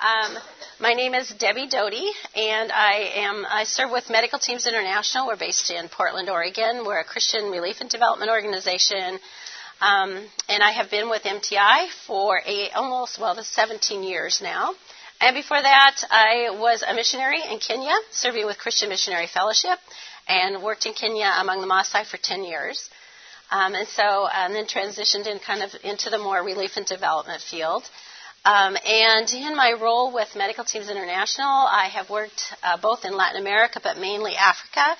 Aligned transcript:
Um, 0.00 0.38
my 0.80 0.94
name 0.94 1.12
is 1.12 1.28
Debbie 1.28 1.68
Doty, 1.68 2.10
and 2.34 2.72
I 2.72 3.12
am 3.16 3.44
I 3.46 3.64
serve 3.64 3.90
with 3.90 4.08
Medical 4.08 4.38
Teams 4.38 4.66
International. 4.66 5.26
We're 5.26 5.36
based 5.36 5.70
in 5.70 5.90
Portland, 5.90 6.30
Oregon. 6.30 6.86
We're 6.86 7.00
a 7.00 7.04
Christian 7.04 7.50
relief 7.50 7.82
and 7.82 7.90
development 7.90 8.30
organization, 8.30 9.18
um, 9.82 10.26
and 10.48 10.62
I 10.62 10.70
have 10.70 10.90
been 10.90 11.10
with 11.10 11.24
MTI 11.24 11.88
for 12.06 12.40
a, 12.46 12.70
almost 12.70 13.20
well, 13.20 13.34
the 13.34 13.44
17 13.44 14.02
years 14.02 14.40
now. 14.42 14.72
And 15.20 15.34
before 15.34 15.60
that, 15.60 15.96
I 16.10 16.48
was 16.58 16.82
a 16.82 16.94
missionary 16.94 17.42
in 17.50 17.58
Kenya, 17.58 17.92
serving 18.10 18.46
with 18.46 18.56
Christian 18.56 18.88
Missionary 18.88 19.26
Fellowship, 19.26 19.78
and 20.26 20.62
worked 20.62 20.86
in 20.86 20.94
Kenya 20.94 21.30
among 21.40 21.60
the 21.60 21.66
Maasai 21.66 22.06
for 22.06 22.16
10 22.16 22.44
years. 22.44 22.88
Um, 23.50 23.74
and 23.74 23.86
so, 23.86 24.28
and 24.32 24.54
then 24.54 24.64
transitioned 24.64 25.26
in 25.26 25.40
kind 25.40 25.62
of 25.62 25.72
into 25.84 26.08
the 26.08 26.16
more 26.16 26.42
relief 26.42 26.78
and 26.78 26.86
development 26.86 27.42
field. 27.42 27.82
Um, 28.44 28.74
and 28.86 29.30
in 29.34 29.54
my 29.54 29.74
role 29.78 30.14
with 30.14 30.34
Medical 30.34 30.64
Teams 30.64 30.88
International, 30.88 31.46
I 31.46 31.88
have 31.92 32.08
worked 32.08 32.54
uh, 32.62 32.78
both 32.80 33.04
in 33.04 33.14
Latin 33.14 33.38
America, 33.38 33.80
but 33.82 33.98
mainly 33.98 34.34
Africa, 34.34 34.96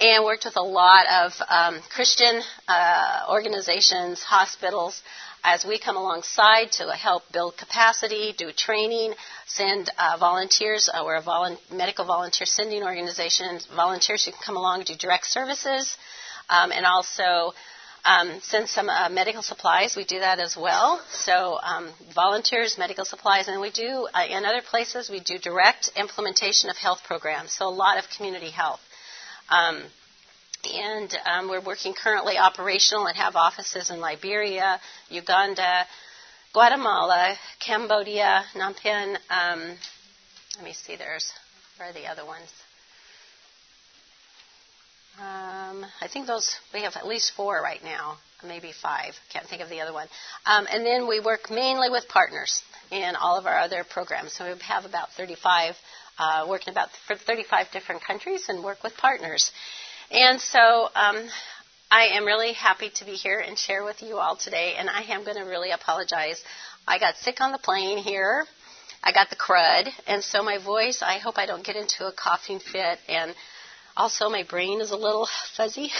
and 0.00 0.24
worked 0.24 0.46
with 0.46 0.56
a 0.56 0.62
lot 0.62 1.04
of 1.06 1.32
um, 1.50 1.82
Christian 1.94 2.40
uh, 2.66 3.26
organizations, 3.28 4.22
hospitals, 4.22 5.02
as 5.44 5.66
we 5.66 5.78
come 5.78 5.96
alongside 5.96 6.72
to 6.72 6.90
help 6.92 7.24
build 7.30 7.58
capacity, 7.58 8.34
do 8.38 8.52
training, 8.52 9.12
send 9.46 9.90
uh, 9.98 10.16
volunteers. 10.18 10.88
Uh, 10.88 11.02
we're 11.04 11.16
a 11.16 11.22
volu- 11.22 11.58
medical 11.70 12.06
volunteer 12.06 12.46
sending 12.46 12.82
organization. 12.82 13.60
Volunteers 13.76 14.24
who 14.24 14.32
can 14.32 14.40
come 14.44 14.56
along 14.56 14.78
and 14.78 14.86
do 14.86 14.94
direct 14.94 15.26
services, 15.26 15.94
um, 16.48 16.72
and 16.72 16.86
also 16.86 17.52
um, 18.04 18.40
send 18.42 18.68
some 18.68 18.88
uh, 18.88 19.08
medical 19.08 19.42
supplies. 19.42 19.96
We 19.96 20.04
do 20.04 20.20
that 20.20 20.38
as 20.38 20.56
well. 20.56 21.00
So 21.10 21.58
um, 21.62 21.90
volunteers, 22.14 22.76
medical 22.78 23.04
supplies, 23.04 23.48
and 23.48 23.60
we 23.60 23.70
do 23.70 24.08
uh, 24.14 24.24
in 24.28 24.44
other 24.44 24.62
places 24.62 25.10
we 25.10 25.20
do 25.20 25.38
direct 25.38 25.90
implementation 25.96 26.70
of 26.70 26.76
health 26.76 27.00
programs. 27.04 27.52
So 27.52 27.66
a 27.66 27.70
lot 27.70 27.98
of 27.98 28.04
community 28.16 28.50
health. 28.50 28.80
Um, 29.50 29.82
and 30.64 31.16
um, 31.24 31.48
we're 31.48 31.64
working 31.64 31.94
currently 31.94 32.36
operational 32.36 33.06
and 33.06 33.16
have 33.16 33.36
offices 33.36 33.90
in 33.90 34.00
Liberia, 34.00 34.80
Uganda, 35.08 35.86
Guatemala, 36.52 37.36
Cambodia, 37.60 38.44
Phnom 38.54 38.76
Penh. 38.76 39.16
Um, 39.30 39.76
let 40.56 40.64
me 40.64 40.72
see. 40.72 40.96
There's 40.96 41.32
where 41.76 41.90
are 41.90 41.92
the 41.92 42.06
other 42.06 42.26
ones? 42.26 42.50
Um, 45.20 45.84
I 46.00 46.06
think 46.06 46.28
those 46.28 46.56
we 46.72 46.82
have 46.82 46.94
at 46.94 47.06
least 47.06 47.32
four 47.32 47.60
right 47.60 47.82
now, 47.82 48.18
maybe 48.46 48.70
five. 48.70 49.14
Can't 49.32 49.46
think 49.46 49.62
of 49.62 49.68
the 49.68 49.80
other 49.80 49.92
one. 49.92 50.06
Um, 50.46 50.68
and 50.70 50.86
then 50.86 51.08
we 51.08 51.18
work 51.18 51.50
mainly 51.50 51.90
with 51.90 52.06
partners 52.08 52.62
in 52.92 53.16
all 53.16 53.36
of 53.36 53.44
our 53.44 53.58
other 53.58 53.82
programs. 53.82 54.32
So 54.32 54.44
we 54.44 54.56
have 54.60 54.84
about 54.84 55.10
35, 55.16 55.74
uh, 56.20 56.46
working 56.48 56.70
about 56.70 56.90
for 57.08 57.16
35 57.16 57.66
different 57.72 58.04
countries, 58.04 58.48
and 58.48 58.62
work 58.62 58.84
with 58.84 58.96
partners. 58.96 59.50
And 60.12 60.40
so 60.40 60.88
um, 60.94 61.28
I 61.90 62.10
am 62.14 62.24
really 62.24 62.52
happy 62.52 62.90
to 62.94 63.04
be 63.04 63.12
here 63.14 63.40
and 63.40 63.58
share 63.58 63.82
with 63.82 64.02
you 64.02 64.18
all 64.18 64.36
today. 64.36 64.74
And 64.78 64.88
I 64.88 65.02
am 65.02 65.24
going 65.24 65.36
to 65.36 65.50
really 65.50 65.72
apologize. 65.72 66.40
I 66.86 67.00
got 67.00 67.16
sick 67.16 67.40
on 67.40 67.50
the 67.50 67.58
plane 67.58 67.98
here. 67.98 68.44
I 69.02 69.12
got 69.12 69.30
the 69.30 69.36
crud, 69.36 69.88
and 70.06 70.22
so 70.22 70.42
my 70.42 70.58
voice. 70.58 71.02
I 71.02 71.18
hope 71.18 71.38
I 71.38 71.46
don't 71.46 71.64
get 71.64 71.76
into 71.76 72.06
a 72.06 72.12
coughing 72.12 72.60
fit 72.60 72.98
and 73.08 73.34
also, 73.98 74.30
my 74.30 74.44
brain 74.44 74.80
is 74.80 74.92
a 74.92 74.96
little 74.96 75.28
fuzzy. 75.56 75.90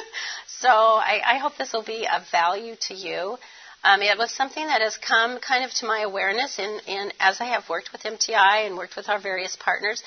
so 0.46 0.68
I, 0.68 1.20
I, 1.24 1.38
hope 1.38 1.56
this 1.56 1.72
will 1.72 1.82
be 1.82 2.06
of 2.06 2.30
value 2.30 2.76
to 2.82 2.94
you. 2.94 3.38
Um, 3.82 4.02
it 4.02 4.18
was 4.18 4.30
something 4.30 4.66
that 4.66 4.82
has 4.82 4.98
come 4.98 5.38
kind 5.38 5.64
of 5.64 5.70
to 5.74 5.86
my 5.86 6.00
awareness 6.00 6.58
in, 6.58 6.80
in 6.86 7.12
as 7.18 7.40
I 7.40 7.46
have 7.46 7.68
worked 7.68 7.92
with 7.92 8.02
MTI 8.02 8.66
and 8.66 8.76
worked 8.76 8.96
with 8.96 9.08
our 9.08 9.18
various 9.18 9.56
partners. 9.56 10.02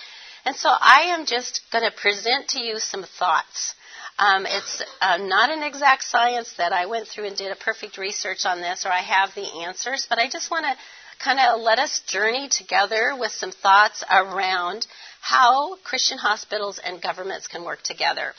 And 0.46 0.56
so 0.56 0.70
I 0.70 1.16
am 1.16 1.26
just 1.26 1.62
going 1.72 1.84
to 1.84 1.92
present 1.92 2.50
to 2.50 2.60
you 2.60 2.78
some 2.78 3.04
thoughts. 3.04 3.74
Um, 4.20 4.46
it's 4.46 4.84
uh, 5.02 5.18
not 5.18 5.50
an 5.50 5.64
exact 5.64 6.04
science 6.04 6.54
that 6.58 6.74
I 6.74 6.86
went 6.86 7.08
through 7.08 7.26
and 7.26 7.38
did 7.38 7.52
a 7.52 7.56
perfect 7.56 7.98
research 7.98 8.46
on 8.46 8.60
this 8.60 8.86
or 8.86 8.92
I 8.92 9.02
have 9.02 9.34
the 9.34 9.48
answers, 9.66 10.06
but 10.10 10.20
I 10.20 10.30
just 10.30 10.52
want 10.52 10.66
to 10.66 10.76
kind 11.20 11.40
of 11.40 11.62
let 11.62 11.80
us 11.80 12.02
journey 12.08 12.50
together 12.50 13.16
with 13.18 13.32
some 13.32 13.52
thoughts 13.52 14.04
around 14.10 14.88
how 15.22 15.76
Christian 15.84 16.18
hospitals 16.18 16.80
and 16.80 17.02
governments 17.02 17.48
can 17.48 17.64
work 17.64 17.82
together. 17.84 18.34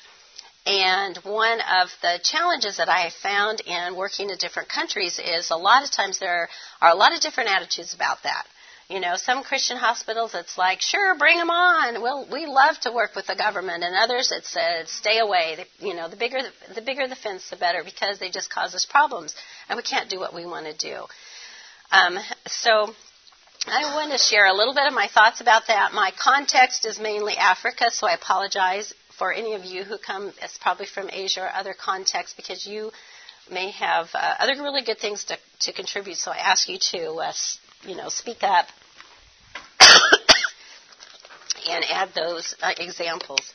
And 0.66 1.16
one 1.18 1.60
of 1.60 1.88
the 2.02 2.20
challenges 2.22 2.76
that 2.76 2.88
I 2.88 3.00
have 3.00 3.14
found 3.14 3.60
in 3.60 3.96
working 3.96 4.30
in 4.30 4.36
different 4.38 4.68
countries 4.68 5.18
is 5.18 5.50
a 5.50 5.56
lot 5.56 5.84
of 5.84 5.90
times 5.90 6.18
there 6.18 6.48
are 6.80 6.90
a 6.90 6.94
lot 6.94 7.14
of 7.14 7.20
different 7.20 7.50
attitudes 7.50 7.94
about 7.94 8.22
that. 8.24 8.44
You 8.88 8.98
know, 8.98 9.14
some 9.14 9.44
Christian 9.44 9.76
hospitals, 9.76 10.34
it's 10.34 10.58
like, 10.58 10.80
sure, 10.80 11.16
bring 11.16 11.38
them 11.38 11.48
on. 11.48 12.02
We'll, 12.02 12.26
we 12.30 12.46
love 12.46 12.78
to 12.80 12.92
work 12.92 13.14
with 13.14 13.26
the 13.28 13.36
government. 13.36 13.84
And 13.84 13.94
others, 13.94 14.32
it's 14.32 14.56
uh, 14.56 14.84
stay 14.86 15.18
away. 15.18 15.64
you 15.78 15.94
know, 15.94 16.08
the 16.08 16.16
bigger 16.16 16.38
the, 16.42 16.74
the 16.74 16.82
bigger 16.82 17.06
the 17.06 17.14
fence, 17.14 17.48
the 17.50 17.56
better, 17.56 17.84
because 17.84 18.18
they 18.18 18.30
just 18.30 18.50
cause 18.52 18.74
us 18.74 18.84
problems, 18.84 19.32
and 19.68 19.76
we 19.76 19.84
can't 19.84 20.10
do 20.10 20.18
what 20.18 20.34
we 20.34 20.44
want 20.44 20.66
to 20.66 20.76
do. 20.76 21.04
Um, 21.92 22.18
so 22.46 22.94
I 23.66 23.94
want 23.96 24.12
to 24.12 24.18
share 24.18 24.46
a 24.46 24.54
little 24.54 24.74
bit 24.74 24.86
of 24.86 24.94
my 24.94 25.08
thoughts 25.08 25.40
about 25.40 25.66
that. 25.66 25.92
My 25.92 26.12
context 26.16 26.86
is 26.86 27.00
mainly 27.00 27.36
Africa, 27.36 27.90
so 27.90 28.06
I 28.06 28.14
apologize 28.14 28.94
for 29.18 29.32
any 29.32 29.54
of 29.54 29.64
you 29.64 29.82
who 29.82 29.98
come, 29.98 30.32
it's 30.40 30.56
probably 30.58 30.86
from 30.86 31.10
Asia 31.12 31.42
or 31.42 31.50
other 31.52 31.74
contexts, 31.74 32.34
because 32.36 32.64
you 32.64 32.92
may 33.50 33.72
have 33.72 34.08
uh, 34.14 34.34
other 34.38 34.62
really 34.62 34.82
good 34.82 34.98
things 34.98 35.24
to, 35.24 35.36
to 35.60 35.72
contribute. 35.72 36.16
So 36.16 36.30
I 36.30 36.36
ask 36.36 36.68
you 36.68 36.78
to, 36.92 37.14
uh, 37.14 37.32
you 37.82 37.96
know, 37.96 38.08
speak 38.08 38.44
up 38.44 38.66
and 41.68 41.84
add 41.90 42.10
those 42.14 42.54
uh, 42.62 42.72
examples. 42.78 43.52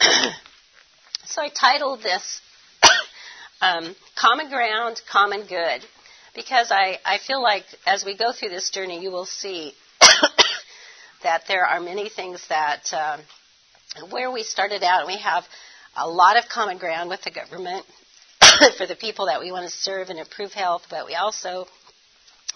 so 1.24 1.42
I 1.42 1.48
titled 1.48 2.02
this 2.02 2.42
um, 3.60 3.94
"Common 4.16 4.48
Ground, 4.48 5.00
Common 5.10 5.46
Good." 5.46 5.82
because 6.36 6.70
I, 6.70 6.98
I 7.04 7.18
feel 7.26 7.42
like 7.42 7.64
as 7.86 8.04
we 8.04 8.16
go 8.16 8.30
through 8.30 8.50
this 8.50 8.70
journey, 8.70 9.02
you 9.02 9.10
will 9.10 9.24
see 9.24 9.72
that 11.22 11.44
there 11.48 11.64
are 11.64 11.80
many 11.80 12.10
things 12.10 12.46
that 12.48 12.92
um, 12.92 13.20
where 14.10 14.30
we 14.30 14.42
started 14.42 14.84
out, 14.84 15.00
and 15.00 15.08
we 15.08 15.18
have 15.18 15.44
a 15.96 16.06
lot 16.06 16.36
of 16.36 16.44
common 16.48 16.76
ground 16.78 17.08
with 17.08 17.22
the 17.22 17.30
government 17.30 17.86
for 18.76 18.86
the 18.86 18.94
people 18.94 19.26
that 19.26 19.40
we 19.40 19.50
want 19.50 19.64
to 19.64 19.76
serve 19.76 20.10
and 20.10 20.18
improve 20.18 20.52
health, 20.52 20.82
but 20.90 21.06
we 21.06 21.14
also 21.14 21.64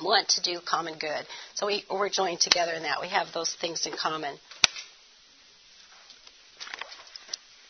want 0.00 0.28
to 0.28 0.43
do 0.43 0.60
common 0.65 0.99
good. 0.99 1.27
So 1.55 1.66
we, 1.66 1.84
we're 1.91 2.10
joined 2.10 2.41
together 2.41 2.72
in 2.72 2.83
that. 2.83 3.00
We 3.00 3.09
have 3.09 3.28
those 3.33 3.56
things 3.60 3.87
in 3.87 3.93
common. 3.93 4.37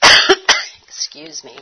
Excuse 0.88 1.44
me. 1.44 1.56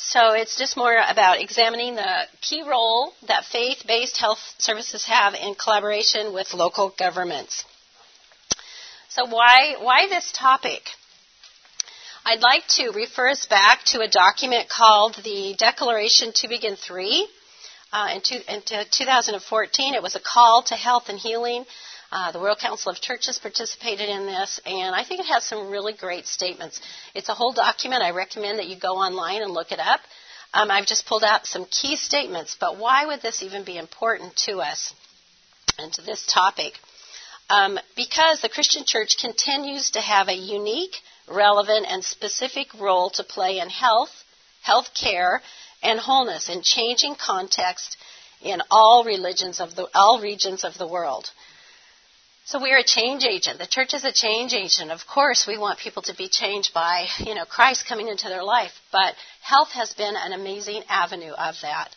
So 0.00 0.32
it's 0.32 0.56
just 0.56 0.76
more 0.76 0.96
about 0.96 1.40
examining 1.40 1.96
the 1.96 2.26
key 2.40 2.62
role 2.62 3.12
that 3.26 3.44
faith 3.44 3.82
based 3.86 4.16
health 4.16 4.38
services 4.58 5.04
have 5.06 5.34
in 5.34 5.56
collaboration 5.56 6.32
with 6.32 6.54
local 6.54 6.94
governments. 6.96 7.64
So, 9.08 9.26
why, 9.26 9.74
why 9.80 10.06
this 10.08 10.30
topic? 10.32 10.82
I'd 12.24 12.40
like 12.40 12.66
to 12.76 12.90
refer 12.90 13.30
us 13.30 13.46
back 13.46 13.82
to 13.86 14.00
a 14.00 14.08
document 14.08 14.68
called 14.68 15.16
the 15.24 15.56
Declaration 15.58 16.30
Tübingen 16.30 16.78
3. 16.78 17.28
Uh, 17.90 18.08
in, 18.14 18.20
two, 18.20 18.38
in 18.46 18.62
2014, 18.90 19.94
it 19.94 20.02
was 20.02 20.14
a 20.14 20.20
call 20.20 20.62
to 20.64 20.74
health 20.74 21.08
and 21.08 21.18
healing 21.18 21.64
uh, 22.10 22.32
the 22.32 22.40
World 22.40 22.58
Council 22.58 22.90
of 22.90 23.00
Churches 23.00 23.38
participated 23.38 24.08
in 24.08 24.26
this, 24.26 24.60
and 24.64 24.94
I 24.94 25.04
think 25.04 25.20
it 25.20 25.26
has 25.26 25.44
some 25.44 25.70
really 25.70 25.92
great 25.92 26.26
statements. 26.26 26.80
It's 27.14 27.28
a 27.28 27.34
whole 27.34 27.52
document. 27.52 28.02
I 28.02 28.10
recommend 28.10 28.58
that 28.58 28.68
you 28.68 28.78
go 28.78 28.94
online 28.94 29.42
and 29.42 29.52
look 29.52 29.72
it 29.72 29.78
up. 29.78 30.00
Um, 30.54 30.70
I've 30.70 30.86
just 30.86 31.06
pulled 31.06 31.24
out 31.24 31.46
some 31.46 31.66
key 31.66 31.96
statements, 31.96 32.56
but 32.58 32.78
why 32.78 33.04
would 33.04 33.20
this 33.20 33.42
even 33.42 33.64
be 33.64 33.76
important 33.76 34.34
to 34.46 34.58
us 34.60 34.94
and 35.78 35.92
to 35.92 36.02
this 36.02 36.24
topic? 36.32 36.72
Um, 37.50 37.78
because 37.96 38.40
the 38.40 38.48
Christian 38.48 38.84
church 38.86 39.18
continues 39.20 39.90
to 39.90 40.00
have 40.00 40.28
a 40.28 40.34
unique, 40.34 40.96
relevant, 41.28 41.86
and 41.88 42.02
specific 42.02 42.68
role 42.80 43.10
to 43.10 43.24
play 43.24 43.58
in 43.58 43.68
health, 43.68 44.10
health 44.62 44.88
care, 44.94 45.42
and 45.82 46.00
wholeness 46.00 46.48
in 46.48 46.62
changing 46.62 47.14
context 47.14 47.96
in 48.40 48.62
all 48.70 49.04
religions 49.04 49.60
of 49.60 49.74
the 49.74 49.88
all 49.94 50.20
regions 50.20 50.64
of 50.64 50.76
the 50.78 50.86
world. 50.86 51.30
So 52.48 52.58
we're 52.58 52.78
a 52.78 52.82
change 52.82 53.24
agent. 53.24 53.58
The 53.58 53.66
church 53.66 53.92
is 53.92 54.04
a 54.04 54.10
change 54.10 54.54
agent. 54.54 54.90
Of 54.90 55.06
course, 55.06 55.46
we 55.46 55.58
want 55.58 55.78
people 55.80 56.00
to 56.04 56.14
be 56.14 56.28
changed 56.28 56.72
by, 56.72 57.06
you 57.18 57.34
know, 57.34 57.44
Christ 57.44 57.84
coming 57.86 58.08
into 58.08 58.30
their 58.30 58.42
life. 58.42 58.72
But 58.90 59.16
health 59.42 59.68
has 59.72 59.92
been 59.92 60.14
an 60.16 60.32
amazing 60.32 60.82
avenue 60.88 61.32
of 61.32 61.56
that. 61.60 61.90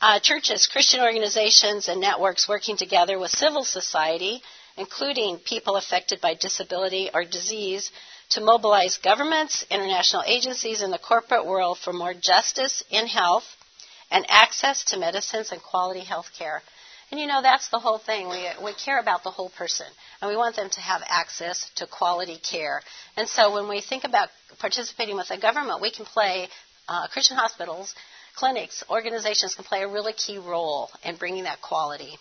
Uh, 0.00 0.18
churches, 0.18 0.66
Christian 0.66 1.00
organizations, 1.00 1.86
and 1.86 2.00
networks 2.00 2.48
working 2.48 2.76
together 2.76 3.20
with 3.20 3.30
civil 3.30 3.62
society, 3.62 4.42
including 4.76 5.38
people 5.38 5.76
affected 5.76 6.20
by 6.20 6.34
disability 6.34 7.10
or 7.14 7.24
disease, 7.24 7.92
to 8.30 8.40
mobilize 8.40 8.98
governments, 8.98 9.64
international 9.70 10.24
agencies, 10.26 10.82
and 10.82 10.92
the 10.92 10.98
corporate 10.98 11.46
world 11.46 11.78
for 11.78 11.92
more 11.92 12.14
justice 12.14 12.82
in 12.90 13.06
health 13.06 13.44
and 14.10 14.26
access 14.28 14.82
to 14.86 14.98
medicines 14.98 15.52
and 15.52 15.62
quality 15.62 16.00
health 16.00 16.30
care. 16.36 16.64
And 17.14 17.20
you 17.20 17.28
know, 17.28 17.42
that's 17.42 17.68
the 17.68 17.78
whole 17.78 17.98
thing. 17.98 18.28
We, 18.28 18.44
we 18.60 18.72
care 18.74 18.98
about 18.98 19.22
the 19.22 19.30
whole 19.30 19.50
person, 19.50 19.86
and 20.20 20.28
we 20.28 20.36
want 20.36 20.56
them 20.56 20.68
to 20.68 20.80
have 20.80 21.00
access 21.06 21.70
to 21.76 21.86
quality 21.86 22.38
care. 22.38 22.82
And 23.16 23.28
so 23.28 23.54
when 23.54 23.68
we 23.68 23.80
think 23.80 24.02
about 24.02 24.30
participating 24.58 25.14
with 25.14 25.28
the 25.28 25.38
government, 25.38 25.80
we 25.80 25.92
can 25.92 26.06
play, 26.06 26.48
uh, 26.88 27.06
Christian 27.12 27.36
hospitals, 27.36 27.94
clinics, 28.34 28.82
organizations 28.90 29.54
can 29.54 29.64
play 29.64 29.82
a 29.82 29.86
really 29.86 30.12
key 30.12 30.38
role 30.38 30.90
in 31.04 31.14
bringing 31.14 31.44
that 31.44 31.62
quality 31.62 32.18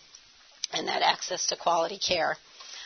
and 0.74 0.88
that 0.88 1.02
access 1.02 1.48
to 1.48 1.56
quality 1.56 1.98
care. 1.98 2.38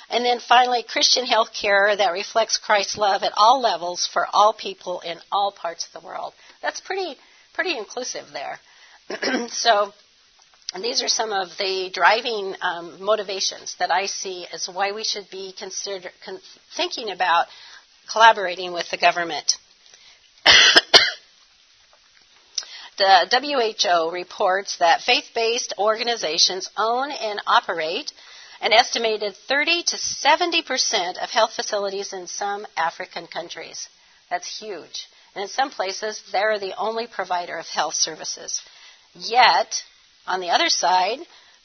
And 0.10 0.24
then 0.24 0.40
finally, 0.40 0.84
Christian 0.88 1.26
health 1.26 1.50
care 1.54 1.94
that 1.94 2.14
reflects 2.14 2.58
Christ's 2.58 2.98
love 2.98 3.24
at 3.24 3.34
all 3.36 3.60
levels 3.60 4.08
for 4.08 4.26
all 4.32 4.54
people 4.54 5.02
in 5.02 5.18
all 5.30 5.52
parts 5.52 5.86
of 5.88 5.92
the 6.02 6.08
world. 6.08 6.34
That's 6.62 6.80
pretty, 6.80 7.18
pretty 7.54 7.78
inclusive 7.78 8.28
there. 8.32 8.60
so, 9.50 9.92
these 10.76 11.02
are 11.02 11.08
some 11.08 11.32
of 11.32 11.50
the 11.58 11.90
driving 11.94 12.54
um, 12.62 13.02
motivations 13.02 13.76
that 13.80 13.90
I 13.92 14.06
see 14.06 14.46
as 14.52 14.68
why 14.68 14.92
we 14.92 15.04
should 15.04 15.30
be 15.30 15.54
consider, 15.58 16.10
con- 16.26 16.42
thinking 16.76 17.10
about 17.10 17.48
collaborating 18.12 18.74
with 18.74 18.90
the 18.92 18.98
government. 18.98 19.58
the 22.98 23.28
WHO 23.32 24.12
reports 24.12 24.78
that 24.80 25.02
faith 25.02 25.26
based 25.34 25.74
organizations 25.78 26.70
own 26.78 27.12
and 27.12 27.42
operate 27.48 28.12
an 28.60 28.74
estimated 28.74 29.36
30 29.48 29.84
to 29.84 29.98
70 29.98 30.64
percent 30.64 31.18
of 31.18 31.30
health 31.30 31.54
facilities 31.56 32.12
in 32.12 32.28
some 32.28 32.66
African 32.76 33.28
countries. 33.28 33.88
That's 34.30 34.60
huge. 34.60 35.08
And 35.36 35.44
in 35.44 35.48
some 35.48 35.70
places, 35.70 36.22
they're 36.32 36.60
the 36.60 36.76
only 36.78 37.08
provider 37.08 37.58
of 37.58 37.68
health 37.68 37.94
services. 37.94 38.62
Yet, 39.14 39.84
on 40.28 40.40
the 40.40 40.50
other 40.50 40.70
side, 40.70 41.20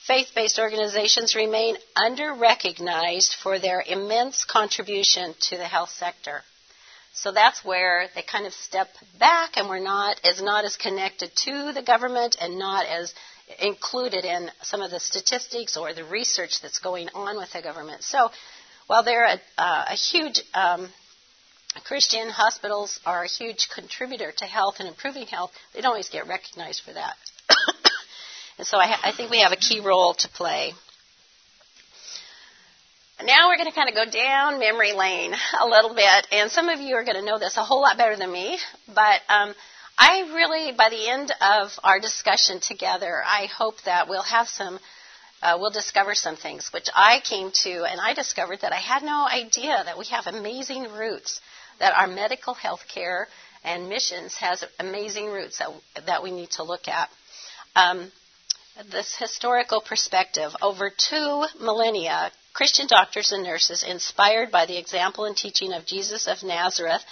faith 0.06 0.28
based 0.34 0.58
organizations 0.58 1.34
remain 1.34 1.76
under 1.96 2.34
recognized 2.34 3.34
for 3.42 3.58
their 3.58 3.82
immense 3.86 4.44
contribution 4.44 5.34
to 5.40 5.56
the 5.56 5.64
health 5.64 5.90
sector. 5.90 6.42
So 7.14 7.30
that's 7.30 7.64
where 7.64 8.08
they 8.14 8.22
kind 8.22 8.46
of 8.46 8.54
step 8.54 8.88
back 9.18 9.56
and 9.56 9.68
we're 9.68 9.80
not 9.80 10.18
as 10.24 10.40
not 10.40 10.64
as 10.64 10.76
connected 10.76 11.30
to 11.44 11.72
the 11.72 11.82
government 11.82 12.36
and 12.40 12.58
not 12.58 12.86
as 12.86 13.12
included 13.60 14.24
in 14.24 14.50
some 14.62 14.80
of 14.80 14.90
the 14.90 15.00
statistics 15.00 15.76
or 15.76 15.92
the 15.92 16.04
research 16.04 16.62
that's 16.62 16.78
going 16.78 17.08
on 17.14 17.36
with 17.36 17.52
the 17.52 17.60
government. 17.60 18.02
So 18.02 18.30
while 18.86 19.02
they're 19.02 19.26
a, 19.26 19.40
uh, 19.58 19.84
a 19.88 19.94
huge 19.94 20.42
um, 20.54 20.88
Christian 21.84 22.30
hospitals 22.30 22.98
are 23.04 23.24
a 23.24 23.28
huge 23.28 23.68
contributor 23.74 24.32
to 24.38 24.44
health 24.46 24.76
and 24.78 24.88
improving 24.88 25.26
health, 25.26 25.52
they 25.74 25.80
don't 25.80 25.90
always 25.90 26.08
get 26.08 26.26
recognized 26.26 26.82
for 26.82 26.92
that. 26.94 27.16
And 28.62 28.66
so 28.68 28.78
I, 28.78 28.86
ha- 28.86 29.00
I 29.02 29.10
think 29.10 29.28
we 29.28 29.40
have 29.40 29.50
a 29.50 29.56
key 29.56 29.80
role 29.80 30.14
to 30.14 30.28
play. 30.28 30.72
Now 33.24 33.48
we're 33.48 33.56
going 33.56 33.68
to 33.68 33.74
kind 33.74 33.88
of 33.88 33.96
go 33.96 34.08
down 34.08 34.60
memory 34.60 34.92
lane 34.92 35.34
a 35.60 35.66
little 35.66 35.96
bit, 35.96 36.28
and 36.30 36.48
some 36.48 36.68
of 36.68 36.78
you 36.78 36.94
are 36.94 37.02
going 37.02 37.16
to 37.16 37.24
know 37.24 37.40
this 37.40 37.56
a 37.56 37.64
whole 37.64 37.80
lot 37.82 37.98
better 37.98 38.16
than 38.16 38.30
me, 38.30 38.56
but 38.86 39.20
um, 39.28 39.52
I 39.98 40.30
really, 40.32 40.70
by 40.78 40.90
the 40.90 41.08
end 41.08 41.32
of 41.40 41.72
our 41.82 41.98
discussion 41.98 42.60
together, 42.60 43.20
I 43.26 43.46
hope 43.46 43.82
that 43.84 44.08
we'll 44.08 44.22
have 44.22 44.46
some, 44.46 44.78
uh, 45.42 45.58
we'll 45.58 45.72
discover 45.72 46.14
some 46.14 46.36
things, 46.36 46.70
which 46.72 46.86
I 46.94 47.18
came 47.28 47.50
to, 47.64 47.82
and 47.82 48.00
I 48.00 48.14
discovered 48.14 48.60
that 48.60 48.72
I 48.72 48.78
had 48.78 49.02
no 49.02 49.26
idea 49.26 49.82
that 49.84 49.98
we 49.98 50.04
have 50.04 50.28
amazing 50.28 50.84
roots, 50.92 51.40
that 51.80 51.94
our 51.96 52.06
medical 52.06 52.54
health 52.54 52.82
care 52.86 53.26
and 53.64 53.88
missions 53.88 54.36
has 54.36 54.62
amazing 54.78 55.26
roots 55.26 55.58
that, 55.58 55.70
that 56.06 56.22
we 56.22 56.30
need 56.30 56.50
to 56.50 56.62
look 56.62 56.86
at. 56.86 57.10
Um, 57.74 58.12
this 58.90 59.16
historical 59.16 59.80
perspective, 59.80 60.54
over 60.62 60.90
two 60.90 61.46
millennia, 61.60 62.32
Christian 62.54 62.86
doctors 62.86 63.32
and 63.32 63.42
nurses, 63.42 63.82
inspired 63.82 64.50
by 64.50 64.66
the 64.66 64.78
example 64.78 65.24
and 65.24 65.36
teaching 65.36 65.72
of 65.72 65.86
Jesus 65.86 66.26
of 66.26 66.42
Nazareth, 66.42 67.04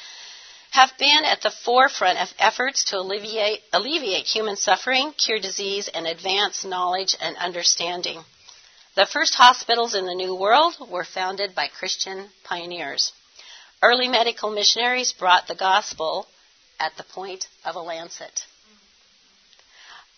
have 0.71 0.97
been 0.99 1.25
at 1.25 1.43
the 1.43 1.51
forefront 1.51 2.19
of 2.19 2.33
efforts 2.39 2.85
to 2.85 2.99
alleviate, 2.99 3.61
alleviate 3.73 4.27
human 4.27 4.57
suffering, 4.57 5.13
cure 5.13 5.41
disease, 5.41 5.89
and 5.89 6.07
advance 6.07 6.65
knowledge 6.65 7.17
and 7.21 7.37
understanding. 7.37 8.25
The 8.95 9.07
first 9.07 9.35
hospitals 9.35 9.95
in 9.95 10.07
the 10.07 10.15
New 10.15 10.35
World 10.35 10.77
were 10.89 11.05
founded 11.05 11.55
by 11.55 11.69
Christian 11.69 12.31
pioneers. 12.45 13.13
Early 13.83 14.09
medical 14.09 14.51
missionaries 14.51 15.13
brought 15.13 15.49
the 15.49 15.55
gospel 15.55 16.27
at 16.79 16.97
the 16.97 17.05
point 17.05 17.49
of 17.65 17.77
a 17.77 17.81
lancet. 17.81 18.45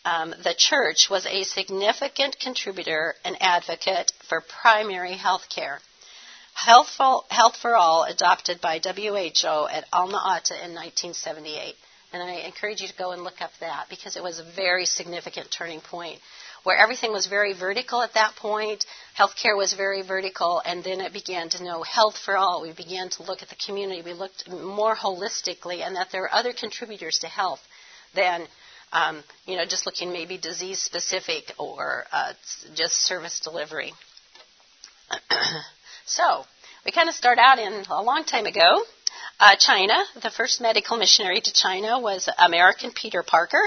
Um, 0.04 0.34
the 0.42 0.54
church 0.56 1.08
was 1.08 1.26
a 1.26 1.44
significant 1.44 2.38
contributor 2.40 3.14
and 3.24 3.36
advocate 3.40 4.12
for 4.28 4.40
primary 4.40 5.14
health 5.14 5.48
care. 5.48 5.78
Health 6.54 6.88
for, 6.96 7.22
Health 7.30 7.56
for 7.56 7.76
All 7.76 8.04
adopted 8.04 8.60
by 8.60 8.78
WHO 8.78 9.68
at 9.70 9.86
Alma 9.92 10.20
Ata 10.22 10.54
in 10.54 10.74
1978. 10.74 11.74
And 12.12 12.22
I 12.22 12.32
encourage 12.40 12.82
you 12.82 12.88
to 12.88 12.96
go 12.96 13.12
and 13.12 13.24
look 13.24 13.40
up 13.40 13.52
that 13.60 13.86
because 13.88 14.16
it 14.16 14.22
was 14.22 14.38
a 14.38 14.44
very 14.44 14.84
significant 14.84 15.50
turning 15.50 15.80
point 15.80 16.20
where 16.62 16.76
everything 16.76 17.12
was 17.12 17.26
very 17.26 17.54
vertical 17.54 18.02
at 18.02 18.14
that 18.14 18.36
point. 18.36 18.84
Healthcare 19.18 19.56
was 19.56 19.72
very 19.72 20.02
vertical, 20.02 20.62
and 20.64 20.84
then 20.84 21.00
it 21.00 21.12
began 21.12 21.48
to 21.50 21.64
know 21.64 21.82
health 21.82 22.18
for 22.18 22.36
all. 22.36 22.62
We 22.62 22.72
began 22.72 23.08
to 23.10 23.22
look 23.22 23.42
at 23.42 23.48
the 23.48 23.56
community. 23.56 24.02
We 24.02 24.12
looked 24.12 24.48
more 24.48 24.94
holistically, 24.94 25.84
and 25.84 25.96
that 25.96 26.08
there 26.12 26.24
are 26.24 26.34
other 26.34 26.52
contributors 26.52 27.18
to 27.20 27.28
health 27.28 27.60
than 28.14 28.46
um, 28.92 29.22
you 29.46 29.56
know 29.56 29.64
just 29.64 29.86
looking 29.86 30.12
maybe 30.12 30.38
disease 30.38 30.80
specific 30.80 31.52
or 31.58 32.04
uh, 32.12 32.32
just 32.74 32.94
service 32.94 33.40
delivery. 33.40 33.92
So, 36.04 36.44
we 36.84 36.90
kind 36.92 37.08
of 37.08 37.14
start 37.14 37.38
out 37.38 37.58
in 37.58 37.84
a 37.88 38.02
long 38.02 38.24
time 38.24 38.46
ago. 38.46 38.82
Uh, 39.38 39.54
China, 39.56 39.94
the 40.20 40.30
first 40.30 40.60
medical 40.60 40.98
missionary 40.98 41.40
to 41.40 41.52
China 41.52 42.00
was 42.00 42.28
American 42.38 42.90
Peter 42.92 43.22
Parker, 43.22 43.62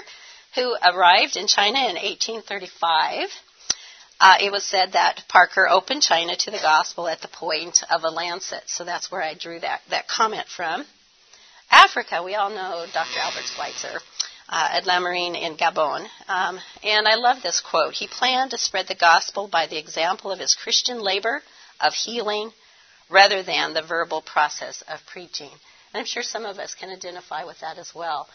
who 0.54 0.76
arrived 0.86 1.38
in 1.38 1.48
China 1.48 1.80
in 1.80 1.96
1835. 1.96 3.30
Uh, 4.20 4.36
it 4.42 4.52
was 4.52 4.64
said 4.64 4.94
that 4.94 5.24
Parker 5.28 5.68
opened 5.68 6.02
China 6.02 6.36
to 6.36 6.52
the 6.52 6.60
gospel 6.60 7.08
at 7.08 7.22
the 7.22 7.28
point 7.28 7.84
of 7.90 8.04
a 8.04 8.10
lancet, 8.10 8.64
so 8.68 8.84
that's 8.84 9.12
where 9.12 9.22
I 9.22 9.34
drew 9.34 9.60
that, 9.60 9.82
that 9.90 10.08
comment 10.08 10.48
from. 10.48 10.86
Africa, 11.72 12.22
we 12.24 12.36
all 12.36 12.50
know 12.50 12.86
Dr. 12.94 13.20
Albert 13.20 13.46
Schweitzer 13.56 14.00
uh, 14.56 14.70
at 14.72 14.86
Lambaréné 14.86 15.42
in 15.42 15.58
Gabon. 15.58 16.08
Um, 16.30 16.60
and 16.82 17.08
I 17.10 17.16
love 17.16 17.44
this 17.44 17.60
quote. 17.60 17.94
He 17.94 18.08
planned 18.08 18.52
to 18.52 18.58
spread 18.58 18.88
the 18.88 18.96
gospel 18.96 19.50
by 19.50 19.68
the 19.68 19.78
example 19.78 20.32
of 20.32 20.40
his 20.40 20.56
Christian 20.56 21.02
labor 21.02 21.42
of 21.82 21.94
healing 21.94 22.52
rather 23.10 23.44
than 23.44 23.74
the 23.74 23.82
verbal 23.82 24.22
process 24.22 24.82
of 24.88 25.06
preaching. 25.08 25.50
And 25.50 26.00
I'm 26.00 26.06
sure 26.06 26.24
some 26.24 26.46
of 26.46 26.58
us 26.58 26.74
can 26.74 26.90
identify 26.90 27.44
with 27.44 27.60
that 27.60 27.78
as 27.78 27.94
well. 27.94 28.30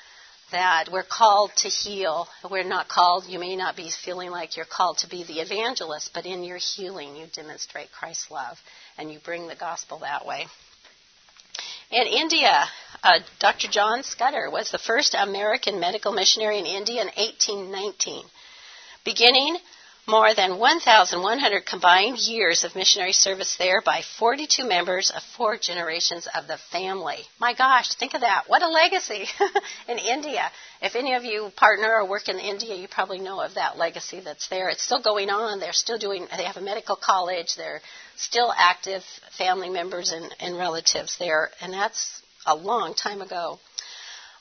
That 0.53 0.91
we're 0.93 1.05
called 1.05 1.53
to 1.59 1.69
heal. 1.69 2.29
We're 2.51 2.65
not 2.65 2.89
called, 2.89 3.25
you 3.27 3.39
may 3.39 3.57
not 3.57 3.75
be 3.75 3.91
feeling 4.05 4.31
like 4.31 4.59
you're 4.59 4.67
called 4.67 4.99
to 4.99 5.09
be 5.09 5.25
the 5.25 5.41
evangelist, 5.41 6.11
but 6.13 6.27
in 6.27 6.45
your 6.45 6.59
healing, 6.59 7.17
you 7.17 7.29
demonstrate 7.33 7.93
Christ's 7.93 8.31
love 8.31 8.59
and 8.99 9.11
you 9.11 9.21
bring 9.21 9.47
the 9.47 9.55
gospel 9.55 10.01
that 10.01 10.27
way. 10.27 10.49
In 11.91 12.07
India, 12.07 12.69
uh, 13.03 13.19
Dr. 13.41 13.67
John 13.67 14.05
Scudder 14.05 14.49
was 14.49 14.71
the 14.71 14.79
first 14.79 15.15
American 15.15 15.81
medical 15.81 16.13
missionary 16.13 16.59
in 16.59 16.67
India 16.67 17.01
in 17.01 17.09
1819. 17.09 18.25
Beginning 19.05 19.59
more 20.11 20.35
than 20.35 20.59
1,100 20.59 21.65
combined 21.65 22.19
years 22.19 22.65
of 22.65 22.75
missionary 22.75 23.13
service 23.13 23.57
there 23.57 23.81
by 23.81 24.03
42 24.19 24.67
members 24.67 25.11
of 25.15 25.23
four 25.37 25.57
generations 25.57 26.27
of 26.35 26.49
the 26.49 26.59
family. 26.73 27.19
My 27.39 27.55
gosh, 27.55 27.95
think 27.95 28.15
of 28.15 28.23
that. 28.23 28.45
What 28.49 28.63
a 28.63 28.69
legacy 28.69 29.27
in 29.89 29.99
India. 29.99 30.51
If 30.83 30.97
any 30.97 31.15
of 31.15 31.25
you 31.25 31.51
partner 31.57 31.95
or 31.95 32.09
work 32.09 32.29
in 32.29 32.39
India, 32.39 32.75
you 32.75 32.89
probably 32.89 33.21
know 33.21 33.41
of 33.41 33.55
that 33.55 33.79
legacy 33.79 34.21
that's 34.21 34.49
there. 34.49 34.69
It's 34.69 34.83
still 34.83 35.03
going 35.03 35.31
on. 35.31 35.61
They're 35.61 35.73
still 35.73 35.99
doing, 35.99 36.27
they 36.37 36.45
have 36.45 36.57
a 36.57 36.61
medical 36.61 36.97
college. 36.97 37.55
They're 37.57 37.81
still 38.17 38.53
active 38.57 39.03
family 39.39 39.71
members 39.71 40.11
and, 40.11 40.35
and 40.41 40.57
relatives 40.57 41.17
there. 41.19 41.51
And 41.61 41.73
that's 41.73 42.21
a 42.47 42.57
long 42.57 42.95
time 42.95 43.21
ago. 43.21 43.61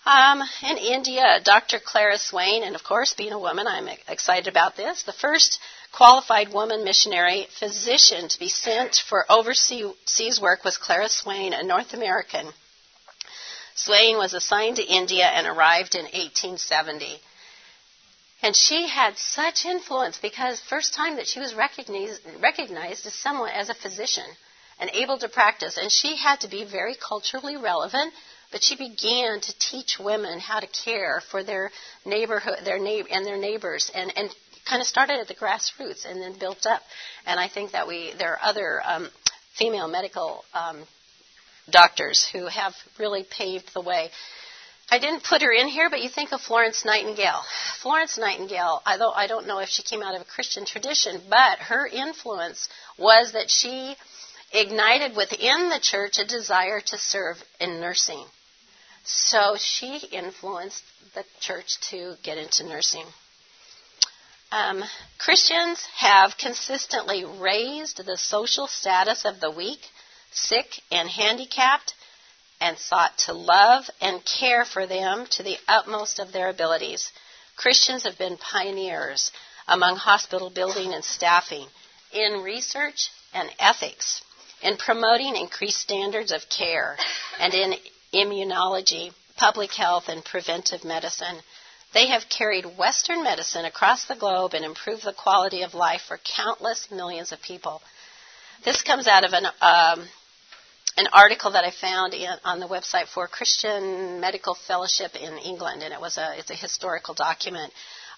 Um, 0.09 0.41
in 0.63 0.77
India, 0.79 1.39
Dr. 1.43 1.77
Clara 1.77 2.17
Swain, 2.17 2.63
and 2.63 2.73
of 2.73 2.83
course, 2.83 3.13
being 3.13 3.31
a 3.31 3.37
woman, 3.37 3.67
I'm 3.67 3.87
excited 4.07 4.47
about 4.47 4.75
this, 4.75 5.03
the 5.03 5.13
first 5.13 5.59
qualified 5.91 6.51
woman 6.51 6.83
missionary 6.83 7.47
physician 7.59 8.27
to 8.27 8.39
be 8.39 8.49
sent 8.49 9.03
for 9.07 9.31
overseas 9.31 10.41
work 10.41 10.65
was 10.65 10.79
Clara 10.79 11.09
Swain, 11.09 11.53
a 11.53 11.61
North 11.61 11.93
American. 11.93 12.47
Swain 13.75 14.17
was 14.17 14.33
assigned 14.33 14.77
to 14.77 14.83
India 14.83 15.27
and 15.27 15.45
arrived 15.45 15.93
in 15.93 16.05
1870. 16.05 17.19
And 18.41 18.55
she 18.55 18.87
had 18.87 19.15
such 19.15 19.63
influence 19.63 20.17
because 20.17 20.59
first 20.59 20.95
time 20.95 21.17
that 21.17 21.27
she 21.27 21.39
was 21.39 21.53
recognized, 21.53 22.21
recognized 22.41 23.05
as 23.05 23.13
someone 23.13 23.51
as 23.51 23.69
a 23.69 23.75
physician 23.75 24.25
and 24.79 24.89
able 24.91 25.19
to 25.19 25.29
practice. 25.29 25.77
And 25.77 25.91
she 25.91 26.15
had 26.15 26.39
to 26.39 26.47
be 26.47 26.63
very 26.63 26.95
culturally 26.95 27.57
relevant 27.57 28.11
but 28.51 28.63
she 28.63 28.75
began 28.75 29.39
to 29.41 29.59
teach 29.59 29.99
women 29.99 30.39
how 30.39 30.59
to 30.59 30.67
care 30.67 31.21
for 31.29 31.43
their 31.43 31.71
neighborhood, 32.05 32.59
their 32.63 32.79
neighbor, 32.79 33.07
and 33.11 33.25
their 33.25 33.37
neighbors, 33.37 33.91
and 33.93 34.11
and 34.15 34.29
kind 34.67 34.81
of 34.81 34.87
started 34.87 35.19
at 35.19 35.27
the 35.27 35.35
grassroots 35.35 36.05
and 36.05 36.21
then 36.21 36.37
built 36.37 36.65
up. 36.65 36.81
And 37.25 37.39
I 37.39 37.47
think 37.47 37.71
that 37.71 37.87
we 37.87 38.13
there 38.17 38.33
are 38.33 38.39
other 38.41 38.81
um, 38.85 39.09
female 39.57 39.87
medical 39.87 40.43
um, 40.53 40.83
doctors 41.69 42.27
who 42.31 42.47
have 42.47 42.73
really 42.97 43.23
paved 43.23 43.73
the 43.73 43.81
way. 43.81 44.09
I 44.91 44.97
didn't 44.97 45.23
put 45.23 45.43
her 45.43 45.51
in 45.51 45.67
here, 45.67 45.89
but 45.89 46.01
you 46.01 46.09
think 46.09 46.31
of 46.31 46.41
Florence 46.41 46.83
Nightingale. 46.83 47.41
Florence 47.81 48.17
Nightingale, 48.17 48.81
although 48.87 49.11
I 49.11 49.27
don't 49.27 49.45
know 49.45 49.59
if 49.59 49.69
she 49.69 49.83
came 49.83 50.01
out 50.01 50.15
of 50.15 50.21
a 50.21 50.25
Christian 50.25 50.65
tradition, 50.65 51.21
but 51.29 51.59
her 51.59 51.85
influence 51.85 52.67
was 52.97 53.33
that 53.33 53.51
she 53.51 53.95
ignited 54.51 55.15
within 55.15 55.69
the 55.69 55.79
church 55.79 56.17
a 56.17 56.25
desire 56.25 56.81
to 56.81 56.97
serve 56.97 57.37
in 57.59 57.79
nursing. 57.79 58.25
So 59.03 59.55
she 59.57 59.97
influenced 60.11 60.83
the 61.13 61.25
church 61.39 61.79
to 61.89 62.15
get 62.23 62.37
into 62.37 62.63
nursing. 62.63 63.05
Um, 64.51 64.83
Christians 65.19 65.85
have 65.95 66.37
consistently 66.37 67.23
raised 67.23 68.03
the 68.03 68.17
social 68.17 68.67
status 68.67 69.25
of 69.25 69.39
the 69.39 69.51
weak, 69.51 69.79
sick, 70.31 70.81
and 70.91 71.07
handicapped, 71.07 71.93
and 72.59 72.77
sought 72.77 73.17
to 73.19 73.33
love 73.33 73.89
and 74.01 74.25
care 74.25 74.65
for 74.65 74.85
them 74.87 75.27
to 75.27 75.43
the 75.43 75.57
utmost 75.67 76.19
of 76.19 76.31
their 76.31 76.49
abilities. 76.49 77.11
Christians 77.55 78.03
have 78.03 78.17
been 78.17 78.37
pioneers 78.37 79.31
among 79.67 79.97
hospital 79.97 80.49
building 80.49 80.93
and 80.93 81.03
staffing 81.03 81.67
in 82.11 82.41
research 82.43 83.11
and 83.33 83.49
ethics 83.59 84.21
in 84.61 84.77
promoting 84.77 85.35
increased 85.35 85.79
standards 85.79 86.31
of 86.31 86.49
care 86.49 86.97
and 87.39 87.53
in 87.53 87.75
immunology, 88.13 89.11
public 89.37 89.71
health, 89.71 90.05
and 90.07 90.23
preventive 90.23 90.83
medicine. 90.83 91.37
They 91.93 92.07
have 92.07 92.29
carried 92.29 92.77
Western 92.77 93.23
medicine 93.23 93.65
across 93.65 94.05
the 94.05 94.15
globe 94.15 94.53
and 94.53 94.63
improved 94.63 95.03
the 95.03 95.13
quality 95.13 95.63
of 95.63 95.73
life 95.73 96.01
for 96.07 96.19
countless 96.19 96.91
millions 96.91 97.31
of 97.31 97.41
people. 97.41 97.81
This 98.63 98.81
comes 98.81 99.07
out 99.07 99.23
of 99.23 99.33
an, 99.33 99.45
um, 99.61 100.07
an 100.97 101.07
article 101.13 101.51
that 101.51 101.63
I 101.63 101.71
found 101.71 102.13
in, 102.13 102.29
on 102.43 102.59
the 102.59 102.67
website 102.67 103.07
for 103.07 103.27
Christian 103.27 104.19
Medical 104.19 104.53
Fellowship 104.53 105.15
in 105.15 105.37
England, 105.37 105.81
and 105.81 105.93
it 105.93 106.01
was 106.01 106.17
a, 106.17 106.37
it's 106.37 106.51
a 106.51 106.55
historical 106.55 107.13
document, 107.13 107.71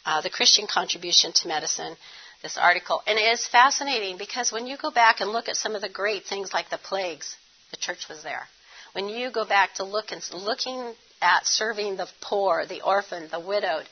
uh, 0.05 0.21
the 0.21 0.29
Christian 0.29 0.67
contribution 0.67 1.31
to 1.31 1.47
medicine 1.47 1.95
this 2.41 2.57
article. 2.57 3.03
And 3.05 3.19
it 3.19 3.31
is 3.33 3.47
fascinating 3.47 4.17
because 4.17 4.51
when 4.51 4.65
you 4.65 4.77
go 4.77 4.91
back 4.91 5.21
and 5.21 5.29
look 5.29 5.47
at 5.47 5.55
some 5.55 5.75
of 5.75 5.81
the 5.81 5.89
great 5.89 6.25
things 6.25 6.53
like 6.53 6.69
the 6.69 6.77
plagues, 6.77 7.35
the 7.69 7.77
church 7.77 8.09
was 8.09 8.23
there. 8.23 8.47
When 8.93 9.09
you 9.09 9.31
go 9.31 9.45
back 9.45 9.75
to 9.75 9.83
look 9.83 10.11
and 10.11 10.21
looking 10.33 10.93
at 11.21 11.45
serving 11.45 11.97
the 11.97 12.07
poor, 12.21 12.65
the 12.65 12.81
orphan, 12.81 13.27
the 13.31 13.39
widowed, 13.39 13.85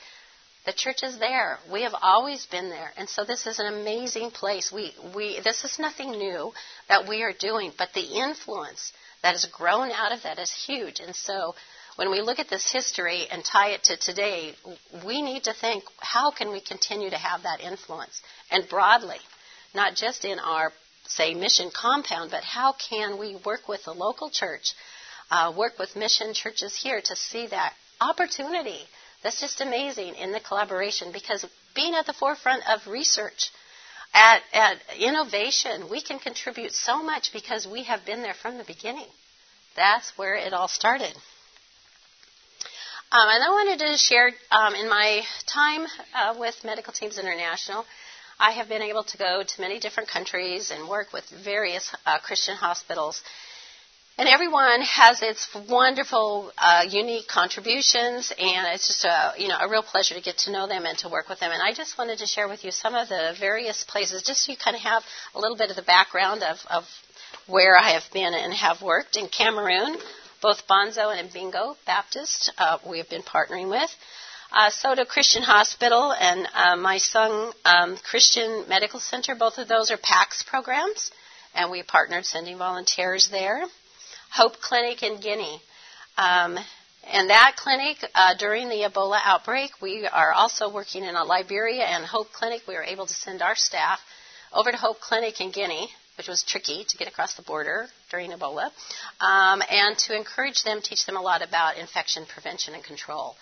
the 0.66 0.74
church 0.74 1.04
is 1.04 1.18
there. 1.18 1.58
We 1.72 1.84
have 1.84 1.96
always 2.02 2.46
been 2.46 2.70
there. 2.70 2.92
And 2.98 3.10
so 3.10 3.24
this 3.24 3.48
is 3.48 3.60
an 3.60 3.68
amazing 3.68 4.32
place. 4.32 4.72
We, 4.72 4.94
we, 5.16 5.40
this 5.40 5.64
is 5.64 5.80
nothing 5.80 6.12
new 6.12 6.52
that 6.90 7.08
we 7.08 7.24
are 7.24 7.34
doing, 7.34 7.72
but 7.78 7.94
the 7.94 8.20
influence 8.20 8.92
that 9.24 9.32
has 9.32 9.46
grown 9.46 9.92
out 9.92 10.12
of 10.12 10.24
that 10.24 10.38
is 10.38 10.52
huge. 10.52 11.00
And 11.00 11.16
so 11.16 11.56
when 11.96 12.12
we 12.12 12.22
look 12.22 12.40
at 12.40 12.50
this 12.50 12.72
history 12.72 13.28
and 13.32 13.44
tie 13.44 13.72
it 13.72 13.84
to 13.86 13.98
today, 13.98 14.54
we 15.06 15.22
need 15.22 15.44
to 15.46 15.54
think 15.54 15.84
how 16.00 16.32
can 16.32 16.52
we 16.52 16.62
continue 16.62 17.10
to 17.10 17.18
have 17.18 17.44
that 17.44 17.62
influence? 17.62 18.22
And 18.52 18.68
broadly, 18.70 19.18
not 19.74 19.96
just 19.96 20.26
in 20.26 20.40
our, 20.40 20.72
say, 21.10 21.34
mission 21.34 21.70
compound, 21.72 22.32
but 22.32 22.44
how 22.44 22.74
can 22.74 23.18
we 23.20 23.36
work 23.46 23.68
with 23.68 23.84
the 23.84 23.94
local 23.94 24.30
church, 24.30 24.74
uh, 25.30 25.52
work 25.56 25.78
with 25.78 25.96
mission 25.96 26.34
churches 26.34 26.76
here 26.76 27.02
to 27.02 27.16
see 27.16 27.48
that 27.48 27.74
opportunity? 28.00 28.80
That's 29.22 29.42
just 29.42 29.60
amazing 29.60 30.16
in 30.16 30.32
the 30.32 30.40
collaboration 30.40 31.12
because 31.12 31.46
being 31.76 31.94
at 31.96 32.06
the 32.06 32.14
forefront 32.14 32.64
of 32.70 32.88
research, 32.88 33.52
at, 34.14 34.42
at 34.54 34.78
innovation, 34.98 35.90
we 35.90 36.02
can 36.02 36.20
contribute 36.20 36.74
so 36.74 37.04
much 37.04 37.32
because 37.34 37.68
we 37.68 37.84
have 37.84 38.06
been 38.06 38.22
there 38.22 38.34
from 38.34 38.58
the 38.58 38.64
beginning. 38.64 39.06
That's 39.76 40.18
where 40.18 40.36
it 40.36 40.54
all 40.54 40.68
started. 40.68 41.14
Um, 43.12 43.28
and 43.28 43.44
I 43.44 43.50
wanted 43.50 43.80
to 43.80 43.98
share 43.98 44.32
um, 44.52 44.76
in 44.76 44.88
my 44.88 45.22
time 45.48 45.88
uh, 46.14 46.36
with 46.40 46.64
Medical 46.64 46.94
Teams 46.94 47.18
International, 47.18 47.86
I 48.40 48.52
have 48.52 48.70
been 48.70 48.82
able 48.82 49.04
to 49.04 49.18
go 49.18 49.44
to 49.44 49.62
many 49.62 49.80
different 49.80 50.10
countries 50.10 50.72
and 50.72 50.88
work 50.88 51.12
with 51.14 51.26
various 51.44 51.94
uh, 52.06 52.20
Christian 52.20 52.56
hospitals. 52.56 53.22
And 54.18 54.28
everyone 54.28 54.82
has 54.82 55.22
its 55.22 55.48
wonderful, 55.70 56.52
uh, 56.58 56.84
unique 56.90 57.28
contributions, 57.28 58.34
and 58.38 58.68
it's 58.74 58.88
just 58.88 59.06
a 59.06 59.34
you 59.38 59.48
know 59.48 59.58
a 59.60 59.70
real 59.70 59.84
pleasure 59.84 60.16
to 60.16 60.22
get 60.22 60.40
to 60.40 60.52
know 60.52 60.68
them 60.68 60.86
and 60.86 60.98
to 61.00 61.10
work 61.10 61.30
with 61.30 61.40
them. 61.40 61.52
And 61.52 61.62
I 61.62 61.74
just 61.74 61.98
wanted 61.98 62.20
to 62.20 62.28
share 62.28 62.50
with 62.50 62.66
you 62.66 62.72
some 62.72 62.96
of 62.96 63.08
the 63.08 63.34
various 63.40 63.86
places, 63.86 64.24
just 64.24 64.44
so 64.44 64.52
you 64.52 64.58
kind 64.58 64.76
of 64.76 64.82
have 64.82 65.04
a 65.36 65.40
little 65.40 65.56
bit 65.56 65.70
of 65.70 65.78
the 65.78 65.84
background 65.84 66.44
of, 66.44 66.58
of 66.70 66.84
where 67.48 67.78
I 67.78 67.92
have 67.92 68.04
been 68.12 68.34
and 68.34 68.54
have 68.54 68.82
worked 68.82 69.16
in 69.16 69.30
Cameroon 69.30 69.98
both 70.42 70.68
Banso 70.68 71.16
and 71.18 71.30
Mbingo 71.30 71.76
Baptist, 71.86 72.52
uh, 72.58 72.78
we 72.90 72.98
have 73.00 73.10
been 73.10 73.24
partnering 73.24 73.70
with. 73.70 73.90
Uh, 74.52 74.72
Soddo 74.72 75.08
Christian 75.08 75.44
Hospital 75.44 76.12
and 76.12 76.48
uh, 76.56 76.76
Myungsung 76.76 77.54
um, 77.66 77.98
Christian 77.98 78.66
Medical 78.68 79.00
Center, 79.00 79.36
both 79.36 79.60
of 79.60 79.68
those 79.68 79.92
are 79.92 79.98
PAACS 79.98 80.44
programs, 80.48 81.12
and 81.54 81.70
we 81.70 81.84
partnered 81.84 82.26
sending 82.26 82.58
volunteers 82.58 83.30
there. 83.30 83.64
Hope 84.32 84.60
Clinic 84.60 85.04
in 85.04 85.20
Guinea. 85.22 85.62
Um, 86.18 86.58
and 87.12 87.30
that 87.30 87.58
clinic, 87.58 87.98
uh, 88.16 88.34
during 88.40 88.70
the 88.70 88.90
Ebola 88.90 89.20
outbreak, 89.24 89.72
we 89.82 90.08
are 90.08 90.34
also 90.34 90.74
working 90.74 91.04
in 91.04 91.14
Liberia 91.14 91.84
and 91.84 92.04
Hope 92.04 92.32
Clinic. 92.32 92.62
We 92.68 92.74
were 92.74 92.84
able 92.84 93.06
to 93.06 93.14
send 93.14 93.44
our 93.44 93.56
staff 93.56 94.00
over 94.52 94.72
to 94.72 94.78
Hope 94.78 95.00
Clinic 95.00 95.42
in 95.42 95.52
Guinea 95.52 95.90
which 96.20 96.28
was 96.28 96.44
tricky 96.44 96.84
to 96.84 96.98
get 96.98 97.08
across 97.08 97.36
the 97.36 97.42
border 97.42 97.88
during 98.12 98.32
Ebola, 98.32 98.72
um, 99.22 99.64
and 99.72 99.98
to 100.00 100.14
encourage 100.14 100.66
them, 100.66 100.82
teach 100.82 101.06
them 101.06 101.16
a 101.16 101.22
lot 101.22 101.42
about 101.42 101.78
infection 101.78 102.26
prevention 102.26 102.74
and 102.74 102.84
control. 102.84 103.38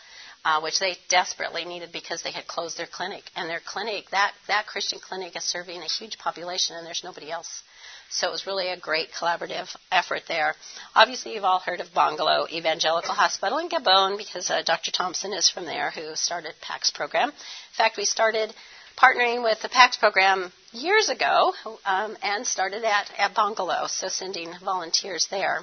Uh, 0.45 0.61
which 0.61 0.79
they 0.79 0.95
desperately 1.09 1.65
needed 1.65 1.91
because 1.91 2.23
they 2.23 2.31
had 2.31 2.47
closed 2.47 2.77
their 2.77 2.87
clinic. 2.87 3.23
And 3.35 3.49
their 3.49 3.59
clinic, 3.59 4.09
that, 4.11 4.31
that 4.47 4.65
Christian 4.65 4.97
clinic, 4.97 5.35
is 5.35 5.43
serving 5.43 5.81
a 5.81 5.85
huge 5.85 6.17
population, 6.17 6.77
and 6.77 6.85
there's 6.85 7.03
nobody 7.03 7.29
else. 7.29 7.63
So 8.09 8.29
it 8.29 8.31
was 8.31 8.47
really 8.47 8.69
a 8.69 8.77
great 8.77 9.09
collaborative 9.11 9.75
effort 9.91 10.21
there. 10.27 10.55
Obviously, 10.95 11.33
you've 11.33 11.43
all 11.43 11.59
heard 11.59 11.81
of 11.81 11.87
Bongolo 11.93 12.49
Evangelical 12.49 13.13
Hospital 13.13 13.57
in 13.57 13.67
Gabon 13.67 14.17
because 14.17 14.49
uh, 14.49 14.61
Dr. 14.61 14.91
Thompson 14.91 15.33
is 15.33 15.49
from 15.49 15.65
there 15.65 15.91
who 15.91 16.15
started 16.15 16.53
PAACS 16.61 16.93
program. 16.93 17.29
In 17.29 17.75
fact, 17.75 17.97
we 17.97 18.05
started 18.05 18.53
partnering 18.97 19.43
with 19.43 19.61
the 19.61 19.69
PAACS 19.69 19.99
program 19.99 20.53
years 20.71 21.09
ago 21.09 21.53
um, 21.85 22.17
and 22.23 22.47
started 22.47 22.83
at, 22.85 23.11
at 23.17 23.35
Bongolo, 23.35 23.89
so 23.89 24.07
sending 24.07 24.53
volunteers 24.63 25.27
there. 25.29 25.59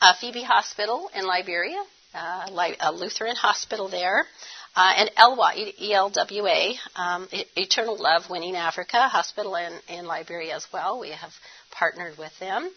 Uh, 0.00 0.14
Phoebe 0.20 0.42
Hospital 0.42 1.10
in 1.14 1.26
Liberia, 1.26 1.82
a 2.14 2.92
Lutheran 2.92 3.36
hospital 3.36 3.88
there. 3.88 4.26
Uh, 4.74 4.92
and 4.96 5.10
ELWA, 5.18 5.52
E-L-W-A, 5.78 6.78
um, 6.96 7.28
Eternal 7.56 7.96
Love 8.00 8.30
Winning 8.30 8.56
Africa 8.56 9.06
Hospital 9.08 9.54
in, 9.56 9.72
in 9.88 10.06
Liberia 10.06 10.56
as 10.56 10.66
well. 10.72 10.98
We 10.98 11.10
have 11.10 11.32
partnered 11.70 12.16
with 12.16 12.32
them. 12.38 12.70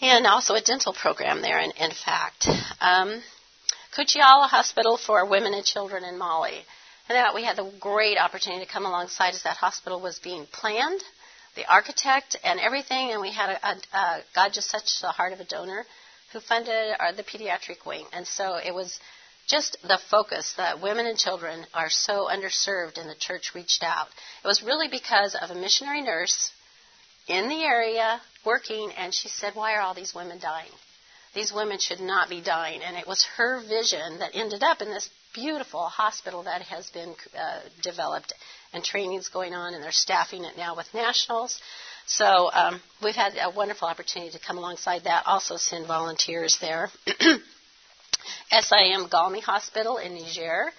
And 0.00 0.24
also 0.26 0.54
a 0.54 0.60
dental 0.60 0.92
program 0.92 1.42
there, 1.42 1.58
in, 1.58 1.72
in 1.72 1.90
fact. 1.90 2.46
Um, 2.80 3.20
Koutiala 3.96 4.46
Hospital 4.46 4.96
for 4.96 5.28
Women 5.28 5.52
and 5.52 5.64
Children 5.64 6.04
in 6.04 6.16
Mali. 6.16 6.64
And 7.08 7.16
that 7.16 7.34
we 7.34 7.42
had 7.42 7.56
the 7.56 7.72
great 7.80 8.16
opportunity 8.16 8.64
to 8.64 8.70
come 8.70 8.86
alongside 8.86 9.34
as 9.34 9.42
that 9.42 9.56
hospital 9.56 10.00
was 10.00 10.20
being 10.20 10.46
planned, 10.52 11.02
the 11.56 11.68
architect 11.68 12.36
and 12.44 12.60
everything, 12.60 13.10
and 13.10 13.20
we 13.20 13.32
had 13.32 13.50
a, 13.50 13.66
a, 13.66 13.96
a 13.96 14.20
God 14.32 14.52
just 14.52 14.70
such 14.70 15.00
the 15.00 15.08
heart 15.08 15.32
of 15.32 15.40
a 15.40 15.44
donor 15.44 15.84
who 16.32 16.40
funded 16.40 16.96
our, 16.98 17.12
the 17.12 17.22
pediatric 17.22 17.86
wing, 17.86 18.06
and 18.12 18.26
so 18.26 18.56
it 18.56 18.74
was 18.74 18.98
just 19.46 19.78
the 19.82 19.98
focus 20.10 20.54
that 20.58 20.82
women 20.82 21.06
and 21.06 21.18
children 21.18 21.64
are 21.72 21.88
so 21.88 22.28
underserved, 22.30 22.98
and 22.98 23.08
the 23.08 23.14
church 23.18 23.54
reached 23.54 23.82
out. 23.82 24.08
It 24.44 24.46
was 24.46 24.62
really 24.62 24.88
because 24.88 25.34
of 25.34 25.50
a 25.50 25.54
missionary 25.54 26.02
nurse 26.02 26.52
in 27.26 27.48
the 27.48 27.62
area 27.64 28.20
working, 28.44 28.92
and 28.96 29.14
she 29.14 29.28
said, 29.28 29.54
"Why 29.54 29.74
are 29.74 29.80
all 29.80 29.94
these 29.94 30.14
women 30.14 30.38
dying?" 30.38 30.72
These 31.34 31.52
women 31.52 31.78
should 31.78 32.00
not 32.00 32.28
be 32.28 32.40
dying. 32.40 32.82
And 32.82 32.96
it 32.96 33.06
was 33.06 33.24
her 33.36 33.60
vision 33.60 34.18
that 34.18 34.30
ended 34.34 34.62
up 34.62 34.80
in 34.80 34.88
this 34.88 35.08
beautiful 35.34 35.86
hospital 35.86 36.42
that 36.44 36.62
has 36.62 36.90
been 36.90 37.14
uh, 37.38 37.60
developed 37.82 38.32
and 38.72 38.82
trainings 38.82 39.28
going 39.28 39.54
on, 39.54 39.74
and 39.74 39.82
they're 39.82 39.92
staffing 39.92 40.44
it 40.44 40.56
now 40.56 40.74
with 40.74 40.92
nationals. 40.94 41.60
So 42.10 42.50
um, 42.54 42.80
we've 43.04 43.14
had 43.14 43.34
a 43.38 43.50
wonderful 43.50 43.86
opportunity 43.86 44.32
to 44.32 44.38
come 44.38 44.56
alongside 44.56 45.04
that, 45.04 45.24
also 45.26 45.58
send 45.58 45.86
volunteers 45.86 46.56
there. 46.58 46.88
SIM 48.50 49.08
Galmi 49.10 49.42
Hospital 49.42 49.98
in 49.98 50.14
Niger. 50.14 50.70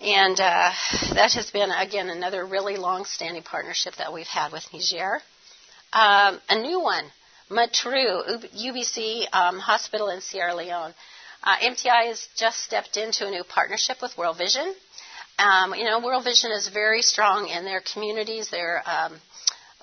And 0.00 0.38
uh, 0.40 0.72
that 1.14 1.32
has 1.34 1.52
been, 1.52 1.70
again, 1.70 2.08
another 2.08 2.44
really 2.44 2.76
long 2.76 3.04
standing 3.04 3.44
partnership 3.44 3.94
that 3.98 4.12
we've 4.12 4.26
had 4.26 4.50
with 4.50 4.66
Niger. 4.72 5.20
Um, 5.92 6.40
a 6.48 6.60
new 6.60 6.80
one 6.80 7.04
Mattru, 7.48 8.44
UBC 8.56 9.32
um, 9.32 9.60
Hospital 9.60 10.08
in 10.08 10.20
Sierra 10.20 10.56
Leone. 10.56 10.94
Uh, 11.44 11.56
MTI 11.58 12.08
has 12.08 12.26
just 12.36 12.64
stepped 12.64 12.96
into 12.96 13.28
a 13.28 13.30
new 13.30 13.44
partnership 13.44 13.98
with 14.02 14.18
World 14.18 14.38
Vision. 14.38 14.74
Um, 15.38 15.74
you 15.76 15.84
know, 15.84 16.00
World 16.00 16.24
Vision 16.24 16.50
is 16.50 16.66
very 16.68 17.02
strong 17.02 17.46
in 17.46 17.64
their 17.64 17.82
communities, 17.92 18.50
their 18.50 18.82
um, 18.84 19.20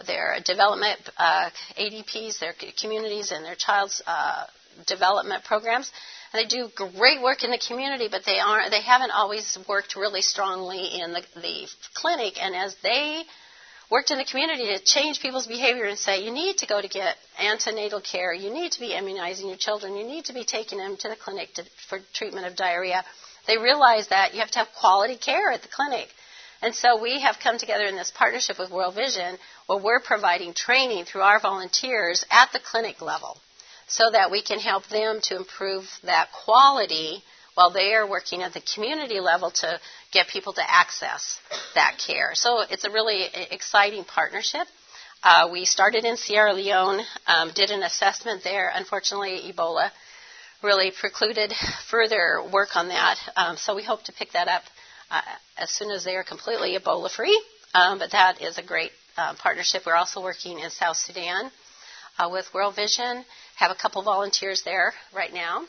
their 0.07 0.37
development 0.45 0.99
uh, 1.17 1.49
ADPs, 1.77 2.39
their 2.39 2.53
communities, 2.79 3.31
and 3.31 3.45
their 3.45 3.55
child's 3.55 4.01
uh, 4.05 4.45
development 4.87 5.43
programs. 5.43 5.91
And 6.33 6.39
they 6.39 6.47
do 6.47 6.69
great 6.75 7.21
work 7.21 7.43
in 7.43 7.51
the 7.51 7.61
community, 7.67 8.07
but 8.09 8.23
they 8.25 8.39
aren't. 8.39 8.71
They 8.71 8.81
haven't 8.81 9.11
always 9.11 9.57
worked 9.67 9.95
really 9.95 10.21
strongly 10.21 11.01
in 11.01 11.11
the, 11.11 11.23
the 11.35 11.67
clinic. 11.93 12.41
And 12.41 12.55
as 12.55 12.75
they 12.81 13.23
worked 13.89 14.11
in 14.11 14.17
the 14.17 14.25
community 14.25 14.65
to 14.67 14.79
change 14.83 15.21
people's 15.21 15.47
behavior 15.47 15.83
and 15.83 15.99
say, 15.99 16.23
you 16.23 16.31
need 16.31 16.57
to 16.59 16.65
go 16.65 16.81
to 16.81 16.87
get 16.87 17.17
antenatal 17.37 17.99
care, 17.99 18.33
you 18.33 18.49
need 18.49 18.71
to 18.71 18.79
be 18.79 18.93
immunizing 18.93 19.47
your 19.47 19.57
children, 19.57 19.97
you 19.97 20.05
need 20.05 20.25
to 20.25 20.33
be 20.33 20.45
taking 20.45 20.77
them 20.77 20.95
to 20.95 21.09
the 21.09 21.15
clinic 21.17 21.53
to, 21.55 21.63
for 21.89 21.99
treatment 22.13 22.47
of 22.47 22.55
diarrhea. 22.55 23.03
They 23.47 23.57
realize 23.57 24.07
that 24.07 24.33
you 24.33 24.39
have 24.39 24.51
to 24.51 24.59
have 24.59 24.69
quality 24.79 25.17
care 25.17 25.51
at 25.51 25.61
the 25.61 25.67
clinic. 25.67 26.07
And 26.61 26.73
so 26.75 27.01
we 27.01 27.19
have 27.19 27.37
come 27.43 27.57
together 27.57 27.85
in 27.85 27.95
this 27.95 28.11
partnership 28.15 28.59
with 28.59 28.71
World 28.71 28.95
Vision 28.95 29.37
where 29.71 29.83
we're 29.83 29.99
providing 30.01 30.53
training 30.53 31.05
through 31.05 31.21
our 31.21 31.39
volunteers 31.39 32.25
at 32.29 32.51
the 32.51 32.59
clinic 32.59 33.01
level 33.01 33.37
so 33.87 34.09
that 34.11 34.31
we 34.31 34.41
can 34.41 34.59
help 34.59 34.87
them 34.87 35.19
to 35.21 35.37
improve 35.37 35.85
that 36.03 36.27
quality 36.43 37.23
while 37.55 37.71
they 37.71 37.93
are 37.93 38.09
working 38.09 38.41
at 38.41 38.53
the 38.53 38.61
community 38.73 39.19
level 39.19 39.51
to 39.51 39.79
get 40.11 40.27
people 40.27 40.53
to 40.53 40.61
access 40.69 41.39
that 41.75 41.97
care. 42.05 42.31
So 42.33 42.61
it's 42.69 42.85
a 42.85 42.91
really 42.91 43.27
exciting 43.51 44.03
partnership. 44.03 44.67
Uh, 45.23 45.49
we 45.51 45.65
started 45.65 46.03
in 46.03 46.17
Sierra 46.17 46.53
Leone, 46.53 47.01
um, 47.27 47.51
did 47.53 47.69
an 47.69 47.83
assessment 47.83 48.43
there. 48.43 48.71
Unfortunately, 48.73 49.51
Ebola 49.51 49.91
really 50.63 50.91
precluded 50.99 51.53
further 51.89 52.41
work 52.51 52.75
on 52.75 52.87
that. 52.89 53.17
Um, 53.35 53.57
so 53.57 53.75
we 53.75 53.83
hope 53.83 54.03
to 54.03 54.13
pick 54.13 54.31
that 54.31 54.47
up 54.47 54.63
uh, 55.09 55.21
as 55.57 55.69
soon 55.69 55.91
as 55.91 56.03
they 56.03 56.15
are 56.15 56.23
completely 56.23 56.77
Ebola 56.77 57.09
free. 57.11 57.39
Um, 57.73 57.99
but 57.99 58.11
that 58.11 58.41
is 58.41 58.57
a 58.57 58.63
great 58.63 58.91
uh, 59.17 59.33
partnership. 59.35 59.83
We're 59.85 59.95
also 59.95 60.21
working 60.21 60.59
in 60.59 60.69
South 60.69 60.97
Sudan 60.97 61.51
uh, 62.17 62.29
with 62.31 62.53
World 62.53 62.75
Vision. 62.75 63.25
Have 63.55 63.71
a 63.71 63.75
couple 63.75 64.01
volunteers 64.03 64.63
there 64.63 64.93
right 65.15 65.33
now 65.33 65.63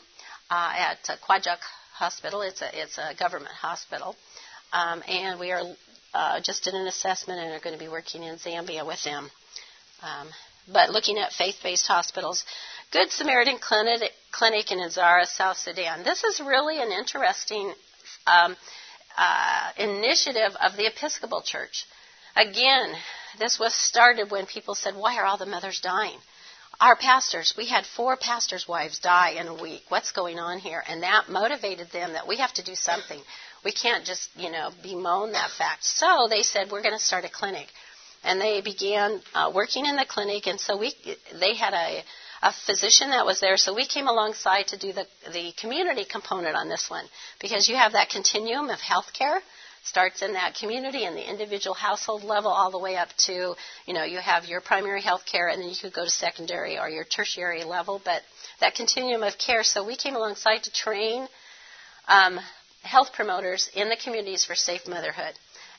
uh, 0.49 0.73
at 0.75 0.99
uh, 1.09 1.15
Quadjuk 1.27 1.59
Hospital. 1.93 2.41
It's 2.41 2.61
a 2.61 2.81
it's 2.81 2.97
a 2.97 3.13
government 3.17 3.53
hospital, 3.53 4.15
um, 4.71 5.03
and 5.07 5.39
we 5.39 5.51
are 5.51 5.63
uh, 6.13 6.39
just 6.41 6.63
did 6.63 6.73
an 6.73 6.87
assessment 6.87 7.39
and 7.39 7.51
are 7.51 7.59
going 7.59 7.77
to 7.77 7.83
be 7.83 7.89
working 7.89 8.23
in 8.23 8.37
Zambia 8.37 8.85
with 8.85 9.03
them. 9.03 9.29
Um, 10.01 10.27
but 10.71 10.89
looking 10.89 11.17
at 11.17 11.33
faith-based 11.33 11.87
hospitals, 11.87 12.45
Good 12.91 13.11
Samaritan 13.11 13.57
Clinic, 13.59 14.11
Clinic 14.31 14.71
in 14.71 14.79
Nzara, 14.79 15.25
South 15.25 15.57
Sudan. 15.57 16.03
This 16.03 16.23
is 16.23 16.39
really 16.39 16.81
an 16.81 16.91
interesting 16.91 17.73
um, 18.25 18.55
uh, 19.17 19.71
initiative 19.77 20.55
of 20.61 20.77
the 20.77 20.87
Episcopal 20.87 21.41
Church. 21.41 21.85
Again, 22.35 22.93
this 23.39 23.59
was 23.59 23.73
started 23.73 24.31
when 24.31 24.45
people 24.45 24.75
said, 24.75 24.95
"Why 24.95 25.17
are 25.17 25.25
all 25.25 25.37
the 25.37 25.45
mothers 25.45 25.79
dying?" 25.79 26.19
our 26.79 26.95
pastors, 26.95 27.53
we 27.57 27.67
had 27.67 27.85
four 27.85 28.17
pastors' 28.17 28.67
wives 28.67 28.99
die 28.99 29.31
in 29.31 29.47
a 29.47 29.53
week. 29.53 29.83
What's 29.89 30.11
going 30.11 30.39
on 30.39 30.59
here? 30.59 30.83
And 30.87 31.03
that 31.03 31.29
motivated 31.29 31.91
them 31.91 32.13
that 32.13 32.27
we 32.27 32.37
have 32.37 32.53
to 32.53 32.63
do 32.63 32.75
something. 32.75 33.19
We 33.63 33.71
can't 33.71 34.05
just, 34.05 34.29
you 34.35 34.51
know, 34.51 34.71
bemoan 34.81 35.31
that 35.33 35.51
fact. 35.51 35.85
So 35.85 36.27
they 36.29 36.41
said, 36.41 36.71
we're 36.71 36.81
going 36.81 36.97
to 36.97 37.03
start 37.03 37.25
a 37.25 37.29
clinic. 37.29 37.67
And 38.23 38.39
they 38.39 38.61
began 38.61 39.21
uh, 39.33 39.51
working 39.53 39.85
in 39.85 39.95
the 39.95 40.05
clinic, 40.05 40.47
and 40.47 40.59
so 40.59 40.77
we, 40.77 40.93
they 41.39 41.55
had 41.55 41.73
a, 41.73 42.03
a 42.41 42.53
physician 42.65 43.09
that 43.09 43.25
was 43.25 43.41
there, 43.41 43.57
so 43.57 43.73
we 43.73 43.85
came 43.85 44.07
alongside 44.07 44.67
to 44.67 44.77
do 44.77 44.93
the, 44.93 45.05
the 45.31 45.51
community 45.59 46.05
component 46.05 46.55
on 46.55 46.69
this 46.69 46.89
one 46.89 47.05
because 47.41 47.67
you 47.67 47.75
have 47.75 47.93
that 47.93 48.09
continuum 48.09 48.69
of 48.69 48.79
healthcare 48.79 49.39
starts 49.83 50.21
in 50.21 50.33
that 50.33 50.55
community 50.55 51.03
and 51.05 51.15
the 51.15 51.29
individual 51.29 51.73
household 51.73 52.23
level 52.23 52.49
all 52.51 52.71
the 52.71 52.79
way 52.79 52.95
up 52.95 53.09
to, 53.17 53.55
you 53.85 53.93
know, 53.93 54.03
you 54.03 54.17
have 54.17 54.45
your 54.45 54.61
primary 54.61 55.01
health 55.01 55.25
care 55.25 55.49
and 55.49 55.61
then 55.61 55.69
you 55.69 55.75
could 55.79 55.93
go 55.93 56.05
to 56.05 56.09
secondary 56.09 56.79
or 56.79 56.89
your 56.89 57.03
tertiary 57.03 57.63
level, 57.63 58.01
but 58.03 58.21
that 58.59 58.75
continuum 58.75 59.23
of 59.23 59.37
care. 59.37 59.63
So 59.63 59.85
we 59.85 59.95
came 59.95 60.15
alongside 60.15 60.63
to 60.63 60.71
train 60.71 61.27
um, 62.07 62.39
health 62.81 63.13
promoters 63.13 63.69
in 63.75 63.89
the 63.89 63.97
communities 64.01 64.45
for 64.45 64.55
safe 64.55 64.87
motherhood. 64.87 65.33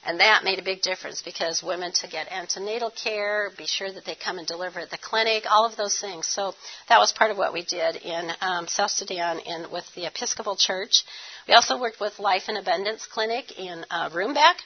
And 0.07 0.21
that 0.21 0.45
made 0.45 0.59
a 0.59 0.63
big 0.63 0.83
difference 0.83 1.23
because 1.23 1.63
women 1.63 1.93
to 1.93 2.09
get 2.09 2.31
antenatal 2.31 2.91
care, 2.91 3.51
be 3.57 3.67
sure 3.67 3.91
that 3.91 4.05
they 4.05 4.15
come 4.15 4.39
and 4.39 4.47
deliver 4.47 4.81
at 4.81 4.91
the 4.91 4.99
clinic, 4.99 5.45
all 5.51 5.65
of 5.65 5.77
those 5.77 5.99
things. 5.99 6.27
So 6.29 6.55
that 6.89 6.99
was 6.99 7.13
part 7.13 7.31
of 7.31 7.39
what 7.39 7.55
we 7.55 7.65
did 7.65 7.97
in 7.97 8.31
um, 8.43 8.69
South 8.69 8.91
Sudan 8.91 9.39
in, 9.39 9.71
with 9.73 9.85
the 9.95 10.07
Episcopal 10.07 10.57
Church. 10.57 11.05
We 11.49 11.55
also 11.55 11.81
worked 11.81 12.01
with 12.01 12.19
Life 12.19 12.45
and 12.49 12.59
Abundance 12.59 13.07
Clinic 13.07 13.59
in 13.59 13.85
uh, 13.91 14.11
Rumbek 14.11 14.57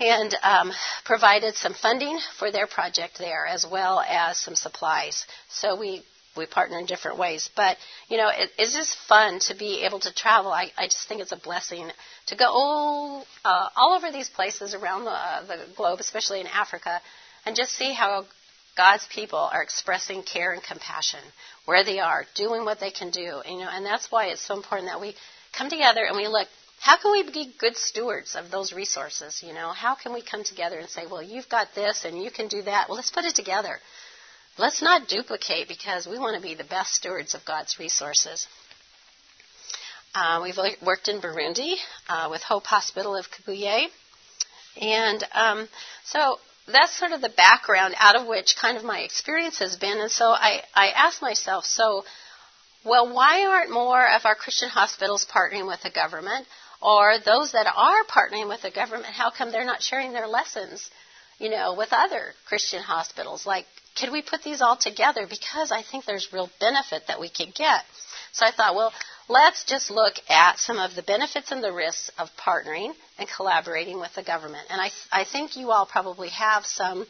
and 0.00 0.34
um, 0.42 0.72
provided 1.04 1.54
some 1.54 1.74
funding 1.74 2.18
for 2.38 2.50
their 2.50 2.66
project 2.66 3.18
there 3.18 3.46
as 3.46 3.64
well 3.64 4.00
as 4.00 4.38
some 4.38 4.54
supplies. 4.54 5.24
So 5.48 5.78
we 5.78 6.02
we 6.36 6.46
partner 6.46 6.78
in 6.78 6.86
different 6.86 7.18
ways. 7.18 7.50
But, 7.54 7.76
you 8.08 8.16
know, 8.16 8.28
it, 8.28 8.50
it's 8.58 8.74
just 8.74 8.96
fun 9.08 9.38
to 9.40 9.54
be 9.54 9.84
able 9.84 10.00
to 10.00 10.14
travel. 10.14 10.52
I, 10.52 10.70
I 10.76 10.86
just 10.86 11.08
think 11.08 11.20
it's 11.20 11.32
a 11.32 11.36
blessing 11.36 11.90
to 12.26 12.36
go 12.36 12.46
all, 12.46 13.26
uh, 13.44 13.68
all 13.76 13.94
over 13.94 14.10
these 14.10 14.28
places 14.28 14.74
around 14.74 15.04
the, 15.04 15.10
uh, 15.10 15.46
the 15.46 15.66
globe, 15.76 16.00
especially 16.00 16.40
in 16.40 16.46
Africa, 16.46 17.00
and 17.44 17.56
just 17.56 17.72
see 17.72 17.92
how 17.92 18.26
God's 18.76 19.06
people 19.06 19.38
are 19.38 19.62
expressing 19.62 20.22
care 20.22 20.52
and 20.52 20.62
compassion 20.62 21.20
where 21.64 21.84
they 21.84 21.98
are, 21.98 22.24
doing 22.34 22.64
what 22.64 22.80
they 22.80 22.90
can 22.90 23.10
do. 23.10 23.42
You 23.46 23.58
know, 23.58 23.68
and 23.70 23.84
that's 23.84 24.10
why 24.10 24.26
it's 24.26 24.46
so 24.46 24.54
important 24.54 24.88
that 24.88 25.00
we 25.00 25.14
come 25.56 25.70
together 25.70 26.04
and 26.04 26.16
we 26.16 26.28
look 26.28 26.48
how 26.78 26.96
can 26.98 27.12
we 27.12 27.22
be 27.22 27.52
good 27.58 27.76
stewards 27.76 28.36
of 28.36 28.50
those 28.50 28.72
resources? 28.72 29.42
You 29.44 29.54
know, 29.54 29.72
how 29.72 29.94
can 29.94 30.12
we 30.12 30.22
come 30.22 30.44
together 30.44 30.78
and 30.78 30.88
say, 30.88 31.06
well, 31.10 31.22
you've 31.22 31.48
got 31.48 31.74
this 31.74 32.04
and 32.04 32.22
you 32.22 32.30
can 32.30 32.48
do 32.48 32.62
that. 32.62 32.88
Well, 32.88 32.96
let's 32.96 33.10
put 33.10 33.24
it 33.24 33.34
together. 33.34 33.78
Let's 34.58 34.80
not 34.80 35.06
duplicate 35.06 35.68
because 35.68 36.06
we 36.06 36.18
want 36.18 36.34
to 36.34 36.42
be 36.42 36.54
the 36.54 36.64
best 36.64 36.94
stewards 36.94 37.34
of 37.34 37.44
God's 37.44 37.78
resources. 37.78 38.46
Uh, 40.14 40.40
we've 40.42 40.56
worked 40.80 41.08
in 41.08 41.20
Burundi 41.20 41.74
uh, 42.08 42.28
with 42.30 42.42
Hope 42.42 42.64
Hospital 42.64 43.14
of 43.14 43.26
Kibuye. 43.30 43.88
And 44.80 45.22
um, 45.34 45.68
so 46.04 46.38
that's 46.72 46.98
sort 46.98 47.12
of 47.12 47.20
the 47.20 47.28
background 47.28 47.94
out 47.98 48.18
of 48.18 48.26
which 48.26 48.56
kind 48.56 48.78
of 48.78 48.84
my 48.84 49.00
experience 49.00 49.58
has 49.58 49.76
been. 49.76 50.00
And 50.00 50.10
so 50.10 50.30
I, 50.30 50.62
I 50.74 50.88
asked 50.88 51.20
myself, 51.20 51.66
so, 51.66 52.04
well, 52.82 53.12
why 53.12 53.44
aren't 53.44 53.70
more 53.70 54.06
of 54.10 54.24
our 54.24 54.34
Christian 54.34 54.70
hospitals 54.70 55.26
partnering 55.30 55.66
with 55.66 55.82
the 55.82 55.90
government? 55.90 56.46
Or 56.80 57.18
those 57.18 57.52
that 57.52 57.66
are 57.66 58.04
partnering 58.04 58.48
with 58.48 58.62
the 58.62 58.70
government, 58.70 59.12
how 59.12 59.30
come 59.30 59.52
they're 59.52 59.66
not 59.66 59.82
sharing 59.82 60.12
their 60.12 60.26
lessons, 60.26 60.90
you 61.38 61.50
know, 61.50 61.74
with 61.74 61.88
other 61.92 62.32
Christian 62.46 62.82
hospitals 62.82 63.44
like 63.44 63.66
could 63.98 64.12
we 64.12 64.22
put 64.22 64.42
these 64.42 64.60
all 64.60 64.76
together? 64.76 65.26
Because 65.28 65.72
I 65.72 65.82
think 65.82 66.04
there's 66.04 66.32
real 66.32 66.50
benefit 66.60 67.04
that 67.08 67.20
we 67.20 67.28
could 67.28 67.54
get. 67.54 67.82
So 68.32 68.44
I 68.44 68.50
thought, 68.52 68.74
well, 68.74 68.92
let's 69.28 69.64
just 69.64 69.90
look 69.90 70.14
at 70.28 70.58
some 70.58 70.78
of 70.78 70.94
the 70.94 71.02
benefits 71.02 71.52
and 71.52 71.64
the 71.64 71.72
risks 71.72 72.10
of 72.18 72.28
partnering 72.36 72.92
and 73.18 73.28
collaborating 73.28 73.98
with 73.98 74.14
the 74.14 74.22
government. 74.22 74.66
And 74.70 74.80
I, 74.80 74.90
I 75.10 75.24
think 75.24 75.56
you 75.56 75.70
all 75.70 75.86
probably 75.86 76.28
have 76.28 76.66
some, 76.66 77.06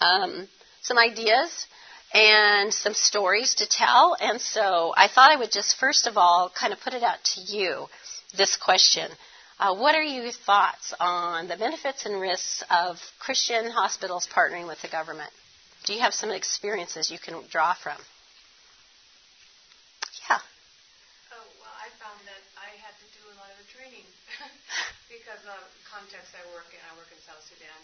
um, 0.00 0.48
some 0.82 0.98
ideas 0.98 1.66
and 2.12 2.72
some 2.72 2.94
stories 2.94 3.54
to 3.56 3.68
tell. 3.68 4.16
And 4.20 4.40
so 4.40 4.92
I 4.96 5.08
thought 5.08 5.32
I 5.32 5.36
would 5.36 5.50
just 5.50 5.76
first 5.78 6.06
of 6.06 6.16
all 6.16 6.50
kind 6.50 6.72
of 6.72 6.80
put 6.80 6.94
it 6.94 7.02
out 7.02 7.22
to 7.34 7.40
you 7.40 7.86
this 8.36 8.56
question. 8.56 9.10
Uh, 9.58 9.74
what 9.74 9.94
are 9.94 10.02
your 10.02 10.30
thoughts 10.30 10.92
on 11.00 11.48
the 11.48 11.56
benefits 11.56 12.04
and 12.04 12.20
risks 12.20 12.62
of 12.70 12.98
Christian 13.18 13.70
hospitals 13.70 14.28
partnering 14.30 14.66
with 14.66 14.80
the 14.82 14.88
government? 14.88 15.30
Do 15.86 15.94
you 15.94 16.02
have 16.02 16.14
some 16.14 16.34
experiences 16.34 17.14
you 17.14 17.18
can 17.22 17.38
draw 17.46 17.72
from? 17.78 17.94
Yeah. 20.26 20.42
Oh, 21.30 21.46
well, 21.62 21.76
I 21.78 21.86
found 22.02 22.18
that 22.26 22.42
I 22.58 22.74
had 22.82 22.90
to 22.98 23.06
do 23.14 23.22
a 23.30 23.34
lot 23.38 23.54
of 23.54 23.58
the 23.62 23.68
training 23.70 24.02
because 25.14 25.42
of 25.46 25.62
the 25.62 25.82
context 25.86 26.34
I 26.34 26.42
work 26.50 26.66
in. 26.74 26.82
I 26.90 26.92
work 26.98 27.06
in 27.14 27.20
South 27.22 27.38
Sudan. 27.46 27.80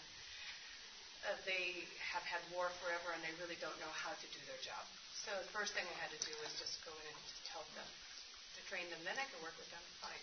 Uh, 1.23 1.39
they 1.47 1.87
have 2.11 2.27
had 2.27 2.43
war 2.51 2.67
forever 2.83 3.15
and 3.15 3.23
they 3.23 3.31
really 3.39 3.55
don't 3.63 3.79
know 3.79 3.93
how 3.95 4.11
to 4.11 4.27
do 4.35 4.39
their 4.51 4.59
job. 4.59 4.83
So 5.23 5.31
the 5.39 5.47
first 5.55 5.71
thing 5.71 5.87
I 5.87 5.97
had 6.03 6.11
to 6.11 6.19
do 6.27 6.35
was 6.43 6.51
just 6.59 6.83
go 6.83 6.91
in 6.91 7.07
and 7.07 7.19
just 7.31 7.47
help 7.55 7.63
them 7.79 7.87
to 7.87 8.59
train 8.67 8.83
them. 8.91 8.99
Then 9.07 9.15
I 9.15 9.23
can 9.31 9.39
work 9.39 9.55
with 9.55 9.71
them 9.71 9.79
fine. 10.03 10.19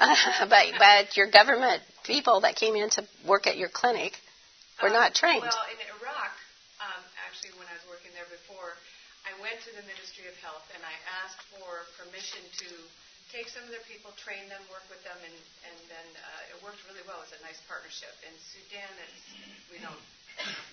but 0.48 0.64
but 0.80 1.16
your 1.20 1.28
government 1.28 1.84
people 2.08 2.40
that 2.48 2.56
came 2.56 2.72
in 2.72 2.88
to 2.96 3.04
work 3.28 3.44
at 3.44 3.60
your 3.60 3.68
clinic 3.68 4.16
were 4.80 4.88
um, 4.88 4.96
not 4.96 5.12
trained. 5.12 5.44
Well, 5.44 5.68
in 5.68 5.76
Iraq, 6.00 6.32
um, 6.80 7.02
actually, 7.38 7.54
when 7.54 7.70
I 7.70 7.78
was 7.78 7.86
working 7.86 8.10
there 8.18 8.26
before, 8.34 8.74
I 9.22 9.30
went 9.38 9.62
to 9.62 9.70
the 9.70 9.86
Ministry 9.86 10.26
of 10.26 10.34
Health 10.42 10.66
and 10.74 10.82
I 10.82 10.90
asked 11.22 11.38
for 11.54 11.86
permission 11.94 12.42
to 12.66 12.70
take 13.30 13.46
some 13.46 13.62
of 13.62 13.70
their 13.70 13.86
people, 13.86 14.10
train 14.18 14.42
them, 14.50 14.58
work 14.66 14.82
with 14.90 14.98
them, 15.06 15.14
and, 15.22 15.38
and 15.70 15.76
then 15.86 16.06
uh, 16.18 16.50
it 16.50 16.58
worked 16.66 16.82
really 16.90 17.06
well. 17.06 17.22
It 17.22 17.30
was 17.30 17.38
a 17.38 17.44
nice 17.46 17.62
partnership. 17.70 18.10
In 18.26 18.34
Sudan, 18.42 18.90
it's, 19.06 19.22
we 19.70 19.78
don't 19.78 20.02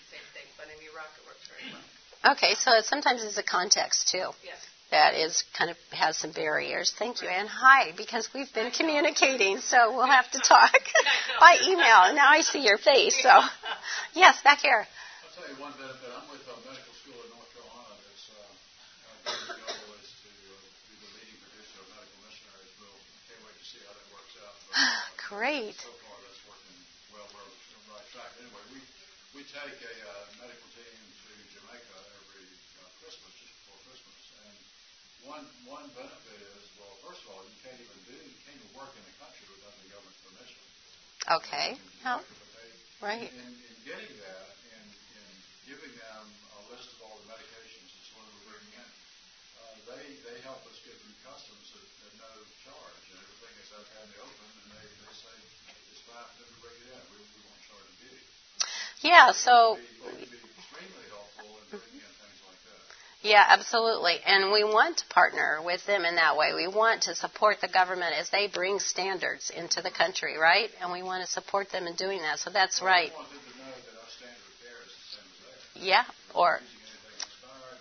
same 0.10 0.26
thing, 0.34 0.50
but 0.58 0.66
in 0.74 0.78
Iraq, 0.90 1.14
it 1.14 1.24
worked 1.30 1.46
very 1.46 1.70
well. 1.70 1.86
Okay, 2.34 2.58
so 2.58 2.82
sometimes 2.82 3.22
it's 3.22 3.38
a 3.38 3.46
context 3.46 4.10
too. 4.10 4.34
Yes. 4.42 4.58
That 4.90 5.14
is 5.14 5.46
kind 5.54 5.70
of 5.70 5.78
has 5.94 6.18
some 6.18 6.34
barriers. 6.34 6.90
Thank 6.98 7.22
you, 7.22 7.30
and 7.30 7.46
hi, 7.46 7.94
because 7.94 8.26
we've 8.34 8.50
been 8.58 8.74
communicating, 8.74 9.62
so 9.62 9.94
we'll 9.94 10.10
have 10.18 10.34
to 10.34 10.42
talk 10.42 10.82
by 11.38 11.62
email. 11.62 12.10
Now 12.18 12.34
I 12.34 12.42
see 12.42 12.66
your 12.66 12.82
face, 12.82 13.22
so 13.22 13.30
yes, 14.18 14.42
back 14.42 14.66
here. 14.66 14.90
Tell 15.36 15.52
you 15.52 15.60
one 15.60 15.76
benefit. 15.76 16.08
I'm 16.16 16.32
with 16.32 16.48
a 16.48 16.56
medical 16.64 16.96
school 16.96 17.20
in 17.20 17.28
North 17.36 17.52
Carolina 17.52 17.92
that's 18.08 18.32
uh, 18.32 19.28
our 19.28 19.52
goal 19.68 20.00
is 20.00 20.08
to 20.24 20.32
uh, 20.32 20.56
be 20.88 20.96
the 20.96 21.12
leading 21.12 21.36
producer 21.44 21.84
of 21.84 21.92
medical 21.92 22.24
missionaries. 22.24 22.72
We'll 22.80 22.96
can't 23.28 23.44
wait 23.44 23.60
to 23.60 23.68
see 23.68 23.84
how 23.84 24.00
that 24.00 24.08
works 24.16 24.32
out. 24.40 24.56
But, 24.64 24.80
uh, 24.80 24.96
Great. 25.36 25.76
So 25.76 25.92
far, 26.08 26.16
that's 26.24 26.40
working 26.48 26.80
well. 27.12 27.28
We're 27.36 27.44
on 27.44 27.52
the 27.52 28.00
right 28.00 28.08
track. 28.16 28.32
Anyway, 28.40 28.64
we 28.72 28.80
we 29.36 29.42
take 29.52 29.76
a 29.76 29.96
uh, 30.08 30.40
medical 30.40 30.72
team 30.72 31.00
to 31.04 31.32
Jamaica 31.52 31.98
every 32.16 32.48
uh, 32.80 32.88
Christmas, 33.04 33.36
just 33.36 33.52
before 33.60 33.92
Christmas, 33.92 34.20
and 34.40 34.56
one 35.28 35.44
one 35.68 35.92
benefit 36.00 36.40
is 36.64 36.64
well, 36.80 36.96
first 37.04 37.28
of 37.28 37.36
all, 37.36 37.44
you 37.44 37.60
can't 37.60 37.76
even 37.76 38.00
do 38.08 38.16
you 38.16 38.40
can't 38.48 38.56
even 38.56 38.72
work 38.72 38.96
in 38.96 39.04
the 39.04 39.16
country 39.20 39.52
without 39.52 39.76
the 39.84 39.92
government 39.92 40.16
permission. 40.32 40.64
Okay. 41.28 41.76
How? 42.08 42.24
Right. 43.04 43.28
In, 43.28 43.52
in 43.52 43.76
getting 43.84 44.16
that 44.24 44.55
giving 45.66 45.94
them 45.98 46.24
a 46.58 46.62
list 46.72 46.88
of 46.94 46.98
all 47.06 47.18
the 47.26 47.28
medications 47.30 47.90
and 47.90 48.04
so 48.06 48.14
on 48.22 48.26
we're 48.30 48.56
bringing 48.56 48.74
in, 48.78 48.90
uh, 49.60 49.76
they 49.90 50.06
they 50.26 50.38
help 50.46 50.62
us 50.70 50.78
get 50.86 50.94
through 51.02 51.18
customs 51.26 51.68
at, 51.74 51.86
at 52.06 52.14
no 52.22 52.32
charge, 52.66 53.04
and 53.12 53.18
everything 53.22 53.54
is 53.62 53.70
out 53.74 53.86
in 53.86 54.08
the 54.14 54.20
open, 54.22 54.48
and 54.62 54.70
they, 54.78 54.86
they 54.86 55.14
say 55.18 55.36
it's 55.90 56.04
fine 56.06 56.22
for 56.22 56.38
them 56.46 56.50
to 56.54 56.60
bring 56.62 56.78
it 56.86 56.90
in. 56.94 57.02
We, 57.14 57.18
we 57.22 57.42
won't 57.50 57.64
charge 57.66 57.88
a 57.90 57.96
duty. 57.98 58.24
Yeah. 59.02 59.34
So. 59.34 59.82
They 60.06 60.30
be 60.30 60.38
extremely 60.38 61.08
helpful 61.10 61.50
in 61.50 61.66
bringing 61.82 62.02
in 62.02 62.14
things 62.22 62.40
like 62.46 62.62
that. 62.70 62.82
Yeah, 63.26 63.46
absolutely. 63.50 64.22
And 64.22 64.54
we 64.54 64.62
want 64.64 65.02
to 65.02 65.06
partner 65.10 65.62
with 65.66 65.82
them 65.90 66.06
in 66.06 66.16
that 66.22 66.38
way. 66.38 66.54
We 66.54 66.70
want 66.70 67.10
to 67.10 67.16
support 67.18 67.58
the 67.62 67.68
government 67.68 68.14
as 68.14 68.30
they 68.30 68.46
bring 68.48 68.78
standards 68.78 69.50
into 69.50 69.82
the 69.82 69.90
country, 69.90 70.38
right? 70.38 70.70
And 70.82 70.94
we 70.94 71.02
want 71.02 71.26
to 71.26 71.30
support 71.30 71.72
them 71.74 71.88
in 71.88 71.96
doing 71.98 72.22
that. 72.22 72.38
So 72.38 72.50
that's 72.54 72.82
right. 72.86 73.10
We 73.10 73.18
want 73.18 73.34
them 73.34 73.42
to 73.42 73.58
know 73.66 73.74
that 73.74 73.98
our 73.98 74.10
standard 74.14 74.46
of 74.46 74.56
care 74.62 74.78
is 74.86 74.94
the 74.94 75.06
same 75.18 75.26
as 75.26 75.38
theirs. 75.42 75.65
Yeah. 75.76 76.04
Or 76.34 76.60
We're 76.60 76.66
not 76.66 76.72
using 76.76 77.00
anything 77.04 77.22
expired. 77.22 77.80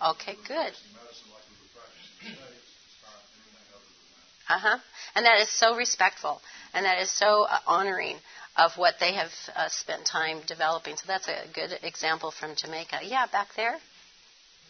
We're, 0.00 0.10
okay, 0.12 0.34
good. 0.46 0.72
practicing 0.72 0.92
medicine 0.92 1.30
like 1.32 1.44
we 1.48 1.56
would 1.60 1.72
practice 1.72 2.08
in 2.20 2.28
the 2.28 2.36
States. 2.36 2.72
It's 2.88 3.00
not 3.04 3.16
anything 3.20 3.54
other 3.62 3.80
than 3.80 4.04
that. 4.48 4.54
Uh 4.54 4.60
huh. 4.60 4.78
And 5.14 5.26
that 5.26 5.38
is 5.40 5.48
so 5.50 5.76
respectful, 5.76 6.40
and 6.74 6.84
that 6.84 6.98
is 7.00 7.10
so 7.10 7.44
uh, 7.44 7.58
honoring 7.66 8.16
of 8.56 8.72
what 8.76 8.94
they 9.00 9.14
have 9.14 9.30
uh, 9.56 9.68
spent 9.68 10.04
time 10.06 10.40
developing. 10.46 10.96
So 10.96 11.04
that's 11.06 11.28
a 11.28 11.46
good 11.54 11.72
example 11.82 12.30
from 12.30 12.54
Jamaica. 12.56 13.00
Yeah, 13.04 13.26
back 13.30 13.48
there. 13.56 13.78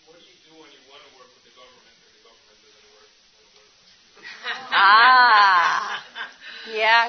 What 0.06 0.18
do 0.18 0.24
you 0.24 0.37
do 0.44 0.52
when 0.60 0.70
you 0.72 0.82
want 0.90 1.02
to 1.04 1.10
work 1.16 1.30
with 1.37 1.44
the 1.44 1.52
the 1.52 1.56
government 1.56 1.96
doesn't 2.24 2.88
work? 2.96 3.08
Want 3.34 3.48
to 3.48 3.56
work 3.60 3.68
with 3.72 3.92
you? 3.92 4.68
Ah, 4.72 6.02
yeah. 6.72 7.08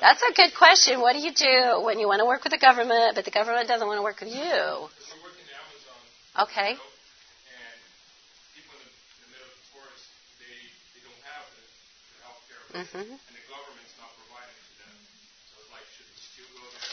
That's 0.00 0.22
a 0.22 0.32
good 0.34 0.52
question. 0.54 1.00
What 1.00 1.14
do 1.14 1.20
you 1.20 1.32
do 1.32 1.80
when 1.82 1.98
you 1.98 2.06
want 2.06 2.20
to 2.20 2.26
work 2.26 2.44
with 2.44 2.52
the 2.52 2.58
government, 2.60 3.14
but 3.16 3.24
the 3.24 3.30
government 3.32 3.66
doesn't 3.68 3.86
want 3.86 3.98
to 3.98 4.02
work 4.04 4.20
with 4.20 4.28
you? 4.28 4.44
Because 4.44 5.08
we 5.16 5.20
work 5.24 5.36
in 5.40 5.46
the 5.48 5.56
Amazon, 5.56 5.98
Okay. 6.46 6.70
you 6.72 6.76
know, 6.76 6.84
and 6.84 7.78
people 8.52 8.76
in 8.76 8.84
the, 8.84 8.92
in 8.92 9.20
the 9.24 9.30
middle 9.32 9.48
of 9.48 9.56
the 9.56 9.68
forest, 9.72 10.04
they, 10.36 10.52
they 10.92 11.00
don't 11.00 11.22
have 11.32 11.44
the, 11.48 11.64
the 11.64 12.18
health 12.28 12.42
care, 12.44 12.60
hmm 12.76 13.08
and 13.08 13.34
the 13.40 13.46
government's 13.48 13.96
not 13.96 14.12
providing 14.20 14.52
to 14.52 14.72
them. 14.84 14.96
So 15.48 15.64
it's 15.64 15.72
like, 15.72 15.86
should 15.96 16.08
we 16.12 16.18
still 16.20 16.50
go 16.60 16.64
there, 16.68 16.92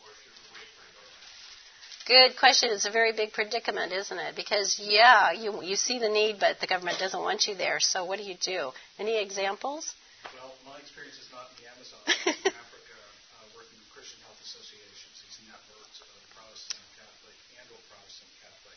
or 0.00 0.08
should 0.16 0.32
we 0.32 0.44
wait 0.56 0.68
for 0.72 0.82
the 0.88 0.92
government? 0.96 2.08
Good 2.08 2.32
question. 2.40 2.72
It's 2.72 2.88
a 2.88 2.94
very 2.94 3.12
big 3.12 3.36
predicament, 3.36 3.92
isn't 3.92 4.16
it? 4.16 4.32
Because 4.32 4.80
yeah, 4.80 5.36
you 5.36 5.60
you 5.60 5.76
see 5.76 6.00
the 6.00 6.08
need, 6.08 6.40
but 6.40 6.56
the 6.64 6.66
government 6.66 6.96
doesn't 7.04 7.20
want 7.20 7.44
you 7.44 7.52
there. 7.54 7.84
So 7.84 8.08
what 8.08 8.16
do 8.16 8.24
you 8.24 8.40
do? 8.40 8.72
Any 8.96 9.20
examples? 9.20 9.92
Well, 10.36 10.52
my 10.68 10.76
experience 10.76 11.16
is 11.16 11.32
not 11.32 11.48
in 11.52 11.64
the 11.64 11.68
Amazon. 11.72 12.02
It's 12.28 12.44
in 12.44 12.52
Africa, 12.52 12.98
uh, 13.40 13.46
working 13.56 13.80
with 13.80 13.88
Christian 13.88 14.20
health 14.28 14.36
associations, 14.44 15.16
these 15.24 15.40
networks 15.48 16.04
of 16.04 16.20
Protestant, 16.36 16.84
Catholic, 17.00 17.36
and 17.56 17.66
or 17.72 17.80
Protestant 17.88 18.28
Catholic 18.44 18.76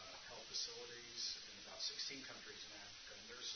uh, 0.00 0.14
health 0.32 0.46
facilities 0.48 1.36
in 1.52 1.54
about 1.68 1.80
16 1.84 2.16
countries 2.24 2.62
in 2.64 2.72
Africa. 2.80 3.12
And 3.20 3.26
there's 3.28 3.50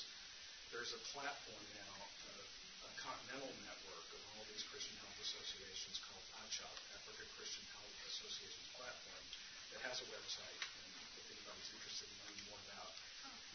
there's 0.69 0.93
a 0.93 1.01
platform 1.17 1.65
now, 1.81 1.95
uh, 2.29 2.45
a 2.85 2.93
continental 3.01 3.53
network 3.65 4.07
of 4.13 4.21
all 4.37 4.45
these 4.53 4.61
Christian 4.69 4.93
health 5.01 5.17
associations 5.17 5.97
called 6.05 6.27
ACHA, 6.45 6.69
Africa 6.93 7.25
Christian 7.41 7.65
Health 7.73 7.95
Associations 8.05 8.69
Platform, 8.77 9.25
that 9.73 9.81
has 9.89 9.97
a 10.05 10.07
website. 10.13 10.61
And 10.61 10.93
if 11.17 11.25
anybody's 11.33 11.71
interested 11.73 12.05
in 12.05 12.17
learning 12.21 12.45
more 12.53 12.61
about 12.69 12.93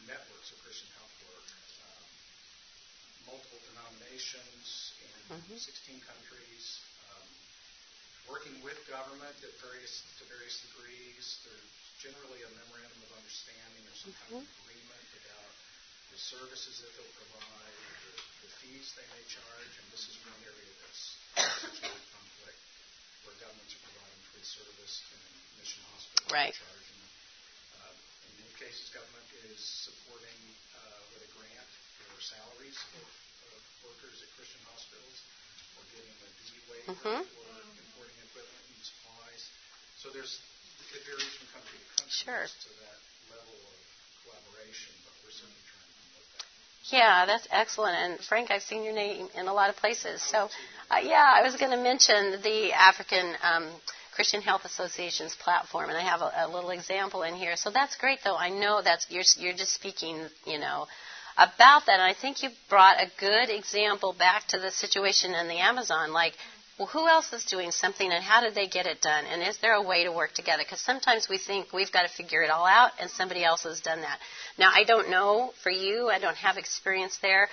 networks 0.10 0.50
of 0.50 0.58
Christian 0.66 0.90
health 0.98 1.14
work, 1.30 1.46
um, 1.46 1.83
multiple 3.26 3.60
denominations 3.72 4.94
in 5.04 5.40
Mhm. 5.40 5.58
16 5.60 6.00
countries, 6.02 6.80
um, 7.12 7.28
working 8.28 8.56
with 8.62 8.78
government 8.88 9.36
at 9.44 9.54
various 9.60 10.02
to 10.20 10.24
various 10.26 10.60
degrees. 10.62 11.38
There's 11.44 11.70
generally 12.00 12.42
a 12.44 12.50
memorandum 12.50 13.02
of 13.04 13.12
understanding 13.18 13.84
or 13.88 13.96
some 13.96 14.14
kind 14.14 14.44
of 14.44 14.48
agreement 14.64 15.08
about 15.24 15.52
the 16.12 16.20
services 16.20 16.80
that 16.84 16.92
they'll 16.96 17.16
provide, 17.18 17.74
the, 18.06 18.14
the 18.48 18.52
fees 18.62 18.92
they 18.96 19.08
may 19.16 19.24
charge, 19.28 19.72
and 19.80 19.86
this 19.92 20.08
is 20.12 20.16
one 20.28 20.38
area 20.44 20.72
that's 20.84 21.16
essentially 21.40 21.96
a 21.96 22.06
conflict 22.14 22.60
where 23.24 23.36
governments 23.40 23.74
are 23.74 23.84
providing 23.88 24.22
free 24.36 24.44
service 24.46 25.02
and 25.16 25.22
mission 25.58 25.82
hospitals 25.96 26.30
Right. 26.32 26.54
charging. 26.54 27.02
Uh, 27.80 27.94
in 28.30 28.32
many 28.46 28.54
cases, 28.60 28.90
government 28.94 29.26
is 29.48 29.60
supporting 29.64 30.40
uh, 30.76 31.02
with 31.16 31.24
a 31.24 31.32
grant 31.34 31.72
for 32.12 32.20
salaries 32.22 32.78
of, 33.00 33.06
of 33.54 33.60
workers 33.88 34.18
at 34.24 34.30
Christian 34.36 34.62
hospitals 34.72 35.18
or 35.80 35.84
giving 35.94 36.16
a 36.24 36.30
duty 36.42 36.62
waiver 36.68 36.94
Mhm. 36.98 37.20
for 37.24 37.48
importing 37.80 38.18
equipment 38.28 38.64
and 38.74 38.82
supplies. 38.84 39.42
So 40.02 40.10
there's 40.12 40.40
it 40.94 41.02
varies 41.10 41.34
from 41.42 41.48
country 41.58 41.78
to 41.82 41.88
country 41.98 42.14
Sure. 42.14 42.46
to 42.46 42.70
that 42.86 42.98
level 43.34 43.56
of 43.66 43.76
collaboration, 44.22 44.94
but 45.06 45.14
we're 45.26 45.34
certainly 45.34 45.64
trying 45.66 45.90
to 45.90 45.96
promote 46.06 46.28
that. 46.38 46.46
Yeah, 46.94 47.26
that's 47.26 47.48
excellent. 47.50 47.96
And 47.98 48.12
Frank, 48.24 48.52
I've 48.52 48.62
seen 48.62 48.84
your 48.84 48.94
name 48.94 49.30
in 49.34 49.48
a 49.48 49.54
lot 49.54 49.70
of 49.70 49.76
places. 49.78 50.22
So, 50.22 50.50
uh, 50.92 51.02
yeah, 51.02 51.34
I 51.34 51.42
was 51.42 51.56
going 51.56 51.72
to 51.72 51.82
mention 51.82 52.42
the 52.44 52.74
African 52.74 53.36
um, 53.42 53.66
Christian 54.14 54.42
Health 54.44 54.66
Association's 54.66 55.34
platform, 55.36 55.90
and 55.90 55.98
I 55.98 56.02
have 56.02 56.22
a, 56.22 56.32
a 56.46 56.48
little 56.48 56.70
example 56.70 57.24
in 57.24 57.34
here. 57.34 57.56
So 57.56 57.72
that's 57.72 57.96
great, 57.96 58.20
though. 58.24 58.38
I 58.38 58.50
know 58.50 58.82
that's 58.84 59.10
you're 59.10 59.24
you're 59.38 59.56
just 59.58 59.74
speaking, 59.74 60.30
you 60.46 60.60
know, 60.60 60.86
about 61.38 61.86
that. 61.86 62.00
And 62.00 62.02
I 62.02 62.14
think 62.14 62.44
you 62.44 62.50
brought 62.70 63.02
a 63.02 63.12
good 63.20 63.50
example 63.50 64.14
back 64.18 64.48
to 64.50 64.60
the 64.60 64.72
situation 64.72 65.34
in 65.34 65.48
the 65.48 65.60
Amazon, 65.60 66.12
like. 66.14 66.34
Well, 66.80 66.88
who 66.88 67.08
else 67.08 67.32
is 67.34 67.46
doing 67.46 67.70
something 67.70 68.12
and 68.12 68.24
how 68.24 68.42
did 68.42 68.56
they 68.56 68.66
get 68.66 68.88
it 68.88 69.00
done? 69.00 69.26
And 69.32 69.44
is 69.44 69.60
there 69.60 69.76
a 69.76 69.82
way 69.84 70.06
to 70.06 70.12
work 70.12 70.34
together? 70.34 70.64
Because 70.66 70.80
sometimes 70.80 71.30
we 71.30 71.38
think 71.38 71.72
we've 71.72 71.92
got 71.92 72.02
to 72.02 72.08
figure 72.08 72.42
it 72.42 72.50
all 72.50 72.66
out 72.66 72.94
and 73.00 73.12
somebody 73.12 73.44
else 73.44 73.62
has 73.62 73.80
done 73.80 74.02
that. 74.02 74.18
Now, 74.58 74.72
I 74.74 74.84
don't 74.84 75.12
know 75.12 75.54
for 75.62 75.70
you, 75.70 76.10
I 76.10 76.18
don't 76.18 76.36
have 76.38 76.58
experience 76.58 77.20
there, 77.22 77.48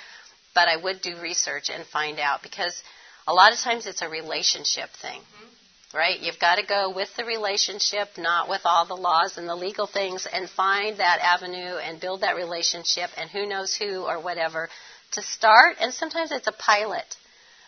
but 0.55 0.69
I 0.69 0.77
would 0.83 1.03
do 1.03 1.21
research 1.21 1.69
and 1.69 1.85
find 1.85 2.19
out 2.19 2.43
because 2.43 2.83
a 3.27 3.35
lot 3.35 3.53
of 3.53 3.59
times 3.59 3.87
it's 3.87 4.01
a 4.01 4.09
relationship 4.09 4.89
thing, 5.03 5.21
mm-hmm. 5.21 5.47
Right? 5.95 6.21
You've 6.21 6.39
got 6.39 6.57
to 6.57 6.67
go 6.67 6.93
with 6.95 7.09
the 7.17 7.25
relationship, 7.25 8.09
not 8.17 8.49
with 8.49 8.63
all 8.65 8.87
the 8.87 8.95
laws 8.97 9.39
and 9.39 9.49
the 9.49 9.57
legal 9.57 9.87
things, 9.87 10.27
and 10.33 10.49
find 10.49 10.99
that 10.99 11.19
avenue 11.21 11.77
and 11.77 12.01
build 12.01 12.21
that 12.21 12.37
relationship 12.37 13.11
and 13.17 13.29
who 13.31 13.47
knows 13.47 13.75
who 13.75 14.05
or 14.05 14.21
whatever 14.21 14.69
to 15.13 15.23
start. 15.23 15.77
And 15.81 15.93
sometimes 15.93 16.31
it's 16.33 16.47
a 16.47 16.53
pilot 16.53 17.17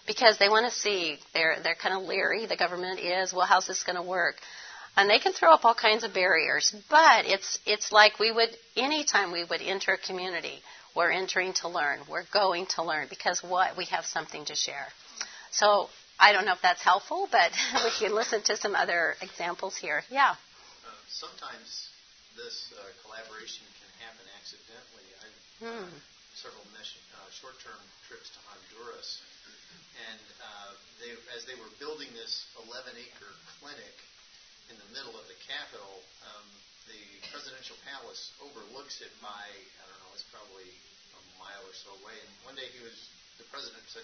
because 0.07 0.39
they 0.39 0.49
want 0.49 0.67
to 0.67 0.73
see. 0.73 1.19
They're 1.35 1.57
they're 1.63 1.75
kind 1.75 1.97
of 1.97 2.09
leery. 2.09 2.47
The 2.47 2.57
government 2.57 3.01
is 3.01 3.33
well 3.33 3.47
how's 3.47 3.67
this 3.67 3.83
going 3.83 3.97
to 3.97 4.03
work? 4.03 4.37
And 4.97 5.09
they 5.09 5.19
can 5.19 5.33
throw 5.33 5.55
up 5.55 5.65
all 5.65 5.75
kinds 5.75 6.05
of 6.05 6.13
barriers. 6.13 6.75
But 6.91 7.27
it's 7.27 7.59
it's 7.67 7.93
like 7.93 8.19
we 8.19 8.31
would 8.31 8.51
anytime 8.77 9.33
we 9.33 9.45
would 9.45 9.63
enter 9.63 9.93
a 9.93 9.99
community 9.99 10.63
we're 10.95 11.11
entering 11.11 11.55
to 11.55 11.69
learn. 11.69 12.01
We're 12.09 12.25
going 12.33 12.67
to 12.77 12.83
learn 12.83 13.07
because 13.09 13.43
what? 13.43 13.77
We 13.77 13.87
have 13.87 14.05
something 14.05 14.45
to 14.47 14.55
share. 14.55 14.87
So 15.51 15.89
i 16.23 16.33
don't 16.33 16.47
know 16.47 16.55
if 16.55 16.63
that's 16.63 16.83
helpful 16.83 17.29
but 17.31 17.51
we 17.85 17.91
can 17.99 18.15
listen 18.15 18.41
to 18.43 18.57
some 18.57 18.75
other 18.75 19.15
examples 19.21 19.77
here 19.77 20.03
yeah 20.11 20.35
Uh, 20.87 20.91
sometimes 21.09 21.93
this 22.37 22.73
uh, 22.75 22.81
collaboration 23.05 23.65
can 23.79 23.91
happen 24.03 24.25
accidentally. 24.41 25.07
I've 25.21 25.39
hmm. 25.63 25.89
several 26.35 26.65
mission, 26.73 27.03
uh, 27.21 27.29
short-term 27.31 27.79
trips 28.09 28.33
to 28.35 28.41
Honduras, 28.49 29.21
and 30.09 30.23
uh, 30.41 30.71
they, 30.99 31.13
as 31.37 31.45
they 31.45 31.55
were 31.61 31.69
building 31.77 32.09
this 32.17 32.49
11-acre 32.67 33.33
clinic 33.61 33.95
in 34.73 34.77
the 34.81 34.89
middle 34.97 35.13
of 35.15 35.29
the 35.29 35.39
capital, 35.45 36.01
um, 36.33 36.47
the 36.89 37.03
presidential 37.31 37.77
palace 37.87 38.33
overlooks 38.43 39.05
it 39.05 39.13
by 39.23 39.45
I 39.47 39.83
don't 39.87 40.01
know, 40.03 40.13
it's 40.17 40.27
probably 40.33 40.67
a 41.15 41.23
mile 41.39 41.63
or 41.69 41.77
so 41.77 41.93
away. 42.03 42.17
And 42.17 42.31
one 42.49 42.57
day 42.57 42.67
he 42.73 42.81
was, 42.83 42.97
the 43.39 43.47
president 43.53 43.85
said, 43.93 44.03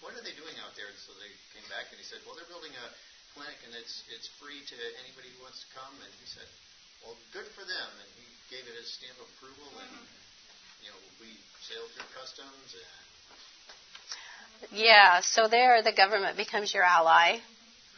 "What 0.00 0.16
are 0.16 0.24
they 0.24 0.34
doing 0.34 0.56
out 0.64 0.74
there?" 0.74 0.88
And 0.88 0.98
so 1.04 1.12
they 1.20 1.30
came 1.54 1.66
back 1.70 1.90
and 1.92 1.98
he 2.00 2.06
said, 2.06 2.22
"Well, 2.26 2.34
they're 2.34 2.50
building 2.50 2.74
a 2.74 2.86
clinic 3.34 3.58
and 3.66 3.74
it's 3.74 4.06
it's 4.14 4.30
free 4.38 4.62
to 4.62 4.76
anybody 5.02 5.26
who 5.34 5.42
wants 5.42 5.66
to 5.66 5.68
come. 5.74 5.90
And 5.98 6.12
he 6.22 6.26
said, 6.30 6.46
well, 7.02 7.18
good 7.34 7.50
for 7.52 7.66
them. 7.66 7.90
And 7.98 8.08
he 8.14 8.26
gave 8.48 8.64
it 8.64 8.74
his 8.78 8.88
stamp 8.94 9.18
of 9.18 9.26
approval. 9.36 9.68
And 9.74 9.90
mm-hmm. 9.90 10.86
you 10.86 10.88
know, 10.94 10.98
we 11.18 11.34
sailed 11.66 11.90
through 11.98 12.08
customs 12.14 12.70
and. 12.78 13.02
Yeah, 14.72 15.20
so 15.20 15.50
there 15.50 15.82
the 15.82 15.92
government 15.92 16.38
becomes 16.38 16.72
your 16.72 16.86
ally, 16.86 17.42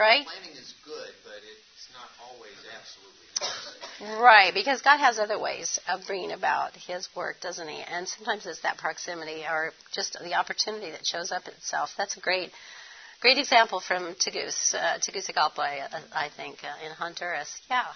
right? 0.00 0.26
Planning 0.26 0.56
is 0.58 0.74
good, 0.82 1.12
but 1.22 1.38
it's 1.38 1.65
not 1.96 2.10
always 2.28 2.58
absolutely 2.76 3.28
necessary. 3.40 4.20
Right, 4.20 4.52
because 4.52 4.82
God 4.84 4.98
has 5.00 5.18
other 5.18 5.38
ways 5.40 5.80
of 5.88 6.06
bringing 6.06 6.32
about 6.32 6.76
His 6.76 7.08
work, 7.16 7.40
doesn't 7.40 7.68
He? 7.68 7.80
And 7.80 8.06
sometimes 8.06 8.44
it's 8.44 8.60
that 8.60 8.76
proximity 8.76 9.44
or 9.48 9.72
just 9.92 10.12
the 10.20 10.34
opportunity 10.34 10.90
that 10.92 11.06
shows 11.06 11.32
up 11.32 11.48
itself. 11.48 11.90
That's 11.96 12.16
a 12.16 12.20
great, 12.20 12.52
great 13.20 13.38
example 13.38 13.80
from 13.80 14.14
Tegus, 14.14 14.74
uh, 14.74 14.98
Tegucigalpa, 15.00 15.62
I, 15.62 15.88
I 16.12 16.28
think, 16.36 16.60
uh, 16.62 16.84
in 16.84 16.92
Honduras. 16.92 17.48
Yeah. 17.70 17.88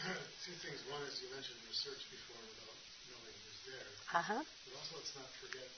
Two 0.44 0.56
things. 0.64 0.80
One 0.90 1.02
is 1.06 1.20
you 1.22 1.28
mentioned 1.30 1.60
research 1.68 2.02
before 2.10 2.40
about 2.40 2.76
knowing 3.12 3.36
who's 3.46 3.60
there. 3.68 3.88
Uh 4.16 4.24
huh. 4.24 4.42
But 4.42 4.72
also, 4.80 4.96
let's 4.98 5.14
not 5.14 5.28
forget 5.38 5.68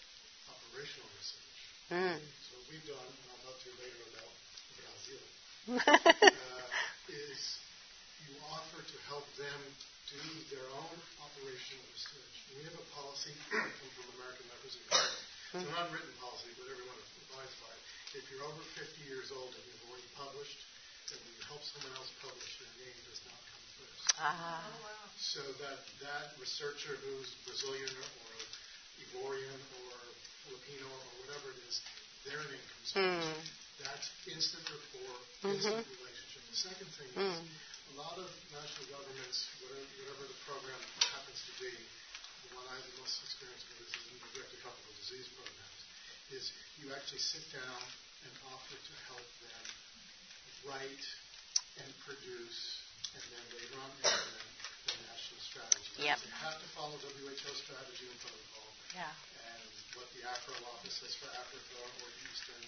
operational 0.48 1.10
research. 1.18 1.52
Mm. 1.90 2.16
So 2.48 2.56
what 2.56 2.66
we've 2.72 2.86
done, 2.88 3.02
and 3.02 3.28
I'll 3.28 3.42
talk 3.44 3.58
to 3.60 3.66
you 3.68 3.76
later 3.82 4.00
about 4.14 4.30
Brazil, 4.78 5.20
uh, 5.70 5.78
is 7.06 7.38
you 8.26 8.34
offer 8.50 8.82
to 8.82 8.96
help 9.06 9.22
them 9.38 9.60
do 10.10 10.22
their 10.50 10.66
own 10.74 10.96
operational 11.22 11.86
research. 11.94 12.34
We 12.58 12.66
have 12.66 12.74
a 12.74 12.86
policy 12.98 13.30
from 13.46 14.06
American 14.18 14.50
Leprosy. 14.50 14.82
It's 14.82 15.62
an 15.62 15.70
unwritten 15.70 16.10
policy, 16.18 16.50
but 16.58 16.66
everyone 16.66 16.98
abides 16.98 17.54
by 17.62 17.70
it. 17.70 17.82
If 18.18 18.26
you're 18.34 18.42
over 18.42 18.58
50 18.74 19.06
years 19.06 19.30
old 19.30 19.54
and 19.54 19.62
you've 19.70 19.86
already 19.86 20.10
published, 20.18 20.66
then 21.14 21.22
when 21.22 21.30
you 21.30 21.44
help 21.46 21.62
someone 21.62 21.94
else 21.94 22.10
publish, 22.18 22.50
your 22.58 22.72
name 22.82 22.98
does 23.06 23.22
not 23.22 23.38
come 23.46 23.62
first. 23.78 24.02
Ah. 24.18 24.66
So 25.14 25.46
that 25.62 25.78
that 26.02 26.34
researcher 26.42 26.98
who's 27.06 27.30
Brazilian 27.46 27.94
or 28.02 28.34
Ivorian 28.98 29.60
or 29.86 29.94
Filipino 30.42 30.90
or 30.90 31.10
whatever 31.22 31.54
it 31.54 31.60
is, 31.70 31.78
their 32.26 32.42
name 32.50 32.66
comes 32.66 32.90
first. 32.98 33.61
That's 33.82 34.08
instant 34.30 34.62
rapport, 34.70 35.16
Mhm. 35.42 35.54
instant 35.58 35.86
relationship. 35.98 36.42
The 36.50 36.56
second 36.56 36.90
thing 36.94 37.10
is 37.10 37.16
Mm. 37.18 37.48
a 37.92 37.94
lot 37.98 38.16
of 38.18 38.30
national 38.52 38.86
governments, 38.86 39.46
whatever, 39.60 39.82
whatever 39.98 40.24
the 40.26 40.38
program 40.46 40.80
happens 41.10 41.40
to 41.46 41.52
be, 41.62 41.72
the 41.72 42.54
one 42.54 42.66
I 42.68 42.74
have 42.78 42.86
the 42.94 42.98
most 43.02 43.22
experience 43.26 43.62
with 43.68 43.80
is 43.86 43.92
the 43.92 44.14
Neglected 44.22 44.62
Tropical 44.62 44.92
Disease 45.02 45.28
programs, 45.34 45.80
is 46.30 46.52
you 46.78 46.94
actually 46.94 47.18
sit 47.20 47.44
down 47.52 47.82
and 48.24 48.32
offer 48.54 48.76
to 48.78 48.94
help 49.10 49.26
them 49.42 49.64
write 50.64 51.04
and 51.82 51.90
produce 52.06 52.78
and 53.14 53.22
then 53.34 53.44
later 53.58 53.76
on 53.82 53.90
implement 53.98 54.50
the 54.86 54.94
national 55.10 55.40
strategy. 55.42 55.90
Yep. 55.98 56.20
They 56.22 56.30
have 56.38 56.56
to 56.62 56.68
follow 56.68 56.96
WHO 56.98 57.54
strategy 57.66 58.06
and 58.08 58.18
protocol 58.22 58.68
Yeah. 58.94 59.12
and 59.52 59.62
what 59.94 60.06
the 60.14 60.22
AFRO 60.22 60.54
office 60.72 60.96
says 61.02 61.14
for 61.16 61.28
Africa 61.34 61.76
or 61.82 62.08
Eastern, 62.30 62.64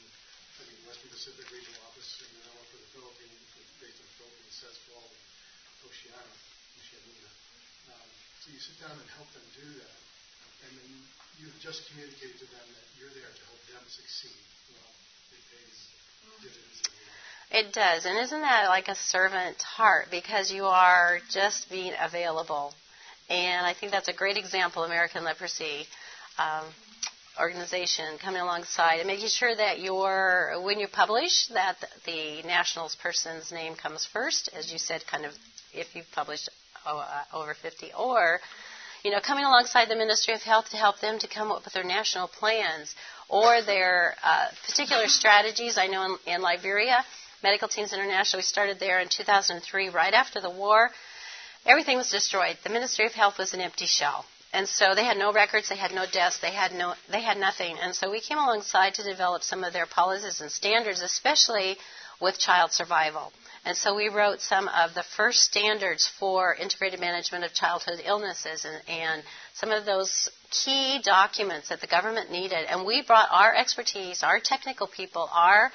I 0.59 0.63
mean, 0.71 0.81
Western 0.87 1.11
Pacific 1.11 1.47
Regional 1.51 1.83
Office 1.91 2.23
in 2.23 2.31
Manila 2.39 2.63
for 2.71 2.79
the 2.79 2.91
Philippines, 2.95 3.43
based 3.83 3.99
the 3.99 4.11
says 4.55 4.77
for 4.87 5.03
all 5.03 5.11
of 5.11 5.91
Oceania. 5.91 7.31
Um, 7.91 8.09
so 8.39 8.55
you 8.55 8.61
sit 8.63 8.79
down 8.79 8.95
and 8.95 9.09
help 9.19 9.27
them 9.35 9.43
do 9.59 9.67
that, 9.83 9.99
and 10.63 10.71
then 10.79 10.91
you've 11.43 11.59
just 11.59 11.91
communicated 11.91 12.39
to 12.39 12.49
them 12.55 12.67
that 12.71 12.87
you're 12.95 13.11
there 13.11 13.29
to 13.35 13.43
help 13.51 13.63
them 13.67 13.83
succeed. 13.91 14.39
Well, 14.71 14.95
it 15.35 15.43
pays 15.51 15.79
dividends 16.39 16.79
the. 16.87 16.93
It 17.51 17.67
does. 17.75 18.07
And 18.07 18.19
isn't 18.19 18.41
that 18.41 18.71
like 18.71 18.89
a 18.89 18.95
servant 18.95 19.59
heart? 19.63 20.09
Because 20.11 20.53
you 20.53 20.65
are 20.67 21.19
just 21.31 21.69
being 21.71 21.93
available. 21.99 22.75
And 23.29 23.67
I 23.67 23.75
think 23.75 23.91
that's 23.91 24.09
a 24.09 24.15
great 24.15 24.37
example, 24.37 24.85
American 24.85 25.25
Leprosy 25.25 25.87
um, 26.39 26.65
organization 27.41 28.19
coming 28.19 28.41
alongside 28.41 29.01
and 29.01 29.07
making 29.07 29.29
sure 29.29 29.55
that 29.55 29.81
your 29.81 30.61
when 30.63 30.79
you 30.79 30.89
publish 30.89 31.49
that 31.49 31.77
the 32.07 32.43
nationals 32.43 32.97
person's 32.97 33.51
name 33.51 33.75
comes 33.75 34.07
first, 34.07 34.49
as 34.57 34.73
you 34.73 34.79
said, 34.79 35.05
kind 35.07 35.25
of 35.25 35.33
if 35.73 35.95
you've 35.95 36.11
published 36.13 36.49
uh, 36.87 37.23
over 37.33 37.55
50, 37.55 37.91
or 37.99 38.41
you 39.05 39.11
know, 39.11 39.21
coming 39.21 39.45
alongside 39.45 39.89
the 39.89 39.97
Ministry 39.97 40.33
of 40.35 40.43
Health 40.43 40.71
to 40.71 40.79
help 40.79 40.99
them 41.01 41.19
to 41.19 41.29
come 41.29 41.53
up 41.53 41.65
with 41.65 41.75
their 41.75 41.85
national 41.85 42.27
plans 42.27 42.95
or 43.29 43.61
their 43.63 44.15
uh, 44.25 44.47
particular 44.67 45.09
strategies. 45.09 45.77
I 45.77 45.89
know 45.89 46.17
in, 46.27 46.35
in 46.35 46.41
Liberia, 46.41 47.05
Medical 47.43 47.69
Teams 47.69 47.93
International, 47.93 48.39
we 48.39 48.45
started 48.45 48.81
there 48.81 49.01
in 49.01 49.09
2003, 49.09 49.91
right 49.91 50.15
after 50.15 50.41
the 50.41 50.49
war. 50.49 50.91
Everything 51.67 51.99
was 51.99 52.11
destroyed. 52.11 52.57
The 52.65 52.71
Ministry 52.71 53.05
of 53.05 53.13
Health 53.13 53.39
was 53.39 53.53
an 53.53 53.61
empty 53.61 53.87
shell. 53.87 54.25
And 54.55 54.69
so 54.69 54.95
they 54.95 55.05
had 55.05 55.19
no 55.19 55.33
records, 55.33 55.69
they 55.69 55.77
had 55.77 55.93
no 55.93 56.07
deaths, 56.07 56.39
they 56.39 56.53
had 56.53 56.73
no, 56.73 56.95
they 57.11 57.21
had 57.21 57.39
nothing. 57.39 57.77
And 57.83 57.93
so 57.93 58.09
we 58.09 58.21
came 58.21 58.39
alongside 58.39 58.95
to 58.95 59.03
develop 59.03 59.43
some 59.43 59.65
of 59.65 59.73
their 59.73 59.85
policies 59.85 60.41
and 60.41 60.51
standards, 60.51 61.03
especially 61.03 61.77
with 62.21 62.39
child 62.39 62.71
survival. 62.71 63.33
And 63.65 63.77
so 63.77 63.97
we 63.97 64.09
wrote 64.09 64.41
some 64.41 64.69
of 64.69 64.95
the 64.95 65.03
first 65.17 65.41
standards 65.41 66.07
for 66.21 66.55
integrated 66.55 67.01
management 67.01 67.45
of 67.45 67.53
childhood 67.53 68.01
illnesses 68.05 68.65
and, 68.65 68.81
and 68.89 69.23
some 69.55 69.73
of 69.73 69.87
those 69.87 70.29
key 70.51 71.01
documents 71.03 71.71
that 71.71 71.81
the 71.81 71.89
government 71.89 72.31
needed. 72.31 72.67
And 72.69 72.87
we 72.87 73.03
brought 73.03 73.29
our 73.33 73.53
expertise, 73.53 74.23
our 74.23 74.39
technical 74.39 74.87
people, 74.87 75.29
our 75.33 75.73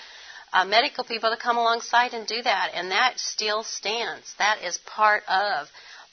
uh, 0.53 0.63
medical 0.63 1.03
people 1.03 1.31
to 1.31 1.37
come 1.37 1.57
alongside 1.57 2.13
and 2.13 2.25
do 2.25 2.41
that. 2.43 2.71
And 2.73 2.91
that 2.91 3.19
still 3.19 3.63
stands. 3.63 4.33
That 4.37 4.63
is 4.63 4.77
part 4.85 5.23
of. 5.27 5.67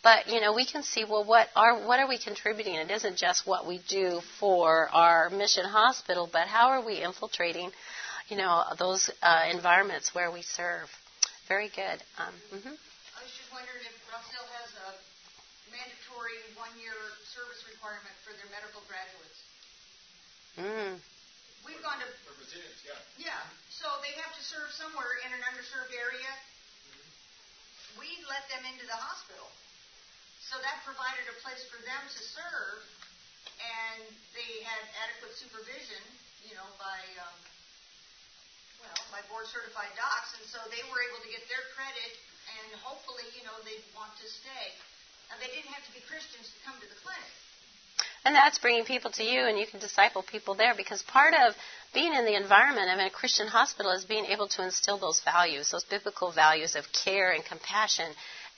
But 0.06 0.30
you 0.30 0.38
know, 0.38 0.54
we 0.54 0.62
can 0.62 0.86
see 0.86 1.02
well, 1.02 1.26
what 1.26 1.50
are 1.58 1.82
what 1.82 1.98
are 1.98 2.06
we 2.06 2.14
contributing? 2.14 2.78
It 2.78 2.94
isn't 2.94 3.18
just 3.18 3.42
what 3.42 3.66
we 3.66 3.82
do 3.90 4.22
for 4.38 4.86
our 4.94 5.34
mission 5.34 5.66
hospital, 5.66 6.30
but 6.30 6.46
how 6.46 6.70
are 6.70 6.78
we 6.78 7.02
infiltrating, 7.02 7.74
you 8.30 8.38
know, 8.38 8.62
those 8.78 9.10
uh, 9.18 9.50
environments 9.50 10.14
where 10.14 10.30
we 10.30 10.46
serve? 10.46 10.86
Very 11.50 11.74
good. 11.74 11.98
Um, 12.22 12.30
mhm. 12.54 12.78
I 13.18 13.18
was 13.18 13.34
just 13.34 13.50
wondering 13.50 13.82
if 13.82 13.98
Brazil 14.06 14.46
has 14.62 14.70
a 14.86 14.88
mandatory 15.74 16.38
one-year 16.54 16.94
service 17.34 17.66
requirement 17.66 18.14
for 18.22 18.30
their 18.38 18.46
medical 18.54 18.86
graduates. 18.86 19.38
Mm. 20.54 21.02
We've 21.66 21.82
gone 21.82 21.98
to, 21.98 22.06
For 22.22 22.38
Brazilians, 22.38 22.78
yeah. 22.86 23.34
yeah, 23.34 23.42
so 23.74 23.90
they 24.06 24.14
have 24.22 24.30
to 24.38 24.42
serve 24.46 24.70
somewhere 24.70 25.18
in 25.26 25.34
an 25.34 25.42
underserved 25.50 25.90
area. 25.98 26.30
We 27.98 28.06
let 28.30 28.46
them 28.54 28.62
into 28.70 28.86
the 28.86 28.94
hospital. 28.94 29.50
So 30.46 30.54
that 30.62 30.78
provided 30.86 31.26
a 31.26 31.36
place 31.42 31.66
for 31.66 31.82
them 31.82 32.02
to 32.06 32.20
serve, 32.22 32.78
and 33.58 34.06
they 34.30 34.62
had 34.62 34.78
adequate 35.02 35.34
supervision, 35.34 35.98
you 36.46 36.54
know, 36.54 36.66
by, 36.78 37.02
um, 37.18 37.36
well, 38.78 39.00
by 39.10 39.26
board 39.26 39.50
certified 39.50 39.90
docs, 39.98 40.38
and 40.38 40.46
so 40.46 40.62
they 40.70 40.86
were 40.86 41.02
able 41.02 41.18
to 41.18 41.30
get 41.34 41.42
their 41.50 41.66
credit, 41.74 42.12
and 42.62 42.78
hopefully, 42.78 43.26
you 43.34 43.42
know, 43.42 43.58
they'd 43.66 43.82
want 43.98 44.14
to 44.22 44.26
stay. 44.30 44.70
And 45.34 45.42
they 45.42 45.50
didn't 45.50 45.74
have 45.74 45.82
to 45.82 45.92
be 45.92 45.98
Christians 46.06 46.46
to 46.54 46.58
come 46.62 46.78
to 46.78 46.86
the 46.86 46.98
clinic. 47.02 47.32
And 48.26 48.34
that's 48.34 48.58
bringing 48.58 48.84
people 48.84 49.10
to 49.18 49.24
you, 49.26 49.46
and 49.46 49.58
you 49.58 49.66
can 49.66 49.78
disciple 49.78 50.22
people 50.22 50.54
there 50.54 50.74
because 50.74 51.02
part 51.02 51.34
of 51.34 51.54
being 51.94 52.14
in 52.14 52.24
the 52.24 52.34
environment 52.34 52.90
of 52.90 52.98
a 52.98 53.10
Christian 53.10 53.46
hospital 53.46 53.92
is 53.92 54.04
being 54.04 54.26
able 54.26 54.48
to 54.48 54.62
instill 54.62 54.98
those 54.98 55.20
values, 55.20 55.70
those 55.70 55.84
biblical 55.84 56.30
values 56.30 56.74
of 56.74 56.86
care 56.92 57.30
and 57.30 57.44
compassion. 57.44 58.06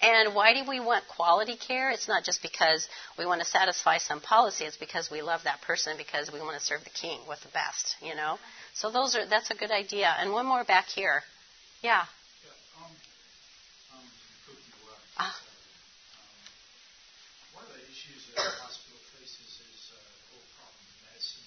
And 0.01 0.35
why 0.35 0.55
do 0.55 0.69
we 0.69 0.79
want 0.79 1.05
quality 1.09 1.57
care? 1.57 1.91
It's 1.91 2.07
not 2.07 2.23
just 2.25 2.41
because 2.41 2.87
we 3.19 3.27
want 3.27 3.41
to 3.41 3.47
satisfy 3.47 3.99
some 3.99 4.21
policy, 4.21 4.65
it's 4.65 4.77
because 4.77 5.11
we 5.11 5.23
love 5.23 5.43
that 5.45 5.61
person, 5.63 5.97
because 5.97 6.31
we 6.33 6.39
want 6.41 6.57
to 6.59 6.65
serve 6.65 6.85
the 6.85 6.91
king 6.91 7.19
with 7.29 7.41
the 7.43 7.49
best, 7.49 7.97
you 8.01 8.15
know? 8.15 8.39
So 8.75 8.91
those 8.93 9.17
are 9.17 9.27
that's 9.27 9.51
a 9.51 9.55
good 9.57 9.73
idea. 9.73 10.15
And 10.21 10.33
one 10.33 10.47
more 10.47 10.63
back 10.63 10.87
here. 10.87 11.23
Yeah. 11.83 12.05
Yeah, 12.45 12.51
um, 12.79 12.93
um, 13.99 14.07
Ah. 15.19 15.35
Um, 15.35 15.35
one 17.55 17.65
of 17.67 17.75
the 17.75 17.83
issues 17.91 18.23
that 18.31 18.39
the 18.39 18.55
hospital 18.63 19.03
faces 19.19 19.51
is 19.67 19.91
uh, 19.91 19.99
the 19.99 20.31
whole 20.31 20.47
problem 20.55 20.79
of 20.79 20.95
medicine, 21.11 21.43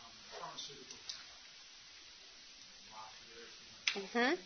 um, 0.00 0.08
pharmaceutical 0.32 0.96
mafia, 2.88 3.36
if 3.36 3.52
you 3.52 3.68
want 3.68 3.84
to 3.92 4.16
Mhm. 4.16 4.38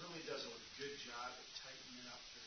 really 0.00 0.24
does 0.24 0.42
a 0.48 0.52
good 0.80 0.96
job 1.04 1.28
at 1.28 1.44
tightening 1.60 2.08
up 2.08 2.20
the, 2.32 2.40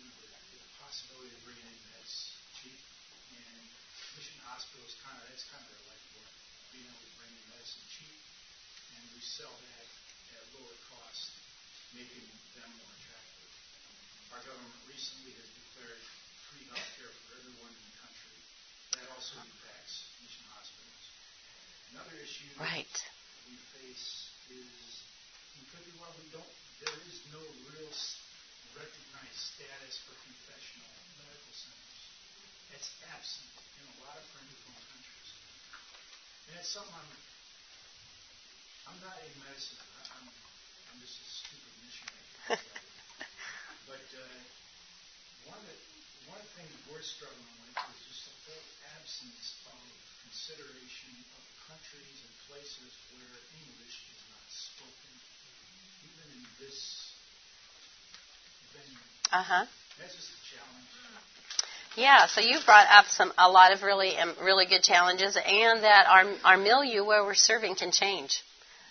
you 0.00 0.08
know, 0.08 0.14
the, 0.24 0.28
the 0.56 0.60
possibility 0.94 1.34
of 1.34 1.42
bringing 1.42 1.66
in 1.66 1.78
meds 1.90 2.38
cheap. 2.54 2.78
And 3.34 3.58
mission 4.14 4.38
hospitals 4.46 4.94
kind 5.02 5.18
of 5.18 5.26
that's 5.26 5.42
kind 5.50 5.58
of 5.58 5.74
their 5.74 5.90
lifeblood, 5.90 6.30
being 6.70 6.86
able 6.86 7.02
to 7.02 7.12
bring 7.18 7.34
in 7.34 7.44
medicine 7.50 7.82
cheap, 7.90 8.14
and 8.94 9.02
we 9.10 9.18
sell 9.18 9.50
that 9.50 9.86
at 10.38 10.46
lower 10.54 10.78
cost, 10.94 11.34
making 11.98 12.22
them 12.54 12.70
more 12.78 12.94
attractive. 12.94 13.50
Our 14.38 14.42
government 14.46 14.86
recently 14.86 15.34
has 15.34 15.50
declared 15.66 15.98
free 16.54 16.62
health 16.70 16.86
care 16.94 17.10
for 17.10 17.42
everyone 17.42 17.74
in 17.74 17.82
the 17.90 17.94
country. 17.98 18.38
That 18.94 19.10
also 19.18 19.34
impacts 19.42 20.14
mission 20.22 20.46
hospitals. 20.54 21.04
Another 21.90 22.14
issue 22.22 22.54
that 22.54 22.70
Right. 22.70 22.94
we 23.50 23.58
face 23.82 24.30
is 24.46 24.78
in 25.58 25.66
Cote 25.74 25.90
d'Ivoire 25.90 26.14
we 26.22 26.30
don't 26.30 26.54
status 28.74 30.02
for 30.02 30.18
confessional 30.26 30.90
medical 31.14 31.54
centers. 31.54 32.02
That's 32.74 32.90
absent 33.06 33.54
in 33.78 33.86
a 33.86 33.96
lot 34.02 34.18
of 34.18 34.26
francophone 34.34 34.82
countries. 34.90 35.30
And 36.50 36.58
that's 36.58 36.74
something 36.74 36.90
I'm, 36.90 37.12
I'm 38.90 38.98
not 38.98 39.14
a 39.14 39.28
medicine. 39.46 39.78
I'm, 40.10 40.26
I'm 40.26 40.98
just 40.98 41.22
a 41.22 41.26
stupid 41.30 41.70
missionary. 41.86 42.26
but 43.90 44.06
uh, 44.10 44.38
one, 45.46 45.62
of 45.62 45.66
the, 45.70 45.78
one 46.26 46.42
of 46.42 46.46
the 46.50 46.54
things 46.58 46.74
we're 46.90 47.06
struggling 47.06 47.54
with 47.62 47.78
is 47.78 48.00
just 48.10 48.26
the 48.26 48.34
whole 48.50 48.66
absence 48.98 49.54
of 49.70 49.78
consideration 50.26 51.14
of 51.38 51.42
countries 51.70 52.18
and 52.26 52.34
places 52.50 52.90
where 53.14 53.38
English 53.54 53.96
is 54.10 54.20
not 54.34 54.46
spoken, 54.50 55.14
even 56.10 56.26
in 56.42 56.44
this. 56.58 57.03
Uh 59.34 59.42
huh. 59.42 59.64
That's 59.98 60.14
just 60.14 60.28
a 60.28 60.38
challenge. 60.54 60.86
Yeah, 61.96 62.26
so 62.26 62.40
you 62.40 62.56
brought 62.64 62.86
up 62.88 63.06
some 63.06 63.32
a 63.36 63.50
lot 63.50 63.72
of 63.72 63.82
really 63.82 64.16
um, 64.16 64.32
really 64.40 64.64
good 64.64 64.84
challenges, 64.84 65.36
and 65.36 65.82
that 65.82 66.06
our 66.06 66.24
our 66.44 66.56
milieu 66.56 67.04
where 67.04 67.24
we're 67.24 67.34
serving 67.34 67.74
can 67.74 67.90
change. 67.90 68.44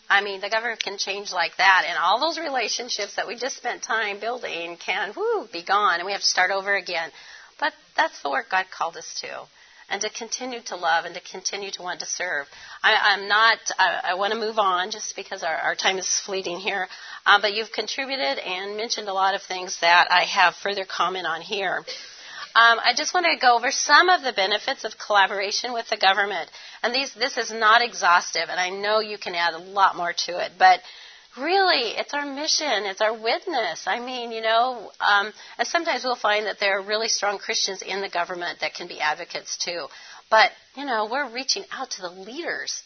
I 0.10 0.22
mean, 0.22 0.42
the 0.42 0.50
government 0.50 0.84
can 0.84 0.98
change 0.98 1.32
like 1.32 1.56
that, 1.58 1.86
and 1.88 1.98
all 1.98 2.20
those 2.20 2.38
relationships 2.38 3.16
that 3.16 3.26
we 3.26 3.38
just 3.38 3.56
spent 3.56 3.84
time 3.84 4.20
building 4.20 4.76
can 4.86 5.14
whoo 5.16 5.48
be 5.54 5.64
gone, 5.64 6.00
and 6.00 6.06
we 6.06 6.12
have 6.12 6.20
to 6.20 6.28
start 6.28 6.52
over 6.52 6.76
again. 6.76 7.10
But 7.58 7.72
that's 7.96 8.22
the 8.22 8.30
work 8.30 8.50
God 8.52 8.66
called 8.70 8.98
us 8.98 9.22
to, 9.22 9.46
and 9.94 10.02
to 10.02 10.10
continue 10.10 10.60
to 10.60 10.76
love 10.76 11.06
and 11.06 11.14
to 11.14 11.22
continue 11.22 11.70
to 11.70 11.84
want 11.84 12.00
to 12.00 12.06
serve. 12.08 12.48
I, 12.82 13.14
am 13.14 13.28
not. 13.28 13.60
I, 13.78 14.02
I 14.06 14.14
want 14.16 14.34
to 14.34 14.40
move 14.40 14.58
on 14.58 14.90
just 14.90 15.16
because 15.16 15.44
our, 15.44 15.56
our 15.56 15.76
time 15.76 16.00
is 16.00 16.20
fleeting 16.26 16.58
here. 16.58 16.88
Uh, 17.28 17.40
but 17.40 17.54
you've 17.54 17.72
contributed 17.72 18.40
and 18.40 18.76
mentioned 18.76 19.08
a 19.08 19.14
lot 19.14 19.36
of 19.36 19.44
things 19.44 19.80
that 19.82 20.08
I 20.10 20.24
have 20.24 20.56
further 20.56 20.84
comment 20.84 21.28
on 21.28 21.42
here. 21.42 21.78
Um, 22.56 22.80
I 22.84 22.94
just 22.98 23.14
want 23.14 23.28
to 23.28 23.40
go 23.40 23.56
over 23.56 23.70
some 23.70 24.10
of 24.10 24.24
the 24.24 24.34
benefits 24.34 24.84
of 24.84 24.94
collaboration 24.98 25.74
with 25.74 25.88
the 25.90 25.98
government. 25.98 26.50
And 26.82 26.94
these, 26.94 27.14
this 27.14 27.38
is 27.38 27.52
not 27.52 27.84
exhaustive, 27.84 28.50
and 28.50 28.60
I 28.60 28.70
know 28.70 29.00
you 29.00 29.20
can 29.20 29.36
add 29.36 29.54
a 29.54 29.60
lot 29.60 29.96
more 29.96 30.14
to 30.26 30.44
it, 30.44 30.54
but 30.58 30.80
really, 31.38 31.91
it's 31.98 32.13
our 32.13 32.26
mission, 32.26 32.86
it's 32.86 33.02
our 33.02 33.13
witness. 33.13 33.86
I 33.88 34.00
mean, 34.00 34.32
you 34.32 34.41
know, 34.41 34.91
um, 35.00 35.34
and 35.58 35.67
sometimes 35.67 36.04
we'll 36.04 36.15
find 36.15 36.46
that 36.46 36.60
there 36.60 36.80
are 36.80 36.84
really 36.84 37.08
strong 37.08 37.38
Christians 37.38 37.82
in 37.82 38.02
the 38.02 38.10
government 38.10 38.60
that 38.62 38.74
can 38.74 38.88
be 38.88 39.00
advocates 39.00 39.58
too. 39.58 39.88
But, 40.30 40.52
you 40.76 40.86
know, 40.86 41.08
we're 41.12 41.32
reaching 41.32 41.63
out 41.72 41.91
to 41.91 42.02
the 42.02 42.10
leaders, 42.10 42.82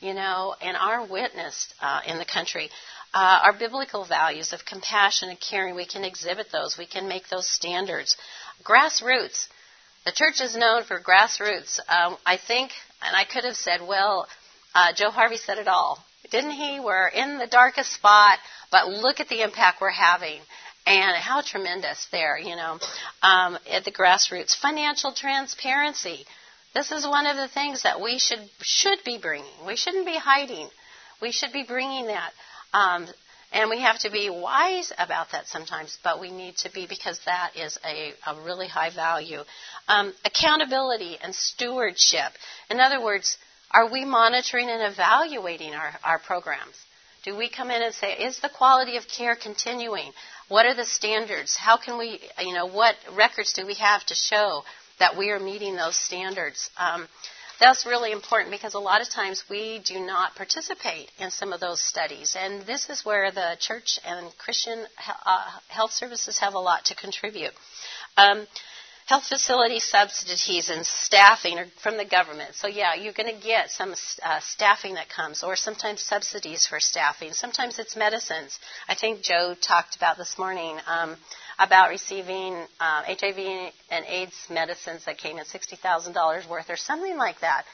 you 0.00 0.14
know, 0.14 0.54
and 0.60 0.76
our 0.76 1.06
witness 1.06 1.72
uh, 1.80 2.00
in 2.06 2.18
the 2.18 2.24
country. 2.24 2.70
Uh, 3.14 3.40
our 3.44 3.52
biblical 3.58 4.04
values 4.04 4.52
of 4.52 4.64
compassion 4.64 5.28
and 5.28 5.38
caring, 5.38 5.74
we 5.74 5.86
can 5.86 6.04
exhibit 6.04 6.46
those, 6.50 6.78
we 6.78 6.86
can 6.86 7.08
make 7.08 7.28
those 7.28 7.48
standards. 7.48 8.16
Grassroots. 8.64 9.48
The 10.04 10.12
church 10.12 10.40
is 10.40 10.56
known 10.56 10.84
for 10.84 10.98
grassroots. 10.98 11.78
Um, 11.88 12.16
I 12.26 12.36
think, 12.36 12.72
and 13.02 13.14
I 13.14 13.24
could 13.24 13.44
have 13.44 13.56
said, 13.56 13.80
well, 13.86 14.26
uh, 14.74 14.92
Joe 14.94 15.10
Harvey 15.10 15.36
said 15.36 15.58
it 15.58 15.68
all. 15.68 16.04
Didn't 16.32 16.52
he? 16.52 16.80
We're 16.80 17.08
in 17.08 17.38
the 17.38 17.46
darkest 17.46 17.92
spot, 17.92 18.38
but 18.70 18.88
look 18.88 19.20
at 19.20 19.28
the 19.28 19.42
impact 19.42 19.80
we're 19.80 19.90
having. 19.90 20.40
And 20.84 21.16
how 21.16 21.42
tremendous 21.42 22.08
there, 22.10 22.36
you 22.36 22.56
know, 22.56 22.80
um, 23.22 23.56
at 23.70 23.84
the 23.84 23.92
grassroots. 23.92 24.56
Financial 24.56 25.12
transparency. 25.12 26.26
This 26.74 26.90
is 26.90 27.06
one 27.06 27.26
of 27.26 27.36
the 27.36 27.46
things 27.46 27.82
that 27.82 28.00
we 28.00 28.18
should 28.18 28.40
should 28.62 28.98
be 29.04 29.18
bringing. 29.18 29.66
We 29.66 29.76
shouldn't 29.76 30.06
be 30.06 30.18
hiding. 30.18 30.68
We 31.20 31.30
should 31.30 31.52
be 31.52 31.62
bringing 31.62 32.06
that. 32.06 32.32
Um, 32.72 33.06
and 33.52 33.68
we 33.68 33.80
have 33.82 33.98
to 34.00 34.10
be 34.10 34.30
wise 34.30 34.92
about 34.98 35.32
that 35.32 35.46
sometimes, 35.46 35.98
but 36.02 36.18
we 36.18 36.30
need 36.30 36.56
to 36.58 36.72
be 36.72 36.86
because 36.86 37.20
that 37.26 37.54
is 37.54 37.78
a, 37.84 38.14
a 38.26 38.40
really 38.42 38.66
high 38.66 38.90
value. 38.90 39.40
Um, 39.88 40.14
accountability 40.24 41.18
and 41.22 41.34
stewardship. 41.34 42.32
In 42.70 42.80
other 42.80 43.02
words, 43.02 43.36
are 43.72 43.90
we 43.90 44.04
monitoring 44.04 44.68
and 44.68 44.92
evaluating 44.92 45.74
our, 45.74 45.92
our 46.04 46.18
programs? 46.18 46.76
Do 47.24 47.36
we 47.36 47.48
come 47.48 47.70
in 47.70 47.82
and 47.82 47.94
say, 47.94 48.14
is 48.14 48.40
the 48.40 48.48
quality 48.48 48.96
of 48.96 49.04
care 49.06 49.36
continuing? 49.36 50.10
What 50.48 50.66
are 50.66 50.74
the 50.74 50.84
standards? 50.84 51.56
How 51.56 51.76
can 51.76 51.96
we, 51.96 52.20
you 52.40 52.52
know, 52.52 52.66
what 52.66 52.96
records 53.16 53.52
do 53.52 53.64
we 53.66 53.74
have 53.74 54.04
to 54.06 54.14
show 54.14 54.62
that 54.98 55.16
we 55.16 55.30
are 55.30 55.38
meeting 55.38 55.76
those 55.76 55.96
standards? 55.96 56.68
Um, 56.76 57.06
that's 57.60 57.86
really 57.86 58.10
important 58.10 58.50
because 58.50 58.74
a 58.74 58.80
lot 58.80 59.02
of 59.02 59.08
times 59.08 59.44
we 59.48 59.80
do 59.84 60.00
not 60.00 60.34
participate 60.34 61.10
in 61.20 61.30
some 61.30 61.52
of 61.52 61.60
those 61.60 61.80
studies. 61.80 62.36
And 62.36 62.66
this 62.66 62.90
is 62.90 63.04
where 63.04 63.30
the 63.30 63.56
church 63.60 64.00
and 64.04 64.36
Christian 64.36 64.84
uh, 65.24 65.46
health 65.68 65.92
services 65.92 66.38
have 66.40 66.54
a 66.54 66.58
lot 66.58 66.86
to 66.86 66.96
contribute. 66.96 67.52
Um, 68.16 68.46
health 69.12 69.26
facility 69.26 69.78
subsidies 69.78 70.70
and 70.70 70.86
staffing 70.86 71.58
are 71.58 71.66
from 71.82 71.98
the 71.98 72.04
government. 72.18 72.54
So, 72.54 72.66
yeah, 72.66 72.94
you're 72.94 73.12
going 73.12 73.28
to 73.28 73.46
get 73.46 73.70
some 73.70 73.92
uh, 74.22 74.40
staffing 74.40 74.94
that 74.94 75.10
comes, 75.10 75.42
or 75.42 75.54
sometimes 75.54 76.00
subsidies 76.00 76.66
for 76.66 76.80
staffing. 76.80 77.34
Sometimes 77.34 77.78
it's 77.78 77.94
medicines. 77.94 78.58
I 78.88 78.94
think 78.94 79.20
Joe 79.20 79.54
talked 79.60 79.96
about 79.96 80.16
this 80.16 80.38
morning. 80.38 80.78
Um, 80.86 81.16
about 81.58 81.90
receiving 81.90 82.54
uh, 82.80 83.02
HIV 83.04 83.38
and 83.90 84.06
AIDS 84.06 84.46
medicines 84.48 85.04
that 85.04 85.18
came 85.18 85.36
in 85.36 85.44
$60,000 85.44 86.48
worth 86.48 86.70
or 86.70 86.76
something 86.76 87.18
like 87.18 87.38
that. 87.40 87.64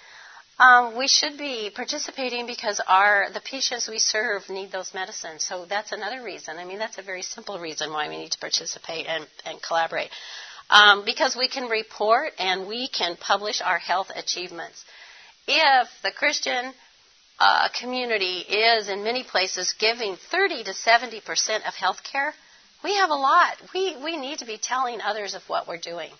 Um, 0.58 0.98
we 0.98 1.06
should 1.06 1.38
be 1.38 1.70
participating 1.72 2.48
because 2.48 2.80
our 2.88 3.28
the 3.32 3.40
patients 3.40 3.88
we 3.88 4.00
serve 4.00 4.42
need 4.50 4.72
those 4.72 4.92
medicines. 4.92 5.44
So 5.44 5.64
that's 5.66 5.92
another 5.92 6.24
reason. 6.24 6.58
I 6.58 6.64
mean, 6.64 6.80
that's 6.80 6.98
a 6.98 7.02
very 7.02 7.22
simple 7.22 7.60
reason 7.60 7.92
why 7.92 8.08
we 8.08 8.16
need 8.18 8.32
to 8.32 8.40
participate 8.40 9.06
and, 9.06 9.24
and 9.46 9.62
collaborate. 9.62 10.10
Um, 10.70 11.04
because 11.04 11.34
we 11.34 11.48
can 11.48 11.68
report 11.68 12.32
and 12.38 12.68
we 12.68 12.88
can 12.88 13.16
publish 13.16 13.62
our 13.62 13.78
health 13.78 14.10
achievements. 14.14 14.84
If 15.46 15.88
the 16.02 16.10
Christian 16.10 16.74
uh, 17.38 17.68
community 17.80 18.40
is 18.40 18.88
in 18.88 19.02
many 19.02 19.22
places 19.22 19.74
giving 19.78 20.16
30 20.30 20.64
to 20.64 20.74
70 20.74 21.20
percent 21.22 21.66
of 21.66 21.74
health 21.74 22.02
care, 22.02 22.34
we 22.84 22.94
have 22.96 23.10
a 23.10 23.14
lot. 23.14 23.56
We, 23.74 23.96
we 24.02 24.16
need 24.16 24.38
to 24.40 24.46
be 24.46 24.58
telling 24.58 25.00
others 25.00 25.34
of 25.34 25.42
what 25.48 25.66
we're 25.66 25.78
doing. 25.78 26.10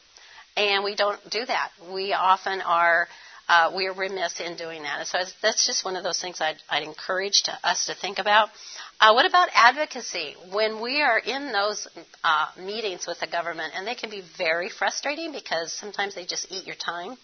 And 0.56 0.82
we 0.82 0.96
don't 0.96 1.20
do 1.30 1.44
that. 1.44 1.70
We 1.92 2.12
often 2.14 2.60
are, 2.62 3.06
uh, 3.48 3.70
we're 3.74 3.94
remiss 3.94 4.40
in 4.40 4.56
doing 4.56 4.82
that. 4.82 4.98
And 4.98 5.08
so 5.08 5.18
that's 5.42 5.66
just 5.66 5.84
one 5.84 5.96
of 5.96 6.04
those 6.04 6.20
things 6.20 6.40
I'd, 6.40 6.58
I'd 6.68 6.82
encourage 6.82 7.44
to 7.44 7.58
us 7.64 7.86
to 7.86 7.94
think 7.94 8.18
about. 8.18 8.50
Uh, 9.00 9.12
what 9.12 9.26
about 9.26 9.48
advocacy? 9.54 10.34
When 10.52 10.82
we 10.82 11.00
are 11.02 11.18
in 11.18 11.52
those 11.52 11.88
uh, 12.22 12.46
meetings 12.58 13.06
with 13.06 13.20
the 13.20 13.26
government, 13.26 13.72
and 13.74 13.86
they 13.86 13.94
can 13.94 14.10
be 14.10 14.22
very 14.36 14.68
frustrating 14.68 15.32
because 15.32 15.72
sometimes 15.72 16.14
they 16.14 16.26
just 16.26 16.46
eat 16.50 16.66
your 16.66 16.76
time. 16.76 17.16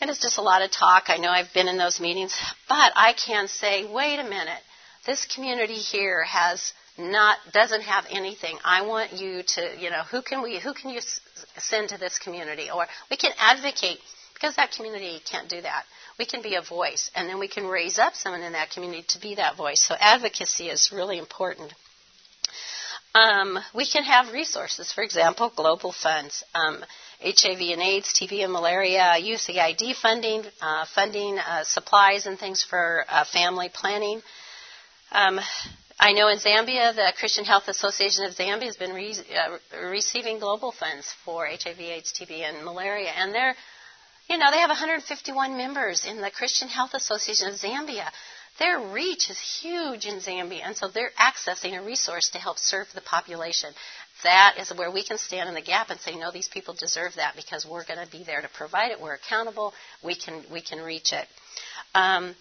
And 0.00 0.10
it's 0.10 0.20
just 0.20 0.38
a 0.38 0.42
lot 0.42 0.62
of 0.62 0.70
talk. 0.70 1.04
I 1.08 1.16
know 1.16 1.30
I've 1.30 1.52
been 1.54 1.68
in 1.68 1.78
those 1.78 2.00
meetings. 2.00 2.38
But 2.68 2.92
I 2.94 3.14
can 3.14 3.48
say, 3.48 3.90
wait 3.90 4.18
a 4.18 4.24
minute. 4.24 4.60
This 5.06 5.24
community 5.34 5.74
here 5.74 6.22
has 6.24 6.72
not 6.98 7.38
doesn't 7.52 7.82
have 7.82 8.04
anything. 8.10 8.58
I 8.64 8.82
want 8.86 9.12
you 9.12 9.42
to, 9.42 9.78
you 9.78 9.90
know, 9.90 10.02
who 10.10 10.22
can 10.22 10.42
we 10.42 10.58
who 10.58 10.74
can 10.74 10.90
you 10.90 11.00
send 11.58 11.90
to 11.90 11.98
this 11.98 12.18
community 12.18 12.70
or 12.70 12.86
we 13.10 13.16
can 13.16 13.32
advocate 13.38 13.98
because 14.36 14.56
that 14.56 14.72
community 14.72 15.18
can't 15.24 15.48
do 15.48 15.62
that. 15.62 15.84
We 16.18 16.26
can 16.26 16.42
be 16.42 16.56
a 16.56 16.62
voice 16.62 17.10
and 17.14 17.28
then 17.28 17.38
we 17.38 17.48
can 17.48 17.66
raise 17.66 17.98
up 17.98 18.14
someone 18.14 18.42
in 18.42 18.52
that 18.52 18.70
community 18.70 19.04
to 19.08 19.20
be 19.20 19.36
that 19.36 19.56
voice. 19.56 19.80
So 19.80 19.94
advocacy 19.98 20.68
is 20.68 20.92
really 20.92 21.18
important. 21.18 21.72
Um, 23.14 23.58
we 23.74 23.86
can 23.86 24.04
have 24.04 24.34
resources, 24.34 24.92
for 24.92 25.02
example, 25.02 25.50
global 25.56 25.90
funds, 25.90 26.44
um, 26.54 26.84
HIV 27.22 27.60
and 27.60 27.80
AIDS, 27.80 28.12
TB 28.12 28.44
and 28.44 28.52
malaria, 28.52 29.14
USAID 29.18 29.94
funding, 29.96 30.44
uh, 30.60 30.84
funding 30.94 31.38
uh, 31.38 31.64
supplies 31.64 32.26
and 32.26 32.38
things 32.38 32.62
for 32.62 33.06
uh, 33.08 33.24
family 33.24 33.70
planning. 33.72 34.20
Um, 35.12 35.40
I 35.98 36.12
know 36.12 36.28
in 36.28 36.36
Zambia, 36.36 36.94
the 36.94 37.10
Christian 37.18 37.46
Health 37.46 37.68
Association 37.68 38.26
of 38.26 38.34
Zambia 38.34 38.64
has 38.64 38.76
been 38.76 38.92
re- 38.92 39.14
uh, 39.14 39.86
receiving 39.88 40.38
global 40.38 40.72
funds 40.72 41.10
for 41.24 41.46
HIV, 41.46 41.80
AIDS, 41.80 42.12
TB, 42.12 42.42
and 42.42 42.66
malaria, 42.66 43.12
and 43.16 43.34
they're, 43.34 43.56
you 44.28 44.38
know, 44.38 44.50
they 44.50 44.58
have 44.58 44.70
151 44.70 45.56
members 45.56 46.04
in 46.04 46.20
the 46.20 46.30
Christian 46.30 46.68
Health 46.68 46.94
Association 46.94 47.48
of 47.48 47.54
Zambia. 47.54 48.08
Their 48.58 48.80
reach 48.80 49.28
is 49.28 49.38
huge 49.60 50.06
in 50.06 50.20
Zambia, 50.20 50.62
and 50.64 50.76
so 50.76 50.88
they're 50.88 51.12
accessing 51.20 51.78
a 51.78 51.82
resource 51.84 52.30
to 52.30 52.38
help 52.38 52.58
serve 52.58 52.86
the 52.94 53.02
population. 53.02 53.72
That 54.24 54.54
is 54.58 54.72
where 54.74 54.90
we 54.90 55.04
can 55.04 55.18
stand 55.18 55.48
in 55.48 55.54
the 55.54 55.60
gap 55.60 55.90
and 55.90 56.00
say, 56.00 56.16
no, 56.16 56.30
these 56.30 56.48
people 56.48 56.74
deserve 56.74 57.14
that 57.16 57.36
because 57.36 57.66
we're 57.66 57.84
going 57.84 58.04
to 58.04 58.10
be 58.10 58.24
there 58.24 58.40
to 58.40 58.48
provide 58.48 58.92
it. 58.92 59.00
We're 59.00 59.14
accountable. 59.14 59.74
We 60.02 60.14
can 60.14 60.42
we 60.50 60.62
can 60.62 60.80
reach 60.80 61.12
it. 61.12 61.26
Um, 61.94 62.34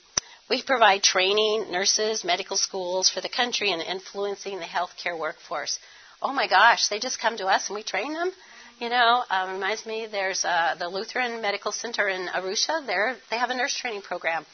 we 0.49 0.63
provide 0.63 1.03
training, 1.03 1.65
nurses, 1.71 2.23
medical 2.23 2.55
schools 2.55 3.09
for 3.09 3.19
the 3.19 3.29
country 3.29 3.71
and 3.71 3.81
influencing 3.81 4.59
the 4.59 4.65
healthcare 4.65 5.19
workforce. 5.19 5.79
Oh 6.21 6.31
my 6.31 6.47
gosh, 6.47 6.87
they 6.87 6.99
just 6.99 7.19
come 7.19 7.35
to 7.37 7.47
us 7.47 7.67
and 7.67 7.75
we 7.75 7.83
train 7.83 8.13
them. 8.13 8.31
You 8.79 8.89
know, 8.89 9.23
um, 9.29 9.53
reminds 9.53 9.85
me 9.85 10.05
there's 10.11 10.43
uh, 10.43 10.75
the 10.77 10.89
Lutheran 10.89 11.41
Medical 11.41 11.71
Center 11.71 12.09
in 12.09 12.27
Arusha. 12.27 12.85
There, 12.85 13.15
they 13.29 13.37
have 13.37 13.49
a 13.49 13.55
nurse 13.55 13.73
training 13.73 14.01
program. 14.01 14.45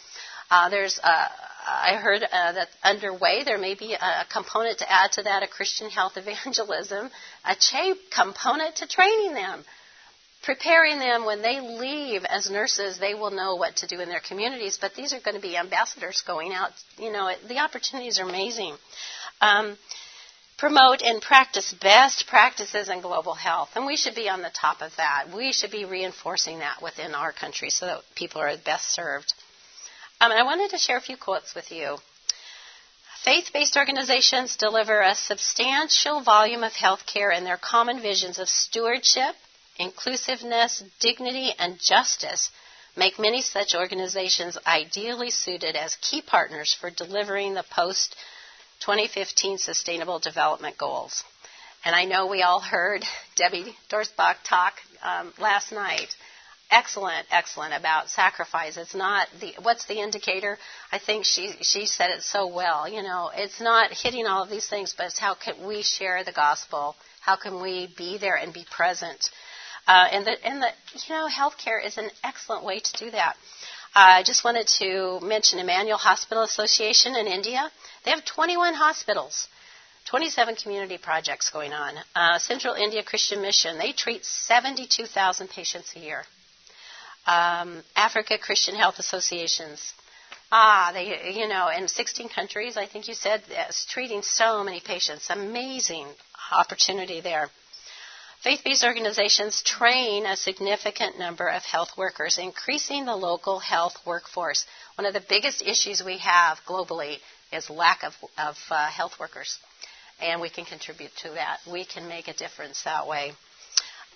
Uh, 0.51 0.69
there's 0.69 0.99
a, 0.99 1.07
I 1.67 1.95
heard 1.99 2.22
uh, 2.22 2.51
that 2.51 2.67
underway 2.84 3.43
there 3.43 3.57
may 3.57 3.74
be 3.74 3.93
a 3.93 4.26
component 4.32 4.78
to 4.80 4.91
add 4.91 5.13
to 5.13 5.24
that 5.24 5.41
a 5.41 5.47
Christian 5.47 5.89
health 5.89 6.13
evangelism, 6.17 7.09
a 7.45 7.55
component 8.15 8.76
to 8.76 8.88
training 8.88 9.34
them, 9.34 9.63
preparing 10.43 10.99
them 10.99 11.26
when 11.26 11.41
they 11.41 11.59
leave 11.59 12.24
as 12.26 12.47
nurses. 12.51 12.99
They 12.99 13.15
will 13.15 13.32
know 13.32 13.55
what 13.55 13.78
to 13.78 13.88
do 13.88 14.01
in 14.01 14.09
their 14.09 14.22
communities, 14.22 14.78
but 14.80 14.93
these 14.93 15.13
are 15.13 15.19
going 15.19 15.36
to 15.36 15.41
be 15.41 15.57
ambassadors 15.57 16.22
going 16.28 16.53
out. 16.53 16.69
You 16.99 17.11
know, 17.11 17.34
the 17.47 17.57
opportunities 17.57 18.19
are 18.19 18.30
amazing. 18.30 18.76
Um, 19.41 19.78
promote 20.62 21.01
and 21.01 21.24
practice 21.24 21.74
best 21.82 22.28
practices 22.28 22.88
in 22.88 23.01
global 23.01 23.34
health, 23.34 23.70
and 23.76 23.84
we 23.84 23.95
should 23.95 24.14
be 24.14 24.30
on 24.30 24.43
the 24.43 24.51
top 24.51 24.80
of 24.84 24.95
that. 24.95 25.26
We 25.36 25.53
should 25.53 25.72
be 25.72 25.86
reinforcing 25.86 26.59
that 26.59 26.84
within 26.84 27.16
our 27.16 27.34
country 27.34 27.72
so 27.72 27.88
that 27.88 28.01
people 28.14 28.41
are 28.41 28.55
best 28.64 28.93
served. 28.93 29.34
Um, 30.22 30.30
and 30.30 30.39
I 30.39 30.43
wanted 30.43 30.70
to 30.70 30.78
share 30.78 30.97
a 30.97 31.01
few 31.01 31.18
quotes 31.18 31.55
with 31.55 31.72
you. 31.72 31.97
Faith 33.26 33.49
based 33.51 33.76
organizations 33.76 34.55
deliver 34.55 35.01
a 35.01 35.16
substantial 35.16 36.22
volume 36.22 36.64
of 36.64 36.74
health 36.74 37.07
care 37.07 37.32
in 37.32 37.43
their 37.43 37.57
common 37.57 37.99
visions 37.99 38.38
of 38.38 38.47
stewardship, 38.47 39.34
inclusiveness, 39.80 40.84
dignity, 40.99 41.55
and 41.57 41.80
justice 41.80 42.51
make 42.95 43.18
many 43.18 43.41
such 43.41 43.74
organizations 43.74 44.59
ideally 44.68 45.32
suited 45.32 45.76
as 45.76 45.95
key 46.01 46.22
partners 46.22 46.78
for 46.80 46.91
delivering 46.91 47.55
the 47.55 47.66
post 47.72 48.16
2015 48.82 49.57
Sustainable 49.57 50.19
Development 50.19 50.77
Goals. 50.77 51.23
And 51.86 51.95
I 51.95 52.05
know 52.05 52.27
we 52.27 52.43
all 52.43 52.59
heard 52.59 53.03
Debbie 53.36 53.75
Dortzbach 53.89 54.38
talk 54.43 54.73
um, 55.03 55.34
last 55.39 55.71
night 55.71 56.15
excellent, 56.71 57.27
excellent 57.29 57.73
about 57.73 58.09
sacrifice. 58.09 58.77
It's 58.77 58.95
not 58.95 59.27
the 59.39 59.53
what's 59.61 59.86
the 59.86 59.99
indicator? 59.99 60.57
I 60.91 60.99
think 60.99 61.25
she 61.25 61.53
she 61.61 61.86
said 61.86 62.09
it 62.11 62.23
so 62.23 62.47
well. 62.47 62.88
You 62.88 63.03
know, 63.03 63.29
it's 63.36 63.61
not 63.61 63.91
hitting 63.91 64.25
all 64.25 64.43
of 64.43 64.49
these 64.49 64.67
things, 64.67 64.95
but 64.97 65.07
it's 65.07 65.19
how 65.19 65.36
can 65.36 65.67
we 65.67 65.84
share 65.84 66.23
the 66.23 66.32
gospel? 66.32 66.95
How 67.19 67.36
can 67.36 67.61
we 67.61 67.93
be 67.97 68.17
there 68.17 68.36
and 68.36 68.53
be 68.53 68.65
present? 68.71 69.29
Uh, 69.88 70.07
and 70.11 70.25
the 70.25 70.47
and 70.47 70.61
the 70.61 70.69
you 71.07 71.13
know, 71.13 71.27
healthcare 71.27 71.86
is 71.86 71.97
an 71.97 72.09
excellent 72.23 72.63
way 72.63 72.79
to 72.79 72.93
do 72.97 73.11
that. 73.11 73.36
Uh, 73.93 74.23
I 74.23 74.23
just 74.23 74.45
wanted 74.45 74.67
to 74.79 75.19
mention 75.21 75.59
Emmanuel 75.59 75.97
Hospital 75.97 76.43
Association 76.43 77.15
in 77.15 77.27
India. 77.27 77.69
They 78.04 78.12
have 78.12 78.26
21 78.26 78.74
hospitals. 78.74 79.47
27 80.06 80.56
community 80.56 80.97
projects 80.97 81.49
going 81.52 81.74
on. 81.74 81.93
Uh, 82.16 82.39
Central 82.39 82.74
India 82.74 83.04
Christian 83.04 83.41
Mission, 83.41 83.78
they 83.78 83.91
treat 83.91 84.26
72,000 84.26 85.47
patients 85.49 85.93
a 85.95 85.99
year 85.99 86.24
um, 87.26 87.84
Africa 87.95 88.38
Christian 88.38 88.76
Health 88.76 88.99
Associations. 88.99 89.93
Ah, 90.52 90.91
they, 90.93 91.32
you 91.34 91.47
know, 91.47 91.70
in 91.70 91.88
16 91.88 92.30
countries, 92.30 92.78
I 92.78 92.86
think 92.86 93.08
you 93.08 93.14
said, 93.14 93.43
yes, 93.49 93.86
treating 93.89 94.22
so 94.22 94.64
many 94.64 94.82
patients. 94.82 95.30
Amazing 95.30 96.08
opportunity 96.52 97.22
there. 97.22 97.49
Faith 98.43 98.62
based 98.66 98.84
organizations 98.84 99.62
train 99.62 100.26
a 100.26 100.36
significant 100.36 101.18
number 101.20 101.47
of 101.47 101.64
health 101.64 101.91
workers, 101.95 102.39
increasing 102.39 103.06
the 103.06 103.16
local 103.16 103.60
health 103.60 103.95
workforce. 104.06 104.66
One 104.95 105.06
of 105.06 105.14
the 105.14 105.24
biggest 105.30 105.62
issues 105.62 106.04
we 106.04 106.18
have 106.18 106.60
globally 106.68 107.20
is 107.52 107.70
lack 107.70 108.04
of, 108.04 108.14
of 108.38 108.56
uh, 108.70 108.88
health 108.88 109.20
workers, 109.20 109.58
and 110.22 110.41
we 110.41 110.49
can 110.49 110.66
contribute 110.66 111.12
to 111.24 111.30
that. 111.32 111.60
We 111.72 111.86
can 111.86 112.08
make 112.08 112.28
a 112.28 112.34
difference 112.34 112.84
that 112.84 113.08
way 113.08 113.34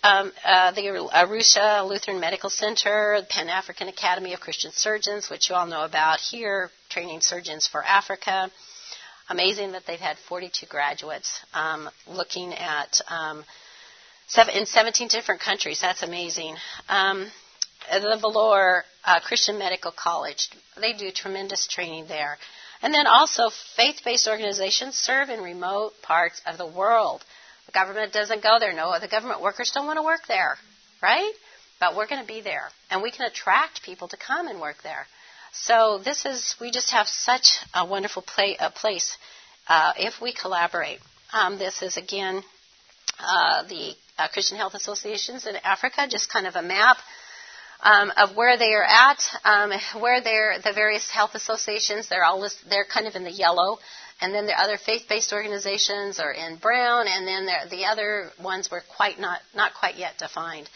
um, 0.05 0.31
uh, 0.43 0.71
the 0.71 0.81
Arusha 0.81 1.87
Lutheran 1.87 2.19
Medical 2.19 2.49
Center, 2.49 3.17
the 3.21 3.27
Pan 3.27 3.49
African 3.49 3.87
Academy 3.87 4.33
of 4.33 4.39
Christian 4.39 4.71
Surgeons, 4.71 5.29
which 5.29 5.49
you 5.49 5.55
all 5.55 5.65
know 5.65 5.83
about 5.83 6.19
here, 6.19 6.69
training 6.89 7.21
surgeons 7.21 7.67
for 7.67 7.83
Africa. 7.83 8.51
Amazing 9.29 9.71
that 9.71 9.87
they've 9.87 9.99
had 9.99 10.17
42 10.29 10.67
graduates 10.67 11.39
um, 11.55 11.89
looking 12.07 12.53
at 12.53 13.01
um, 13.09 13.43
seven, 14.27 14.53
in 14.55 14.67
17 14.67 15.07
different 15.07 15.41
countries. 15.41 15.81
That's 15.81 16.03
amazing. 16.03 16.55
Um, 16.87 17.25
the 17.91 18.19
Vellore 18.21 18.81
uh, 19.05 19.19
Christian 19.21 19.57
Medical 19.57 19.91
College, 19.91 20.49
they 20.79 20.93
do 20.93 21.09
tremendous 21.09 21.65
training 21.65 22.05
there. 22.07 22.37
And 22.81 22.93
then 22.93 23.07
also, 23.07 23.49
faith 23.75 24.01
based 24.03 24.27
organizations 24.27 24.95
serve 24.95 25.29
in 25.29 25.41
remote 25.41 25.93
parts 26.01 26.41
of 26.45 26.57
the 26.57 26.67
world. 26.67 27.23
The 27.65 27.71
government 27.71 28.13
doesn't 28.13 28.43
go 28.43 28.57
there. 28.59 28.73
No, 28.73 28.97
the 28.99 29.07
government 29.07 29.41
workers 29.41 29.71
don't 29.73 29.87
want 29.87 29.97
to 29.97 30.03
work 30.03 30.27
there, 30.27 30.57
right? 31.01 31.33
But 31.79 31.95
we're 31.95 32.07
going 32.07 32.21
to 32.21 32.27
be 32.27 32.41
there, 32.41 32.69
and 32.89 33.01
we 33.01 33.11
can 33.11 33.25
attract 33.25 33.83
people 33.83 34.07
to 34.09 34.17
come 34.17 34.47
and 34.47 34.61
work 34.61 34.77
there. 34.83 35.07
So 35.51 35.99
this 36.03 36.25
is 36.25 36.55
we 36.59 36.69
just 36.69 36.91
have 36.91 37.07
such 37.07 37.57
a 37.73 37.85
wonderful 37.85 38.21
play, 38.21 38.57
a 38.59 38.69
place 38.69 39.17
uh, 39.67 39.93
if 39.97 40.21
we 40.21 40.33
collaborate. 40.33 40.99
Um, 41.33 41.57
this 41.57 41.81
is 41.81 41.97
again 41.97 42.43
uh, 43.19 43.63
the 43.63 43.93
uh, 44.17 44.27
Christian 44.27 44.57
Health 44.57 44.73
Associations 44.73 45.45
in 45.47 45.55
Africa, 45.63 46.07
just 46.09 46.31
kind 46.31 46.47
of 46.47 46.55
a 46.55 46.61
map. 46.61 46.97
Um, 47.81 48.11
of 48.17 48.35
where 48.35 48.57
they 48.57 48.73
are 48.73 48.83
at, 48.83 49.21
um, 49.43 49.71
where 50.01 50.21
they're 50.21 50.59
the 50.63 50.73
various 50.73 51.09
health 51.09 51.35
associations. 51.35 52.07
They're 52.07 52.23
all 52.23 52.39
list, 52.39 52.57
they're 52.69 52.85
kind 52.85 53.05
of 53.05 53.15
in 53.15 53.23
the 53.23 53.31
yellow 53.31 53.79
and 54.21 54.33
then 54.33 54.45
the 54.45 54.59
other 54.59 54.77
faith-based 54.77 55.33
organizations 55.33 56.19
are 56.19 56.31
in 56.31 56.55
brown, 56.55 57.07
and 57.07 57.27
then 57.27 57.47
the 57.69 57.85
other 57.85 58.31
ones 58.41 58.71
were 58.71 58.81
quite 58.95 59.19
not 59.19 59.41
not 59.53 59.73
quite 59.73 59.95
yet 59.95 60.17
defined. 60.17 60.69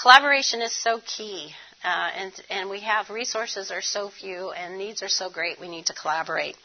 Collaboration 0.00 0.62
is 0.62 0.74
so 0.74 1.00
key, 1.04 1.50
uh, 1.84 2.10
and 2.16 2.32
and 2.50 2.70
we 2.70 2.80
have 2.80 3.10
resources 3.10 3.70
are 3.70 3.82
so 3.82 4.10
few, 4.10 4.50
and 4.52 4.78
needs 4.78 5.02
are 5.02 5.08
so 5.08 5.28
great. 5.28 5.60
We 5.60 5.68
need 5.68 5.86
to 5.86 5.94
collaborate. 5.94 6.56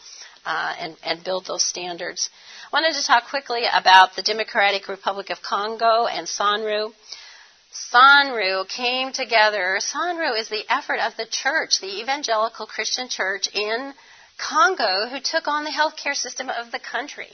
Uh, 0.46 0.76
and, 0.78 0.98
and 1.06 1.24
build 1.24 1.46
those 1.46 1.64
standards. 1.64 2.30
I 2.66 2.76
wanted 2.76 3.00
to 3.00 3.08
talk 3.08 3.30
quickly 3.30 3.62
about 3.74 4.18
the 4.18 4.22
Democratic 4.22 4.90
Republic 4.90 5.30
of 5.30 5.42
Congo 5.42 6.06
and 6.06 6.28
SANRU. 6.28 6.92
SANRU 7.74 8.68
came 8.70 9.12
together. 9.12 9.80
SANRU 9.80 10.38
is 10.40 10.50
the 10.50 10.64
effort 10.70 11.00
of 11.00 11.18
the 11.18 11.26
church, 11.26 11.80
the 11.80 12.02
Evangelical 12.02 12.68
Christian 12.68 13.10
Church 13.10 13.48
in 13.54 13.94
Congo 14.38 15.08
who 15.10 15.20
took 15.20 15.48
on 15.48 15.64
the 15.64 15.72
healthcare 15.72 16.16
system 16.16 16.50
of 16.50 16.72
the 16.72 16.80
country. 16.80 17.30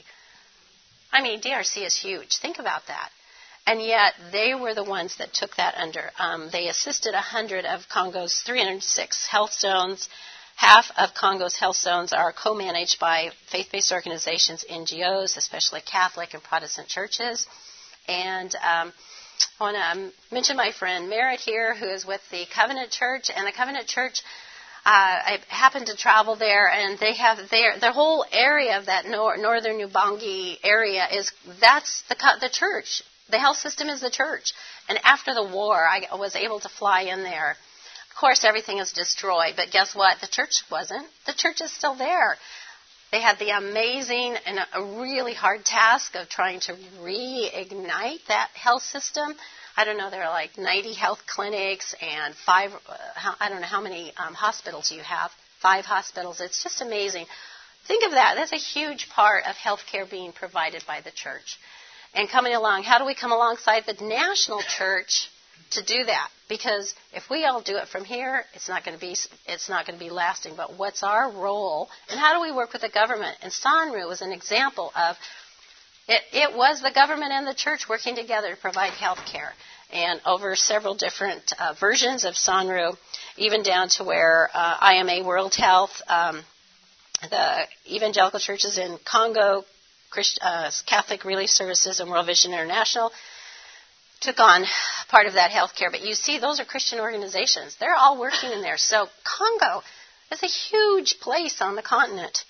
I 1.12 1.22
mean, 1.22 1.40
DRC 1.40 1.84
is 1.84 1.96
huge. 1.96 2.38
Think 2.38 2.58
about 2.58 2.86
that. 2.86 3.10
And 3.66 3.82
yet, 3.82 4.14
they 4.32 4.54
were 4.54 4.74
the 4.74 4.84
ones 4.84 5.16
that 5.16 5.34
took 5.34 5.56
that 5.56 5.74
under. 5.76 6.10
Um, 6.18 6.48
they 6.50 6.68
assisted 6.68 7.12
100 7.12 7.66
of 7.66 7.88
Congo's 7.88 8.40
306 8.46 9.26
health 9.26 9.52
zones. 9.52 10.08
Half 10.56 10.90
of 10.96 11.14
Congo's 11.14 11.56
health 11.56 11.76
zones 11.76 12.12
are 12.12 12.32
co 12.32 12.54
managed 12.54 12.98
by 12.98 13.30
faith 13.50 13.68
based 13.70 13.92
organizations, 13.92 14.64
NGOs, 14.68 15.36
especially 15.36 15.82
Catholic 15.82 16.32
and 16.32 16.42
Protestant 16.42 16.88
churches. 16.88 17.46
And 18.08 18.54
um, 18.56 18.92
I 19.58 19.64
want 19.64 19.76
to 19.76 19.82
um, 19.82 20.12
mention 20.30 20.56
my 20.56 20.72
friend 20.72 21.08
Merritt 21.08 21.40
here, 21.40 21.74
who 21.74 21.88
is 21.88 22.06
with 22.06 22.22
the 22.30 22.46
Covenant 22.54 22.90
Church. 22.90 23.30
And 23.34 23.46
the 23.46 23.52
Covenant 23.52 23.86
Church 23.86 24.22
uh, 24.84 24.88
I 24.88 25.40
happened 25.48 25.86
to 25.88 25.96
travel 25.96 26.36
there, 26.36 26.66
and 26.70 26.98
they 26.98 27.14
have 27.14 27.50
their 27.50 27.78
the 27.78 27.92
whole 27.92 28.24
area 28.32 28.78
of 28.78 28.86
that 28.86 29.04
nor- 29.06 29.36
northern 29.36 29.78
Ubangi 29.78 30.56
area 30.64 31.06
is 31.12 31.30
that's 31.60 32.02
the 32.08 32.16
the 32.40 32.48
church. 32.48 33.02
The 33.28 33.38
health 33.38 33.58
system 33.58 33.88
is 33.88 34.00
the 34.00 34.10
church. 34.10 34.52
And 34.88 34.98
after 35.04 35.34
the 35.34 35.44
war, 35.44 35.86
I 35.86 36.14
was 36.16 36.34
able 36.34 36.60
to 36.60 36.68
fly 36.68 37.02
in 37.02 37.22
there. 37.22 37.56
Of 38.10 38.16
course, 38.16 38.42
everything 38.42 38.78
is 38.78 38.92
destroyed, 38.92 39.54
but 39.54 39.70
guess 39.70 39.94
what? 39.94 40.20
The 40.20 40.26
church 40.26 40.62
wasn't. 40.70 41.06
The 41.26 41.34
church 41.34 41.60
is 41.60 41.72
still 41.72 41.94
there. 41.94 42.38
They 43.12 43.20
had 43.20 43.38
the 43.38 43.50
amazing 43.50 44.36
and 44.46 44.58
a 44.72 45.00
really 45.00 45.34
hard 45.34 45.64
task 45.64 46.14
of 46.14 46.28
trying 46.28 46.60
to 46.60 46.76
reignite 47.02 48.20
that 48.28 48.50
health 48.54 48.82
system 48.82 49.34
I 49.76 49.84
don't 49.84 49.96
know, 49.96 50.10
there 50.10 50.24
are 50.24 50.30
like 50.30 50.58
90 50.58 50.92
health 50.92 51.20
clinics 51.26 51.94
and 52.02 52.34
five, 52.34 52.70
uh, 52.86 53.32
I 53.40 53.48
don't 53.48 53.60
know 53.60 53.66
how 53.66 53.80
many 53.80 54.12
um, 54.16 54.34
hospitals 54.34 54.92
you 54.92 55.00
have, 55.02 55.30
five 55.62 55.84
hospitals. 55.84 56.40
It's 56.40 56.62
just 56.62 56.82
amazing. 56.82 57.24
Think 57.86 58.04
of 58.04 58.10
that. 58.12 58.34
That's 58.36 58.52
a 58.52 58.56
huge 58.56 59.08
part 59.08 59.44
of 59.46 59.54
healthcare 59.56 60.10
being 60.10 60.32
provided 60.32 60.82
by 60.86 61.00
the 61.00 61.10
church. 61.10 61.58
And 62.14 62.28
coming 62.28 62.54
along, 62.54 62.82
how 62.82 62.98
do 62.98 63.06
we 63.06 63.14
come 63.14 63.32
alongside 63.32 63.84
the 63.86 64.04
national 64.04 64.60
church 64.62 65.30
to 65.72 65.84
do 65.84 66.04
that? 66.04 66.28
Because 66.48 66.94
if 67.12 67.30
we 67.30 67.44
all 67.44 67.60
do 67.62 67.76
it 67.76 67.88
from 67.88 68.04
here, 68.04 68.44
it's 68.54 68.68
not 68.68 68.84
going 68.84 68.96
to 68.96 69.00
be 69.00 69.16
it's 69.46 69.68
not 69.68 69.86
going 69.86 69.98
to 69.98 70.04
be 70.04 70.10
lasting. 70.10 70.54
But 70.56 70.78
what's 70.78 71.02
our 71.02 71.30
role, 71.30 71.88
and 72.10 72.18
how 72.18 72.34
do 72.34 72.40
we 72.40 72.54
work 72.54 72.72
with 72.72 72.82
the 72.82 72.88
government? 72.88 73.36
And 73.42 73.52
Sanru 73.52 74.08
was 74.08 74.20
an 74.20 74.32
example 74.32 74.92
of 74.96 75.16
it, 76.08 76.22
it 76.32 76.56
was 76.56 76.82
the 76.82 76.90
government 76.92 77.30
and 77.32 77.46
the 77.46 77.54
church 77.54 77.88
working 77.88 78.16
together 78.16 78.50
to 78.50 78.60
provide 78.60 78.92
health 78.94 79.20
care 79.30 79.52
and 79.92 80.20
over 80.26 80.56
several 80.56 80.94
different 80.94 81.52
uh, 81.58 81.74
versions 81.78 82.24
of 82.24 82.34
Sanru, 82.34 82.96
even 83.36 83.62
down 83.62 83.88
to 83.90 84.04
where 84.04 84.50
uh, 84.52 84.76
IMA 84.80 85.24
World 85.24 85.54
Health, 85.54 86.02
um, 86.08 86.42
the 87.22 87.66
evangelical 87.88 88.40
churches 88.40 88.78
in 88.78 88.98
Congo, 89.04 89.64
Christ, 90.10 90.38
uh, 90.42 90.70
Catholic 90.86 91.24
Relief 91.24 91.50
Services, 91.50 92.00
and 92.00 92.10
World 92.10 92.26
Vision 92.26 92.52
International 92.52 93.12
took 94.20 94.38
on 94.38 94.64
part 95.08 95.26
of 95.26 95.34
that 95.34 95.50
health 95.50 95.74
care. 95.74 95.90
But 95.90 96.04
you 96.04 96.14
see, 96.14 96.38
those 96.38 96.60
are 96.60 96.64
Christian 96.64 97.00
organizations. 97.00 97.76
They're 97.78 97.94
all 97.94 98.18
working 98.18 98.52
in 98.52 98.62
there. 98.62 98.76
So 98.76 99.08
Congo, 99.24 99.82
is 100.30 100.42
a 100.42 100.46
huge 100.46 101.18
place 101.20 101.60
on 101.60 101.76
the 101.76 101.82
continent. 101.82 102.44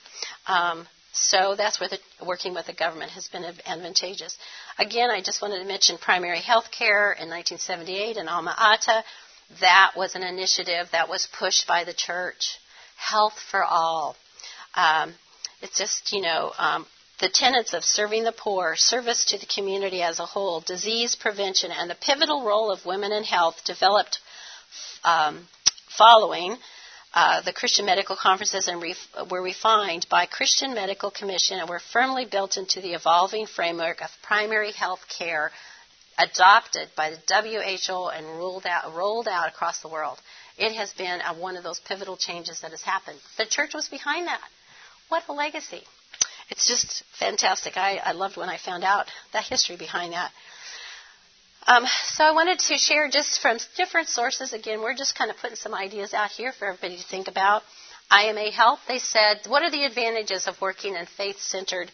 Um, 0.46 0.86
so 1.12 1.54
that's 1.56 1.80
where 1.80 1.88
the, 1.88 1.98
working 2.24 2.54
with 2.54 2.66
the 2.66 2.72
government 2.72 3.12
has 3.12 3.28
been 3.28 3.44
advantageous. 3.44 4.36
Again, 4.78 5.10
I 5.10 5.22
just 5.22 5.42
wanted 5.42 5.60
to 5.60 5.64
mention 5.64 5.98
primary 5.98 6.40
health 6.40 6.70
care 6.70 7.12
in 7.12 7.28
1978 7.28 8.16
in 8.16 8.28
Alma 8.28 8.54
Ata. 8.56 9.02
That 9.60 9.92
was 9.96 10.14
an 10.14 10.22
initiative 10.22 10.88
that 10.92 11.08
was 11.08 11.28
pushed 11.38 11.66
by 11.66 11.84
the 11.84 11.94
church. 11.94 12.58
Health 12.96 13.38
for 13.50 13.64
all. 13.64 14.16
Um, 14.74 15.14
it's 15.62 15.76
just, 15.76 16.12
you 16.12 16.22
know, 16.22 16.52
um, 16.58 16.86
the 17.20 17.28
tenets 17.28 17.74
of 17.74 17.84
serving 17.84 18.24
the 18.24 18.32
poor, 18.32 18.74
service 18.76 19.26
to 19.26 19.38
the 19.38 19.46
community 19.46 20.02
as 20.02 20.18
a 20.18 20.26
whole, 20.26 20.60
disease 20.60 21.14
prevention, 21.14 21.70
and 21.70 21.90
the 21.90 21.94
pivotal 21.94 22.44
role 22.44 22.72
of 22.72 22.86
women 22.86 23.12
in 23.12 23.24
health 23.24 23.62
developed 23.64 24.18
um, 25.04 25.46
following 25.96 26.56
uh, 27.12 27.42
the 27.42 27.52
Christian 27.52 27.84
medical 27.84 28.16
conferences 28.16 28.68
and 28.68 28.80
ref- 28.80 29.30
were 29.30 29.42
refined 29.42 30.06
by 30.08 30.26
Christian 30.26 30.74
Medical 30.74 31.10
Commission 31.10 31.58
and 31.58 31.68
were 31.68 31.80
firmly 31.92 32.24
built 32.24 32.56
into 32.56 32.80
the 32.80 32.94
evolving 32.94 33.46
framework 33.46 34.00
of 34.00 34.10
primary 34.22 34.72
health 34.72 35.00
care 35.08 35.50
adopted 36.18 36.88
by 36.96 37.10
the 37.10 37.18
WHO 37.86 38.08
and 38.08 38.26
rolled 38.26 38.64
out, 38.66 38.94
rolled 38.94 39.26
out 39.26 39.48
across 39.48 39.80
the 39.80 39.88
world. 39.88 40.18
It 40.56 40.74
has 40.74 40.92
been 40.92 41.20
a, 41.20 41.34
one 41.34 41.56
of 41.56 41.64
those 41.64 41.80
pivotal 41.80 42.16
changes 42.16 42.60
that 42.60 42.70
has 42.70 42.82
happened. 42.82 43.18
The 43.38 43.46
church 43.46 43.74
was 43.74 43.88
behind 43.88 44.26
that. 44.28 44.40
What 45.08 45.24
a 45.28 45.32
legacy. 45.32 45.82
It's 46.50 46.66
just 46.66 47.04
fantastic. 47.18 47.76
I, 47.76 47.96
I 48.04 48.12
loved 48.12 48.36
when 48.36 48.48
I 48.48 48.58
found 48.58 48.84
out 48.84 49.06
the 49.32 49.40
history 49.40 49.76
behind 49.76 50.12
that. 50.12 50.32
Um, 51.66 51.84
so 52.06 52.24
I 52.24 52.32
wanted 52.32 52.58
to 52.58 52.76
share 52.76 53.08
just 53.08 53.40
from 53.40 53.58
different 53.76 54.08
sources. 54.08 54.52
Again, 54.52 54.80
we're 54.80 54.96
just 54.96 55.16
kind 55.16 55.30
of 55.30 55.36
putting 55.36 55.56
some 55.56 55.74
ideas 55.74 56.14
out 56.14 56.30
here 56.30 56.52
for 56.52 56.66
everybody 56.66 56.96
to 56.96 57.04
think 57.04 57.28
about. 57.28 57.62
IMA 58.10 58.50
Health, 58.50 58.80
they 58.88 58.98
said, 58.98 59.40
what 59.46 59.62
are 59.62 59.70
the 59.70 59.84
advantages 59.84 60.48
of 60.48 60.60
working 60.60 60.96
in 60.96 61.06
faith-centered 61.06 61.92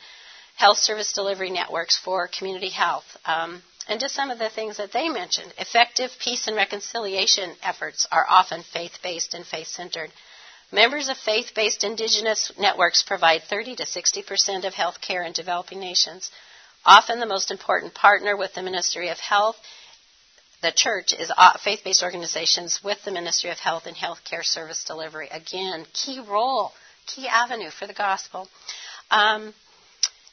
health 0.56 0.78
service 0.78 1.12
delivery 1.12 1.50
networks 1.50 1.98
for 1.98 2.28
community 2.28 2.70
health? 2.70 3.04
Um, 3.26 3.62
and 3.88 4.00
just 4.00 4.14
some 4.14 4.30
of 4.30 4.38
the 4.38 4.48
things 4.48 4.78
that 4.78 4.92
they 4.92 5.08
mentioned. 5.08 5.52
Effective 5.58 6.10
peace 6.24 6.46
and 6.46 6.56
reconciliation 6.56 7.54
efforts 7.62 8.06
are 8.10 8.26
often 8.28 8.62
faith-based 8.62 9.34
and 9.34 9.44
faith-centered. 9.44 10.10
Members 10.72 11.08
of 11.08 11.16
faith-based 11.16 11.84
indigenous 11.84 12.50
networks 12.58 13.02
provide 13.02 13.42
30 13.44 13.76
to 13.76 13.86
60 13.86 14.22
percent 14.22 14.64
of 14.64 14.74
health 14.74 15.00
care 15.00 15.22
in 15.22 15.32
developing 15.32 15.78
nations. 15.78 16.30
Often 16.84 17.20
the 17.20 17.26
most 17.26 17.50
important 17.50 17.94
partner 17.94 18.36
with 18.36 18.54
the 18.54 18.62
Ministry 18.62 19.08
of 19.08 19.18
Health, 19.18 19.56
the 20.62 20.72
church, 20.72 21.12
is 21.12 21.32
faith 21.60 21.82
based 21.84 22.02
organizations 22.02 22.82
with 22.82 23.02
the 23.04 23.12
Ministry 23.12 23.50
of 23.50 23.58
Health 23.58 23.86
and 23.86 23.96
Healthcare 23.96 24.44
Service 24.44 24.84
Delivery. 24.84 25.28
Again, 25.30 25.86
key 25.92 26.20
role, 26.20 26.72
key 27.06 27.28
avenue 27.28 27.70
for 27.70 27.86
the 27.86 27.94
gospel. 27.94 28.48
Um, 29.10 29.54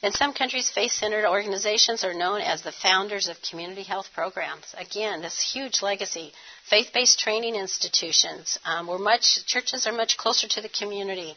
in 0.04 0.12
some 0.12 0.34
countries, 0.34 0.70
faith 0.70 0.92
centered 0.92 1.26
organizations 1.26 2.04
are 2.04 2.12
known 2.12 2.42
as 2.42 2.60
the 2.60 2.72
founders 2.72 3.26
of 3.28 3.40
community 3.40 3.82
health 3.82 4.10
programs. 4.14 4.74
Again, 4.76 5.22
this 5.22 5.40
huge 5.40 5.80
legacy. 5.80 6.32
Faith 6.68 6.90
based 6.92 7.18
training 7.18 7.54
institutions. 7.54 8.58
Um, 8.66 8.86
we're 8.86 8.98
much, 8.98 9.46
churches 9.46 9.86
are 9.86 9.92
much 9.92 10.18
closer 10.18 10.46
to 10.46 10.60
the 10.60 10.68
community. 10.68 11.34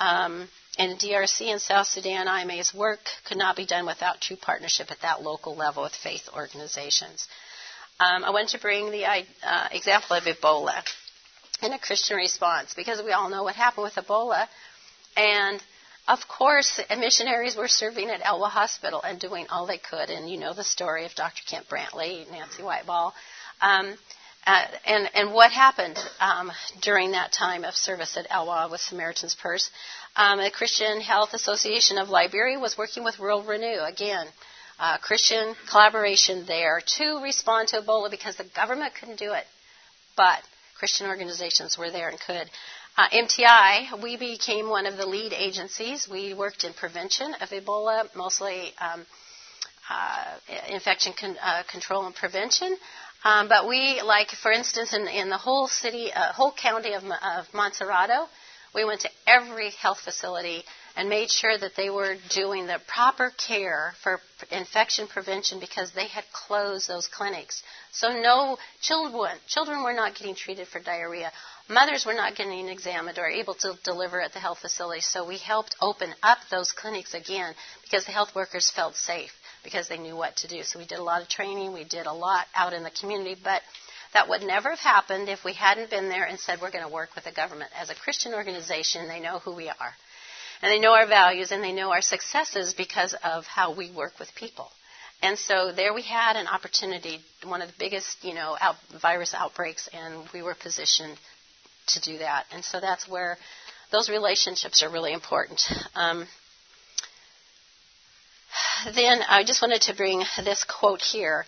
Um, 0.00 0.48
in 0.78 0.96
DRC 0.96 1.46
and 1.46 1.60
South 1.60 1.86
Sudan, 1.86 2.26
IMA's 2.26 2.74
work 2.74 3.00
could 3.24 3.38
not 3.38 3.54
be 3.54 3.66
done 3.66 3.86
without 3.86 4.20
true 4.20 4.36
partnership 4.36 4.90
at 4.90 5.00
that 5.02 5.22
local 5.22 5.54
level 5.54 5.84
with 5.84 5.94
faith 5.94 6.28
organizations. 6.34 7.28
Um, 8.00 8.24
I 8.24 8.30
want 8.30 8.48
to 8.50 8.58
bring 8.58 8.90
the 8.90 9.04
uh, 9.04 9.68
example 9.70 10.16
of 10.16 10.24
Ebola 10.24 10.82
in 11.62 11.72
a 11.72 11.78
Christian 11.78 12.16
response 12.16 12.74
because 12.74 13.00
we 13.00 13.12
all 13.12 13.30
know 13.30 13.44
what 13.44 13.54
happened 13.54 13.84
with 13.84 13.94
Ebola. 13.94 14.48
And 15.16 15.62
of 16.08 16.26
course, 16.26 16.80
missionaries 16.98 17.54
were 17.54 17.68
serving 17.68 18.08
at 18.08 18.22
ELWA 18.22 18.48
Hospital 18.48 19.02
and 19.02 19.20
doing 19.20 19.46
all 19.50 19.66
they 19.66 19.78
could. 19.78 20.08
And 20.08 20.28
you 20.28 20.38
know 20.38 20.54
the 20.54 20.64
story 20.64 21.04
of 21.04 21.14
Dr. 21.14 21.42
Kent 21.46 21.68
Brantly, 21.68 22.28
Nancy 22.30 22.62
Writebol. 22.62 23.12
Um, 23.60 23.94
uh, 24.46 24.66
and, 24.86 25.10
and 25.14 25.34
what 25.34 25.52
happened 25.52 25.98
um, 26.20 26.50
during 26.80 27.10
that 27.10 27.30
time 27.32 27.64
of 27.64 27.74
service 27.74 28.16
at 28.16 28.26
ELWA 28.30 28.70
with 28.70 28.80
Samaritan's 28.80 29.34
Purse? 29.34 29.70
Um, 30.16 30.38
the 30.38 30.50
Christian 30.50 31.02
Health 31.02 31.34
Association 31.34 31.98
of 31.98 32.08
Liberia 32.08 32.58
was 32.58 32.78
working 32.78 33.04
with 33.04 33.18
World 33.18 33.46
Renew 33.46 33.80
again. 33.82 34.26
Uh, 34.78 34.96
Christian 34.98 35.54
collaboration 35.70 36.46
there 36.46 36.80
to 36.96 37.20
respond 37.22 37.68
to 37.68 37.82
Ebola 37.82 38.10
because 38.10 38.36
the 38.36 38.48
government 38.56 38.94
couldn't 38.98 39.18
do 39.18 39.32
it, 39.32 39.44
but 40.16 40.40
Christian 40.78 41.08
organizations 41.08 41.76
were 41.76 41.90
there 41.90 42.08
and 42.08 42.18
could. 42.18 42.48
Uh, 42.98 43.08
MTI, 43.10 44.02
we 44.02 44.16
became 44.16 44.68
one 44.68 44.84
of 44.84 44.96
the 44.96 45.06
lead 45.06 45.32
agencies. 45.32 46.08
We 46.10 46.34
worked 46.34 46.64
in 46.64 46.72
prevention 46.72 47.32
of 47.40 47.50
Ebola, 47.50 48.12
mostly 48.16 48.72
um, 48.80 49.06
uh, 49.88 50.24
infection 50.68 51.12
con- 51.12 51.36
uh, 51.40 51.62
control 51.70 52.06
and 52.06 52.14
prevention. 52.16 52.76
Um, 53.22 53.46
but 53.46 53.68
we, 53.68 54.02
like 54.02 54.30
for 54.32 54.50
instance, 54.50 54.94
in, 54.94 55.06
in 55.06 55.28
the 55.28 55.36
whole 55.36 55.68
city, 55.68 56.12
uh, 56.12 56.32
whole 56.32 56.50
county 56.50 56.94
of, 56.94 57.04
of 57.04 57.46
we 58.74 58.84
went 58.84 59.02
to 59.02 59.10
every 59.28 59.70
health 59.70 60.00
facility 60.00 60.64
and 60.96 61.08
made 61.08 61.30
sure 61.30 61.56
that 61.56 61.76
they 61.76 61.90
were 61.90 62.16
doing 62.30 62.66
the 62.66 62.80
proper 62.88 63.32
care 63.38 63.94
for 64.02 64.20
infection 64.50 65.06
prevention 65.06 65.60
because 65.60 65.92
they 65.92 66.08
had 66.08 66.24
closed 66.32 66.88
those 66.88 67.06
clinics. 67.06 67.62
So 67.92 68.08
no 68.20 68.58
children, 68.80 69.36
children 69.46 69.84
were 69.84 69.94
not 69.94 70.16
getting 70.16 70.34
treated 70.34 70.66
for 70.66 70.80
diarrhea. 70.80 71.30
Mothers 71.70 72.06
were 72.06 72.14
not 72.14 72.34
getting 72.34 72.68
examined 72.68 73.18
or 73.18 73.28
able 73.28 73.54
to 73.54 73.78
deliver 73.84 74.20
at 74.22 74.32
the 74.32 74.38
health 74.38 74.60
facility. 74.60 75.02
So 75.02 75.26
we 75.26 75.36
helped 75.36 75.76
open 75.80 76.14
up 76.22 76.38
those 76.50 76.72
clinics 76.72 77.12
again 77.12 77.54
because 77.82 78.06
the 78.06 78.12
health 78.12 78.34
workers 78.34 78.70
felt 78.70 78.96
safe 78.96 79.32
because 79.62 79.86
they 79.86 79.98
knew 79.98 80.16
what 80.16 80.36
to 80.36 80.48
do. 80.48 80.62
So 80.62 80.78
we 80.78 80.86
did 80.86 80.98
a 80.98 81.02
lot 81.02 81.20
of 81.20 81.28
training. 81.28 81.74
We 81.74 81.84
did 81.84 82.06
a 82.06 82.12
lot 82.12 82.46
out 82.54 82.72
in 82.72 82.84
the 82.84 82.90
community, 82.90 83.36
but 83.42 83.60
that 84.14 84.30
would 84.30 84.42
never 84.42 84.70
have 84.70 84.78
happened 84.78 85.28
if 85.28 85.44
we 85.44 85.52
hadn't 85.52 85.90
been 85.90 86.08
there 86.08 86.24
and 86.24 86.40
said 86.40 86.60
we're 86.62 86.70
going 86.70 86.86
to 86.86 86.92
work 86.92 87.14
with 87.14 87.24
the 87.24 87.32
government. 87.32 87.70
As 87.78 87.90
a 87.90 87.94
Christian 87.94 88.32
organization, 88.32 89.06
they 89.06 89.20
know 89.20 89.38
who 89.38 89.54
we 89.54 89.68
are. 89.68 89.92
And 90.62 90.72
they 90.72 90.80
know 90.80 90.94
our 90.94 91.06
values 91.06 91.52
and 91.52 91.62
they 91.62 91.72
know 91.72 91.92
our 91.92 92.00
successes 92.00 92.72
because 92.72 93.14
of 93.22 93.44
how 93.44 93.74
we 93.74 93.90
work 93.90 94.18
with 94.18 94.34
people. 94.34 94.70
And 95.20 95.38
so 95.38 95.72
there 95.72 95.92
we 95.92 96.02
had 96.02 96.36
an 96.36 96.46
opportunity, 96.46 97.20
one 97.44 97.60
of 97.60 97.68
the 97.68 97.74
biggest, 97.78 98.24
you 98.24 98.34
know, 98.34 98.56
out, 98.60 98.76
virus 99.02 99.34
outbreaks, 99.34 99.88
and 99.92 100.24
we 100.32 100.42
were 100.42 100.54
positioned 100.54 101.18
to 101.88 102.00
do 102.00 102.18
that. 102.18 102.44
And 102.52 102.64
so 102.64 102.80
that's 102.80 103.08
where 103.08 103.38
those 103.90 104.08
relationships 104.08 104.82
are 104.82 104.90
really 104.90 105.12
important. 105.12 105.62
Um, 105.94 106.26
then 108.94 109.20
I 109.28 109.44
just 109.44 109.62
wanted 109.62 109.82
to 109.82 109.94
bring 109.94 110.22
this 110.44 110.64
quote 110.64 111.02
here. 111.02 111.46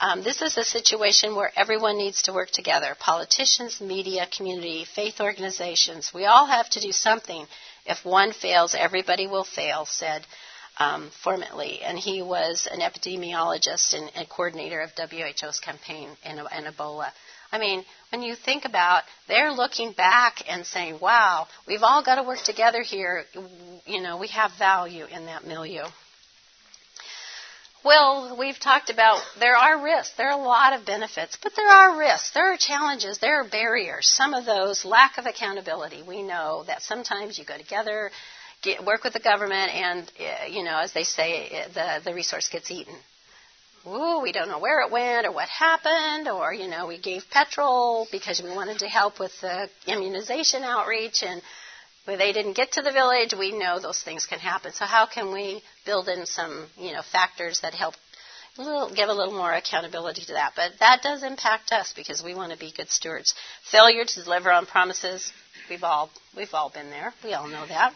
Um, 0.00 0.22
this 0.22 0.42
is 0.42 0.56
a 0.56 0.64
situation 0.64 1.36
where 1.36 1.52
everyone 1.54 1.96
needs 1.96 2.22
to 2.22 2.32
work 2.32 2.50
together 2.50 2.96
politicians, 2.98 3.80
media, 3.80 4.26
community, 4.36 4.84
faith 4.84 5.20
organizations. 5.20 6.10
We 6.12 6.24
all 6.24 6.46
have 6.46 6.68
to 6.70 6.80
do 6.80 6.90
something. 6.92 7.46
If 7.86 8.04
one 8.04 8.32
fails, 8.32 8.74
everybody 8.74 9.26
will 9.26 9.44
fail, 9.44 9.86
said 9.86 10.26
um, 10.78 11.10
Formenty. 11.24 11.80
And 11.82 11.98
he 11.98 12.22
was 12.22 12.68
an 12.70 12.80
epidemiologist 12.80 13.94
and, 13.94 14.10
and 14.14 14.28
coordinator 14.28 14.80
of 14.80 14.90
WHO's 14.96 15.60
campaign 15.60 16.08
in, 16.24 16.38
in 16.38 16.72
Ebola. 16.72 17.10
I 17.52 17.58
mean, 17.58 17.84
when 18.10 18.22
you 18.22 18.34
think 18.34 18.64
about, 18.64 19.02
they're 19.28 19.52
looking 19.52 19.92
back 19.92 20.42
and 20.48 20.64
saying, 20.64 20.98
wow, 21.00 21.46
we've 21.66 21.82
all 21.82 22.02
got 22.02 22.14
to 22.14 22.22
work 22.22 22.42
together 22.42 22.82
here. 22.82 23.24
You 23.84 24.00
know, 24.00 24.16
we 24.16 24.28
have 24.28 24.52
value 24.58 25.04
in 25.04 25.26
that 25.26 25.46
milieu. 25.46 25.84
Well, 27.84 28.36
we've 28.38 28.58
talked 28.60 28.90
about 28.90 29.20
there 29.40 29.56
are 29.56 29.82
risks. 29.82 30.14
There 30.16 30.30
are 30.30 30.40
a 30.40 30.42
lot 30.42 30.72
of 30.72 30.86
benefits, 30.86 31.36
but 31.42 31.52
there 31.56 31.68
are 31.68 31.98
risks. 31.98 32.30
There 32.30 32.52
are 32.52 32.56
challenges. 32.56 33.18
There 33.18 33.40
are 33.40 33.48
barriers. 33.48 34.06
Some 34.06 34.34
of 34.34 34.46
those, 34.46 34.84
lack 34.84 35.18
of 35.18 35.26
accountability. 35.26 36.02
We 36.06 36.22
know 36.22 36.62
that 36.68 36.82
sometimes 36.82 37.38
you 37.38 37.44
go 37.44 37.58
together, 37.58 38.12
get, 38.62 38.84
work 38.84 39.04
with 39.04 39.12
the 39.12 39.20
government, 39.20 39.74
and, 39.74 40.10
eh, 40.18 40.46
you 40.46 40.62
know, 40.62 40.78
as 40.78 40.92
they 40.92 41.04
say, 41.04 41.66
the, 41.74 42.00
the 42.04 42.14
resource 42.14 42.48
gets 42.48 42.70
eaten. 42.70 42.94
Ooh, 43.86 44.20
we 44.22 44.30
don't 44.30 44.48
know 44.48 44.60
where 44.60 44.80
it 44.80 44.92
went 44.92 45.26
or 45.26 45.32
what 45.32 45.48
happened, 45.48 46.28
or, 46.28 46.54
you 46.54 46.68
know, 46.68 46.86
we 46.86 46.98
gave 46.98 47.24
petrol 47.30 48.06
because 48.12 48.40
we 48.40 48.50
wanted 48.50 48.78
to 48.78 48.88
help 48.88 49.18
with 49.18 49.32
the 49.40 49.68
immunization 49.86 50.62
outreach, 50.62 51.22
and 51.24 51.42
they 52.06 52.32
didn't 52.32 52.54
get 52.54 52.72
to 52.72 52.82
the 52.82 52.92
village, 52.92 53.34
we 53.36 53.56
know 53.56 53.78
those 53.78 54.02
things 54.02 54.26
can 54.26 54.38
happen. 54.38 54.72
So 54.72 54.84
how 54.84 55.06
can 55.06 55.32
we 55.32 55.62
build 55.84 56.08
in 56.08 56.26
some, 56.26 56.66
you 56.76 56.92
know, 56.92 57.02
factors 57.02 57.60
that 57.60 57.74
help 57.74 57.94
little, 58.56 58.92
give 58.94 59.08
a 59.08 59.14
little 59.14 59.34
more 59.34 59.52
accountability 59.52 60.22
to 60.26 60.32
that? 60.34 60.52
But 60.56 60.72
that 60.80 61.02
does 61.02 61.22
impact 61.22 61.72
us 61.72 61.92
because 61.94 62.22
we 62.22 62.34
want 62.34 62.52
to 62.52 62.58
be 62.58 62.72
good 62.76 62.90
stewards. 62.90 63.34
Failure 63.70 64.04
to 64.04 64.24
deliver 64.24 64.50
on 64.50 64.66
promises, 64.66 65.32
we've 65.68 65.84
all 65.84 66.10
we've 66.36 66.52
all 66.54 66.70
been 66.70 66.90
there. 66.90 67.12
We 67.24 67.34
all 67.34 67.48
know 67.48 67.66
that. 67.66 67.94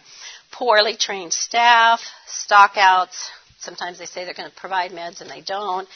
Poorly 0.53 0.97
trained 0.97 1.33
staff, 1.33 2.01
stockouts. 2.29 3.29
Sometimes 3.59 3.99
they 3.99 4.07
say 4.07 4.25
they're 4.25 4.35
going 4.35 4.51
to 4.51 4.57
provide 4.57 4.91
meds 4.91 5.21
and 5.21 5.31
they 5.31 5.41
don't. 5.41 5.89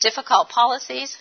Difficult 0.00 0.48
policies. 0.48 1.16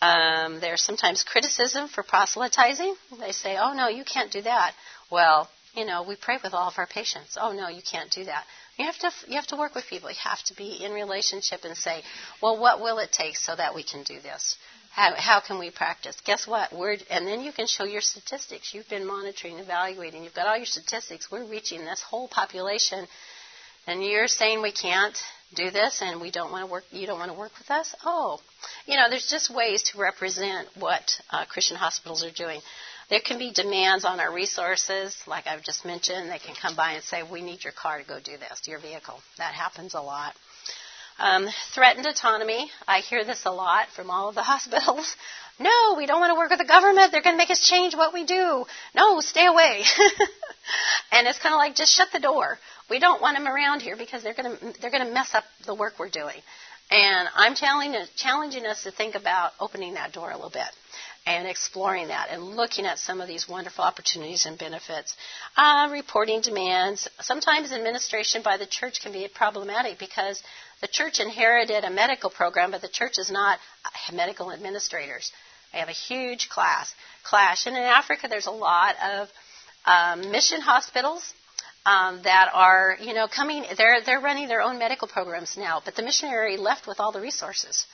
Um, 0.00 0.60
there's 0.60 0.82
sometimes 0.82 1.22
criticism 1.22 1.88
for 1.88 2.02
proselytizing. 2.02 2.94
They 3.20 3.32
say, 3.32 3.56
oh, 3.58 3.74
no, 3.74 3.88
you 3.88 4.04
can't 4.04 4.30
do 4.30 4.42
that. 4.42 4.72
Well, 5.10 5.48
you 5.74 5.84
know, 5.84 6.02
we 6.02 6.16
pray 6.16 6.38
with 6.42 6.54
all 6.54 6.68
of 6.68 6.78
our 6.78 6.86
patients. 6.86 7.36
Oh, 7.40 7.52
no, 7.52 7.68
you 7.68 7.82
can't 7.82 8.10
do 8.10 8.24
that. 8.24 8.44
You 8.76 8.86
have 8.86 8.98
to 8.98 9.10
you 9.28 9.36
have 9.36 9.46
to 9.48 9.56
work 9.56 9.74
with 9.74 9.86
people. 9.86 10.10
You 10.10 10.16
have 10.24 10.42
to 10.44 10.54
be 10.54 10.84
in 10.84 10.92
relationship 10.92 11.64
and 11.64 11.76
say, 11.76 12.02
well, 12.42 12.58
what 12.58 12.80
will 12.80 12.98
it 12.98 13.12
take 13.12 13.36
so 13.36 13.54
that 13.54 13.74
we 13.74 13.82
can 13.84 14.02
do 14.02 14.20
this? 14.20 14.56
How, 14.94 15.12
how 15.16 15.40
can 15.40 15.58
we 15.58 15.70
practice? 15.70 16.16
Guess 16.24 16.46
what? 16.46 16.72
We're, 16.72 16.96
and 17.10 17.26
then 17.26 17.40
you 17.40 17.50
can 17.50 17.66
show 17.66 17.82
your 17.82 18.00
statistics. 18.00 18.72
You've 18.72 18.88
been 18.88 19.04
monitoring, 19.04 19.58
evaluating. 19.58 20.22
You've 20.22 20.34
got 20.34 20.46
all 20.46 20.56
your 20.56 20.66
statistics. 20.66 21.32
We're 21.32 21.44
reaching 21.44 21.80
this 21.80 22.00
whole 22.00 22.28
population, 22.28 23.08
and 23.88 24.04
you're 24.04 24.28
saying 24.28 24.62
we 24.62 24.70
can't 24.70 25.18
do 25.56 25.72
this, 25.72 26.00
and 26.00 26.20
we 26.20 26.30
don't 26.30 26.52
want 26.52 26.64
to 26.64 26.70
work. 26.70 26.84
You 26.92 27.08
don't 27.08 27.18
want 27.18 27.32
to 27.32 27.36
work 27.36 27.50
with 27.58 27.72
us. 27.72 27.92
Oh, 28.04 28.38
you 28.86 28.94
know, 28.94 29.10
there's 29.10 29.28
just 29.28 29.52
ways 29.52 29.82
to 29.90 29.98
represent 29.98 30.68
what 30.78 31.02
uh, 31.30 31.44
Christian 31.46 31.76
hospitals 31.76 32.22
are 32.24 32.30
doing. 32.30 32.60
There 33.10 33.20
can 33.20 33.38
be 33.38 33.52
demands 33.52 34.04
on 34.04 34.20
our 34.20 34.32
resources, 34.32 35.16
like 35.26 35.48
I've 35.48 35.64
just 35.64 35.84
mentioned. 35.84 36.30
They 36.30 36.38
can 36.38 36.54
come 36.54 36.76
by 36.76 36.92
and 36.92 37.02
say, 37.02 37.24
"We 37.24 37.42
need 37.42 37.64
your 37.64 37.72
car 37.72 37.98
to 37.98 38.04
go 38.06 38.20
do 38.20 38.38
this, 38.38 38.62
your 38.66 38.78
vehicle." 38.78 39.18
That 39.38 39.54
happens 39.54 39.94
a 39.94 40.00
lot. 40.00 40.34
Um, 41.18 41.48
threatened 41.74 42.06
autonomy. 42.06 42.70
I 42.88 43.00
hear 43.00 43.24
this 43.24 43.44
a 43.46 43.52
lot 43.52 43.88
from 43.94 44.10
all 44.10 44.28
of 44.28 44.34
the 44.34 44.42
hospitals. 44.52 45.14
No, 45.58 45.94
we 45.96 46.06
don't 46.06 46.20
want 46.20 46.32
to 46.32 46.38
work 46.38 46.50
with 46.50 46.58
the 46.58 46.64
government. 46.64 47.12
They're 47.12 47.22
going 47.22 47.34
to 47.34 47.38
make 47.38 47.50
us 47.50 47.68
change 47.68 47.94
what 47.94 48.12
we 48.12 48.24
do. 48.24 48.64
No, 48.94 49.20
stay 49.20 49.46
away. 49.46 49.84
and 51.12 51.28
it's 51.28 51.38
kind 51.38 51.54
of 51.54 51.58
like 51.58 51.76
just 51.76 51.94
shut 51.94 52.08
the 52.12 52.18
door. 52.18 52.58
We 52.90 52.98
don't 52.98 53.22
want 53.22 53.36
them 53.36 53.46
around 53.46 53.80
here 53.80 53.96
because 53.96 54.22
they're 54.22 54.34
going 54.34 54.56
to 54.56 54.80
they're 54.80 54.90
going 54.90 55.06
to 55.06 55.12
mess 55.12 55.32
up 55.32 55.44
the 55.64 55.74
work 55.74 55.94
we're 55.98 56.08
doing. 56.08 56.40
And 56.90 57.28
I'm 57.34 57.54
challenging 57.54 58.04
challenging 58.16 58.66
us 58.66 58.82
to 58.82 58.90
think 58.90 59.14
about 59.14 59.52
opening 59.60 59.94
that 59.94 60.12
door 60.12 60.30
a 60.30 60.34
little 60.34 60.50
bit 60.50 60.68
and 61.26 61.48
exploring 61.48 62.08
that 62.08 62.28
and 62.30 62.42
looking 62.42 62.84
at 62.84 62.98
some 62.98 63.20
of 63.20 63.28
these 63.28 63.48
wonderful 63.48 63.84
opportunities 63.84 64.44
and 64.44 64.58
benefits. 64.58 65.16
Uh, 65.56 65.88
reporting 65.90 66.40
demands. 66.42 67.08
Sometimes 67.20 67.72
administration 67.72 68.42
by 68.42 68.58
the 68.58 68.66
church 68.66 69.00
can 69.02 69.12
be 69.12 69.26
problematic 69.32 69.98
because 69.98 70.42
the 70.84 70.88
church 70.88 71.18
inherited 71.18 71.82
a 71.82 71.88
medical 71.88 72.28
program, 72.28 72.70
but 72.70 72.82
the 72.82 72.88
church 72.88 73.16
is 73.18 73.30
not 73.30 73.58
medical 74.12 74.52
administrators. 74.52 75.32
They 75.72 75.78
have 75.78 75.88
a 75.88 75.92
huge 75.92 76.50
class 76.50 76.94
clash. 77.22 77.66
And 77.66 77.74
in 77.74 77.82
Africa, 77.82 78.26
there's 78.28 78.46
a 78.46 78.50
lot 78.50 78.94
of 79.02 79.28
um, 79.86 80.30
mission 80.30 80.60
hospitals 80.60 81.32
um, 81.86 82.20
that 82.24 82.50
are, 82.52 82.98
you 83.00 83.14
know, 83.14 83.28
coming. 83.28 83.64
They're 83.78 84.02
they're 84.04 84.20
running 84.20 84.46
their 84.46 84.60
own 84.60 84.78
medical 84.78 85.08
programs 85.08 85.56
now, 85.56 85.80
but 85.82 85.96
the 85.96 86.02
missionary 86.02 86.58
left 86.58 86.86
with 86.86 87.00
all 87.00 87.12
the 87.12 87.20
resources. 87.22 87.86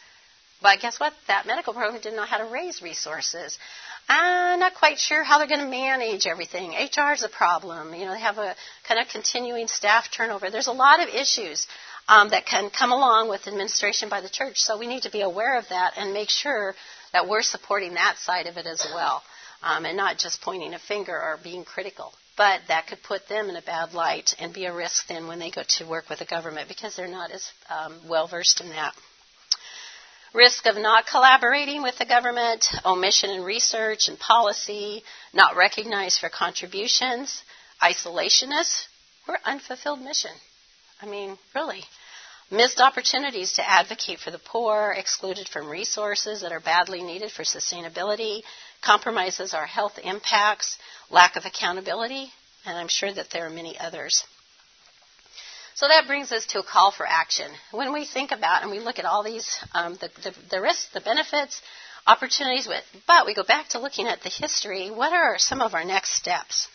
But 0.61 0.81
guess 0.81 0.99
what? 0.99 1.13
That 1.29 1.47
medical 1.47 1.73
program 1.73 2.03
didn't 2.03 2.17
know 2.17 2.27
how 2.27 2.39
to 2.39 2.53
raise 2.53 2.83
resources. 2.83 3.57
I'm 4.09 4.59
not 4.59 4.75
quite 4.75 4.99
sure 4.99 5.23
how 5.23 5.39
they're 5.39 5.47
going 5.47 5.65
to 5.65 5.71
manage 5.71 6.27
everything. 6.27 6.73
HR 6.73 7.13
is 7.13 7.23
a 7.23 7.29
problem. 7.29 7.95
You 7.95 8.07
know, 8.07 8.15
they 8.15 8.21
have 8.21 8.39
a 8.39 8.57
kind 8.89 9.01
of 9.01 9.07
continuing 9.09 9.69
staff 9.69 10.11
turnover. 10.11 10.51
There's 10.51 10.67
a 10.67 10.73
lot 10.73 11.01
of 11.01 11.09
issues 11.15 11.69
um, 12.11 12.31
that 12.31 12.45
can 12.45 12.71
come 12.71 12.91
along 12.91 13.29
with 13.31 13.47
administration 13.47 14.09
by 14.09 14.21
the 14.21 14.29
church. 14.29 14.59
So 14.59 14.77
we 14.77 14.89
need 14.89 15.05
to 15.05 15.11
be 15.11 15.21
aware 15.21 15.57
of 15.57 15.69
that 15.69 15.95
and 15.97 16.13
make 16.13 16.29
sure 16.29 16.75
that 17.13 17.29
we're 17.29 17.43
supporting 17.43 17.95
that 17.95 18.19
side 18.19 18.49
of 18.49 18.57
it 18.57 18.67
as 18.67 18.85
well, 18.93 19.23
um, 19.63 19.87
and 19.87 19.97
not 19.97 20.19
just 20.19 20.43
pointing 20.43 20.75
a 20.75 20.79
finger 20.81 21.15
or 21.15 21.39
being 21.43 21.65
critical. 21.65 22.13
But 22.37 22.63
that 22.67 22.89
could 22.89 23.03
put 23.05 23.29
them 23.29 23.49
in 23.49 23.55
a 23.55 23.63
bad 23.63 23.95
light 23.95 24.35
and 24.41 24.53
be 24.53 24.65
a 24.65 24.75
risk 24.75 25.07
then 25.07 25.29
when 25.29 25.39
they 25.39 25.51
go 25.53 25.63
to 25.79 25.87
work 25.87 26.11
with 26.11 26.19
the 26.19 26.25
government 26.25 26.69
because 26.69 26.97
they're 26.97 27.07
not 27.07 27.31
as 27.31 27.49
um, 27.71 27.95
well 28.09 28.27
versed 28.27 28.61
in 28.61 28.71
that. 28.71 28.93
Risk 30.35 30.67
of 30.67 30.77
not 30.77 31.07
collaborating 31.07 31.83
with 31.83 31.99
the 31.99 32.07
government, 32.07 32.67
omission 32.85 33.31
in 33.31 33.43
research 33.43 34.09
and 34.09 34.19
policy, 34.19 35.03
not 35.33 35.57
recognized 35.57 36.19
for 36.19 36.29
contributions, 36.29 37.43
isolationist, 37.83 38.87
or 39.29 39.39
unfulfilled 39.45 40.01
mission. 40.01 40.31
I 41.03 41.07
mean, 41.07 41.39
really 41.55 41.83
missed 42.51 42.81
opportunities 42.81 43.53
to 43.55 43.69
advocate 43.69 44.19
for 44.19 44.31
the 44.31 44.39
poor, 44.39 44.95
excluded 44.97 45.49
from 45.49 45.69
resources 45.69 46.41
that 46.41 46.53
are 46.53 46.61
badly 46.61 47.03
needed 47.03 47.31
for 47.31 47.43
sustainability, 47.43 48.43
compromises 48.83 49.55
our 49.55 49.67
health 49.67 49.99
impacts, 50.03 50.79
lack 51.11 51.37
of 51.37 51.45
accountability, 51.45 52.31
and 52.67 52.77
I'm 52.77 52.89
sure 52.89 53.13
that 53.13 53.31
there 53.31 53.47
are 53.47 53.51
many 53.51 53.79
others. 53.79 54.25
So 55.75 55.89
that 55.89 56.07
brings 56.07 56.33
us 56.33 56.47
to 56.47 56.59
a 56.59 56.63
call 56.63 56.91
for 56.91 57.07
action. 57.07 57.51
When 57.71 57.93
we 57.93 58.05
think 58.05 58.33
about 58.33 58.63
and 58.63 58.71
we 58.71 58.81
look 58.81 58.99
at 58.99 59.05
all 59.05 59.23
these, 59.23 59.59
um, 59.73 59.95
the, 59.95 60.11
the, 60.23 60.35
the 60.51 60.61
risks, 60.61 60.89
the 60.93 61.01
benefits, 61.01 61.63
opportunities 62.07 62.67
with, 62.67 62.85
but 63.07 63.27
we 63.27 63.35
go 63.35 63.45
back 63.45 63.69
to 63.69 63.79
looking 63.79 64.07
at 64.07 64.23
the 64.23 64.29
history, 64.29 64.91
what 64.91 65.13
are 65.13 65.39
some 65.39 65.61
of 65.61 65.75
our 65.75 65.85
next 65.85 66.17
steps? 66.17 66.69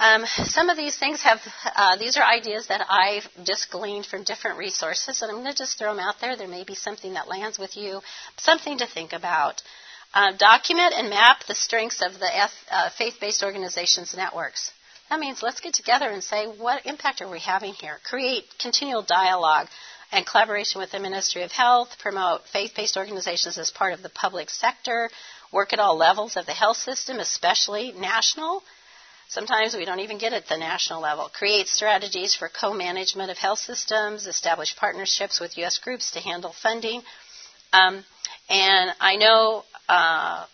Um, 0.00 0.24
some 0.44 0.70
of 0.70 0.78
these 0.78 0.96
things 0.96 1.20
have, 1.20 1.40
uh, 1.76 1.96
these 1.98 2.16
are 2.16 2.24
ideas 2.24 2.68
that 2.68 2.86
I've 2.88 3.28
just 3.44 3.70
gleaned 3.70 4.06
from 4.06 4.24
different 4.24 4.56
resources, 4.56 5.20
and 5.20 5.30
I'm 5.30 5.42
going 5.42 5.52
to 5.52 5.54
just 5.54 5.78
throw 5.78 5.94
them 5.94 6.00
out 6.00 6.14
there. 6.22 6.36
There 6.36 6.48
may 6.48 6.64
be 6.64 6.74
something 6.74 7.12
that 7.12 7.28
lands 7.28 7.58
with 7.58 7.76
you, 7.76 8.00
something 8.38 8.78
to 8.78 8.86
think 8.86 9.12
about. 9.12 9.60
Uh, 10.14 10.32
document 10.38 10.94
and 10.96 11.10
map 11.10 11.44
the 11.46 11.54
strengths 11.54 12.00
of 12.00 12.18
the 12.18 12.30
uh, 12.70 12.88
faith 12.96 13.16
based 13.20 13.42
organizations 13.42 14.14
networks. 14.16 14.72
That 15.10 15.20
means 15.20 15.42
let's 15.42 15.60
get 15.60 15.74
together 15.74 16.08
and 16.08 16.24
say, 16.24 16.46
what 16.46 16.86
impact 16.86 17.20
are 17.20 17.28
we 17.28 17.40
having 17.40 17.74
here? 17.74 17.98
Create 18.08 18.44
continual 18.58 19.02
dialogue 19.02 19.66
and 20.12 20.26
collaboration 20.26 20.80
with 20.80 20.92
the 20.92 20.98
Ministry 20.98 21.42
of 21.42 21.52
Health, 21.52 21.98
promote 21.98 22.46
faith 22.50 22.72
based 22.74 22.96
organizations 22.96 23.58
as 23.58 23.70
part 23.70 23.92
of 23.92 24.02
the 24.02 24.08
public 24.08 24.48
sector, 24.48 25.10
work 25.52 25.74
at 25.74 25.78
all 25.78 25.98
levels 25.98 26.38
of 26.38 26.46
the 26.46 26.52
health 26.52 26.78
system, 26.78 27.18
especially 27.18 27.92
national 27.92 28.62
Sometimes 29.30 29.76
we 29.76 29.84
don't 29.84 30.00
even 30.00 30.18
get 30.18 30.32
at 30.32 30.48
the 30.48 30.56
national 30.56 31.00
level. 31.00 31.30
Create 31.32 31.68
strategies 31.68 32.34
for 32.34 32.48
co 32.48 32.74
management 32.74 33.30
of 33.30 33.38
health 33.38 33.60
systems, 33.60 34.26
establish 34.26 34.74
partnerships 34.76 35.38
with 35.38 35.56
U.S. 35.58 35.78
groups 35.78 36.10
to 36.12 36.20
handle 36.20 36.52
funding. 36.52 37.02
Um, 37.72 38.04
and 38.48 38.90
I 39.00 39.14
know 39.14 39.64
uh, 39.88 40.46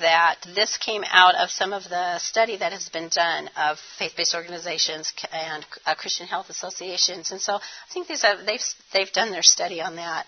that 0.00 0.36
this 0.52 0.76
came 0.78 1.04
out 1.08 1.36
of 1.36 1.50
some 1.50 1.72
of 1.72 1.84
the 1.88 2.18
study 2.18 2.56
that 2.56 2.72
has 2.72 2.88
been 2.88 3.08
done 3.08 3.48
of 3.56 3.78
faith-based 3.98 4.34
organizations 4.34 5.12
and 5.32 5.64
uh, 5.86 5.94
Christian 5.94 6.26
health 6.26 6.50
associations, 6.50 7.30
and 7.30 7.40
so 7.40 7.54
I 7.54 7.92
think 7.92 8.08
these 8.08 8.24
they've 8.46 8.60
they've 8.92 9.12
done 9.12 9.30
their 9.30 9.42
study 9.42 9.80
on 9.80 9.94
that. 9.96 10.26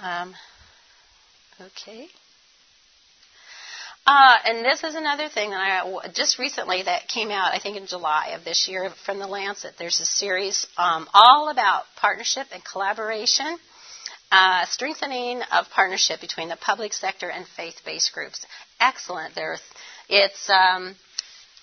Um, 0.00 0.34
okay. 1.60 2.06
Uh, 4.08 4.36
and 4.44 4.64
this 4.64 4.84
is 4.84 4.94
another 4.94 5.28
thing 5.28 5.50
that 5.50 5.58
I 5.58 6.08
just 6.14 6.38
recently 6.38 6.84
that 6.84 7.08
came 7.08 7.32
out, 7.32 7.52
I 7.52 7.58
think 7.58 7.76
in 7.76 7.88
July 7.88 8.34
of 8.36 8.44
this 8.44 8.68
year 8.68 8.88
from 9.04 9.18
the 9.18 9.26
Lancet. 9.26 9.74
There's 9.78 9.98
a 9.98 10.06
series 10.06 10.64
um, 10.78 11.08
all 11.12 11.48
about 11.50 11.82
partnership 11.96 12.46
and 12.52 12.64
collaboration, 12.64 13.58
uh, 14.30 14.64
strengthening 14.66 15.42
of 15.52 15.68
partnership 15.70 16.20
between 16.20 16.48
the 16.48 16.56
public 16.56 16.92
sector 16.92 17.28
and 17.28 17.44
faith-based 17.56 18.12
groups. 18.12 18.46
Excellent. 18.78 19.34
There, 19.34 19.56
it's 20.08 20.48
um, 20.50 20.94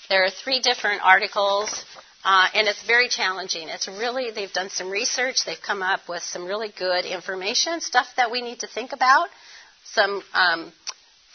there 0.10 0.26
are 0.26 0.30
three 0.30 0.60
different 0.60 1.02
articles. 1.02 1.86
Uh, 2.26 2.48
and 2.54 2.70
it's 2.70 2.82
very 2.88 3.10
challenging. 3.10 3.68
It's 3.68 3.90
really, 3.90 4.32
they've 4.32 4.54
done 4.54 4.70
some 4.70 4.90
research, 4.90 5.44
they've 5.44 5.58
come 5.62 5.82
up 5.82 6.08
with 6.08 6.24
some 6.24 6.46
really 6.46 6.70
good 6.80 7.04
information, 7.04 7.82
stuff 7.82 8.08
that 8.16 8.32
we 8.32 8.42
need 8.42 8.60
to 8.60 8.68
think 8.68 8.94
about, 8.94 9.28
some 9.84 10.24
um, 10.34 10.72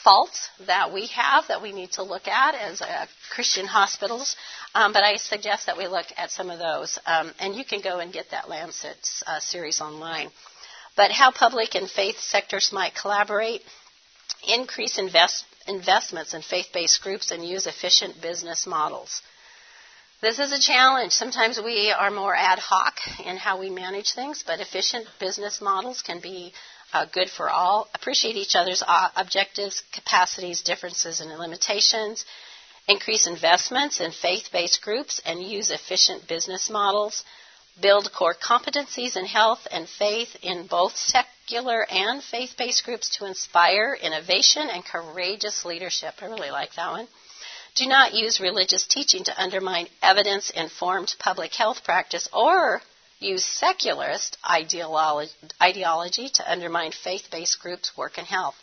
faults 0.04 0.48
that 0.66 0.92
we 0.92 1.06
have 1.08 1.48
that 1.48 1.62
we 1.62 1.72
need 1.72 1.92
to 1.92 2.02
look 2.02 2.28
at 2.28 2.54
as 2.54 2.80
uh, 2.80 3.06
Christian 3.30 3.66
hospitals. 3.66 4.36
Um, 4.74 4.92
but 4.92 5.02
I 5.02 5.16
suggest 5.16 5.66
that 5.66 5.76
we 5.76 5.86
look 5.88 6.06
at 6.16 6.30
some 6.30 6.50
of 6.50 6.58
those. 6.58 6.98
Um, 7.06 7.32
and 7.40 7.54
you 7.54 7.64
can 7.64 7.80
go 7.80 7.98
and 7.98 8.12
get 8.12 8.30
that 8.30 8.48
Lancet 8.48 8.96
uh, 9.26 9.40
series 9.40 9.80
online. 9.80 10.30
But 10.96 11.10
how 11.10 11.30
public 11.30 11.74
and 11.74 11.88
faith 11.88 12.18
sectors 12.18 12.70
might 12.72 12.94
collaborate, 12.94 13.62
increase 14.46 14.98
invest, 14.98 15.44
investments 15.66 16.34
in 16.34 16.42
faith 16.42 16.66
based 16.72 17.02
groups, 17.02 17.30
and 17.30 17.44
use 17.44 17.66
efficient 17.66 18.20
business 18.20 18.66
models. 18.66 19.22
This 20.20 20.40
is 20.40 20.50
a 20.50 20.58
challenge. 20.58 21.12
Sometimes 21.12 21.60
we 21.62 21.92
are 21.92 22.10
more 22.10 22.34
ad 22.34 22.58
hoc 22.58 22.94
in 23.24 23.36
how 23.36 23.60
we 23.60 23.70
manage 23.70 24.14
things, 24.14 24.42
but 24.44 24.58
efficient 24.58 25.06
business 25.20 25.60
models 25.60 26.02
can 26.02 26.18
be 26.18 26.52
uh, 26.92 27.06
good 27.12 27.28
for 27.28 27.50
all, 27.50 27.88
appreciate 27.94 28.36
each 28.36 28.56
other's 28.56 28.82
uh, 28.86 29.08
objectives, 29.16 29.82
capacities, 29.92 30.62
differences, 30.62 31.20
and 31.20 31.30
limitations, 31.38 32.24
increase 32.88 33.26
investments 33.26 34.00
in 34.00 34.10
faith 34.10 34.48
based 34.52 34.80
groups, 34.82 35.20
and 35.24 35.42
use 35.42 35.70
efficient 35.70 36.26
business 36.26 36.70
models, 36.70 37.24
build 37.80 38.10
core 38.12 38.34
competencies 38.34 39.16
in 39.16 39.26
health 39.26 39.66
and 39.70 39.88
faith 39.88 40.36
in 40.42 40.66
both 40.66 40.96
secular 40.96 41.86
and 41.90 42.22
faith 42.22 42.54
based 42.56 42.84
groups 42.84 43.16
to 43.16 43.26
inspire 43.26 43.96
innovation 44.00 44.68
and 44.70 44.84
courageous 44.84 45.64
leadership. 45.64 46.14
I 46.20 46.26
really 46.26 46.50
like 46.50 46.74
that 46.74 46.90
one. 46.90 47.08
Do 47.74 47.86
not 47.86 48.14
use 48.14 48.40
religious 48.40 48.86
teaching 48.86 49.24
to 49.24 49.40
undermine 49.40 49.88
evidence 50.02 50.50
informed 50.50 51.14
public 51.18 51.54
health 51.54 51.84
practice 51.84 52.28
or 52.32 52.80
use 53.20 53.44
secularist 53.44 54.36
ideology, 54.48 56.28
to 56.28 56.50
undermine 56.50 56.92
faith 56.92 57.28
based 57.30 57.60
groups' 57.60 57.96
work 57.96 58.18
in 58.18 58.24
health. 58.24 58.54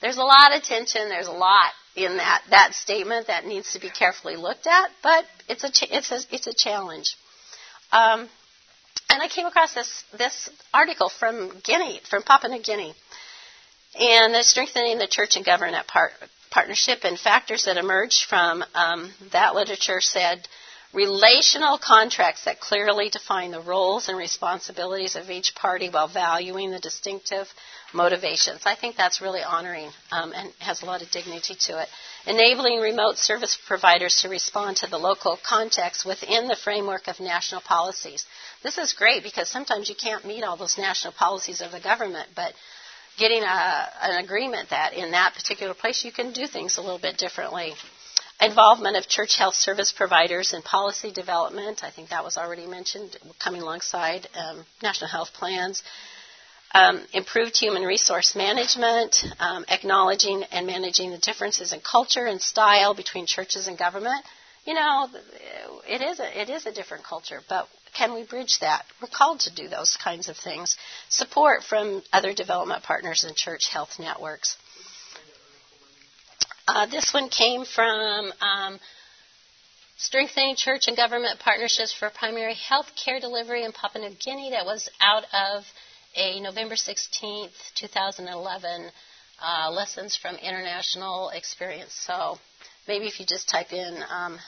There's 0.00 0.18
a 0.18 0.22
lot 0.22 0.54
of 0.54 0.62
tension, 0.62 1.08
there's 1.08 1.28
a 1.28 1.32
lot 1.32 1.72
in 1.94 2.16
that, 2.16 2.42
that 2.50 2.74
statement 2.74 3.28
that 3.28 3.46
needs 3.46 3.72
to 3.72 3.80
be 3.80 3.90
carefully 3.90 4.36
looked 4.36 4.66
at, 4.66 4.90
but 5.02 5.24
it's 5.48 5.64
a, 5.64 5.70
it's 5.96 6.10
a, 6.10 6.18
it's 6.34 6.46
a 6.46 6.54
challenge. 6.54 7.16
Um, 7.92 8.28
and 9.10 9.22
I 9.22 9.28
came 9.28 9.46
across 9.46 9.74
this, 9.74 10.04
this 10.16 10.50
article 10.72 11.10
from 11.10 11.52
Guinea, 11.62 12.00
from 12.08 12.22
Papua 12.22 12.54
New 12.54 12.62
Guinea, 12.62 12.94
and 13.98 14.34
the 14.34 14.42
strengthening 14.42 14.98
the 14.98 15.06
church 15.06 15.36
and 15.36 15.44
government 15.44 15.86
part, 15.86 16.12
partnership 16.50 17.00
and 17.04 17.18
factors 17.18 17.64
that 17.64 17.76
emerged 17.76 18.24
from 18.28 18.64
um, 18.74 19.12
that 19.32 19.54
literature 19.54 20.00
said 20.00 20.46
relational 20.92 21.78
contracts 21.78 22.44
that 22.44 22.60
clearly 22.60 23.08
define 23.08 23.50
the 23.50 23.60
roles 23.60 24.08
and 24.08 24.18
responsibilities 24.18 25.16
of 25.16 25.30
each 25.30 25.54
party 25.54 25.88
while 25.88 26.08
valuing 26.08 26.70
the 26.70 26.78
distinctive 26.78 27.48
motivations. 27.94 28.60
I 28.66 28.74
think 28.74 28.96
that's 28.96 29.20
really 29.20 29.42
honoring 29.42 29.90
um, 30.10 30.32
and 30.34 30.52
has 30.58 30.82
a 30.82 30.86
lot 30.86 31.02
of 31.02 31.10
dignity 31.10 31.54
to 31.60 31.80
it. 31.80 31.88
Enabling 32.26 32.80
remote 32.80 33.16
service 33.16 33.58
providers 33.66 34.20
to 34.20 34.28
respond 34.28 34.76
to 34.78 34.86
the 34.86 34.98
local 34.98 35.38
context 35.46 36.04
within 36.04 36.46
the 36.46 36.56
framework 36.56 37.08
of 37.08 37.20
national 37.20 37.62
policies. 37.62 38.26
This 38.62 38.76
is 38.76 38.92
great 38.92 39.22
because 39.22 39.48
sometimes 39.48 39.88
you 39.88 39.94
can't 39.94 40.26
meet 40.26 40.44
all 40.44 40.56
those 40.58 40.76
national 40.76 41.14
policies 41.14 41.62
of 41.62 41.72
the 41.72 41.80
government, 41.80 42.28
but 42.36 42.52
getting 43.18 43.42
a, 43.42 43.88
an 44.02 44.24
agreement 44.24 44.70
that 44.70 44.92
in 44.92 45.12
that 45.12 45.34
particular 45.34 45.74
place 45.74 46.04
you 46.04 46.12
can 46.12 46.32
do 46.32 46.46
things 46.46 46.76
a 46.76 46.82
little 46.82 46.98
bit 46.98 47.16
differently 47.16 47.74
involvement 48.42 48.96
of 48.96 49.08
church 49.08 49.36
health 49.36 49.54
service 49.54 49.92
providers 49.92 50.52
in 50.52 50.62
policy 50.62 51.12
development. 51.12 51.82
I 51.82 51.90
think 51.90 52.10
that 52.10 52.24
was 52.24 52.36
already 52.36 52.66
mentioned, 52.66 53.16
coming 53.42 53.62
alongside 53.62 54.28
um, 54.34 54.64
national 54.82 55.10
health 55.10 55.32
plans. 55.32 55.82
Um, 56.74 57.04
improved 57.12 57.54
human 57.58 57.82
resource 57.82 58.34
management, 58.34 59.24
um, 59.38 59.66
acknowledging 59.68 60.42
and 60.44 60.66
managing 60.66 61.10
the 61.10 61.18
differences 61.18 61.74
in 61.74 61.80
culture 61.80 62.24
and 62.24 62.40
style 62.40 62.94
between 62.94 63.26
churches 63.26 63.66
and 63.68 63.76
government. 63.76 64.24
You 64.64 64.74
know, 64.74 65.08
it 65.86 66.00
is 66.00 66.18
a, 66.18 66.40
it 66.40 66.48
is 66.48 66.64
a 66.64 66.72
different 66.72 67.04
culture, 67.04 67.40
but 67.46 67.68
can 67.94 68.14
we 68.14 68.24
bridge 68.24 68.58
that? 68.60 68.84
We're 69.02 69.08
called 69.08 69.40
to 69.40 69.54
do 69.54 69.68
those 69.68 69.98
kinds 70.02 70.30
of 70.30 70.36
things. 70.36 70.76
Support 71.10 71.64
from 71.64 72.02
other 72.10 72.32
development 72.32 72.84
partners 72.84 73.24
and 73.24 73.36
church 73.36 73.68
health 73.68 73.98
networks. 73.98 74.56
Uh, 76.68 76.86
this 76.86 77.12
one 77.12 77.28
came 77.28 77.64
from 77.64 78.32
um, 78.40 78.78
Strengthening 79.96 80.54
Church 80.54 80.86
and 80.86 80.96
Government 80.96 81.40
Partnerships 81.40 81.92
for 81.92 82.08
Primary 82.10 82.54
Health 82.54 82.86
Care 83.04 83.18
Delivery 83.18 83.64
in 83.64 83.72
Papua 83.72 84.08
New 84.08 84.14
Guinea. 84.24 84.50
That 84.50 84.64
was 84.64 84.88
out 85.00 85.24
of 85.32 85.64
a 86.14 86.38
November 86.40 86.76
16th, 86.76 87.50
2011 87.74 88.90
uh, 89.42 89.70
Lessons 89.72 90.16
from 90.16 90.36
International 90.36 91.30
Experience. 91.30 91.92
So 92.06 92.38
maybe 92.86 93.06
if 93.06 93.18
you 93.18 93.26
just 93.26 93.48
type 93.48 93.72
in 93.72 94.00
um, 94.08 94.38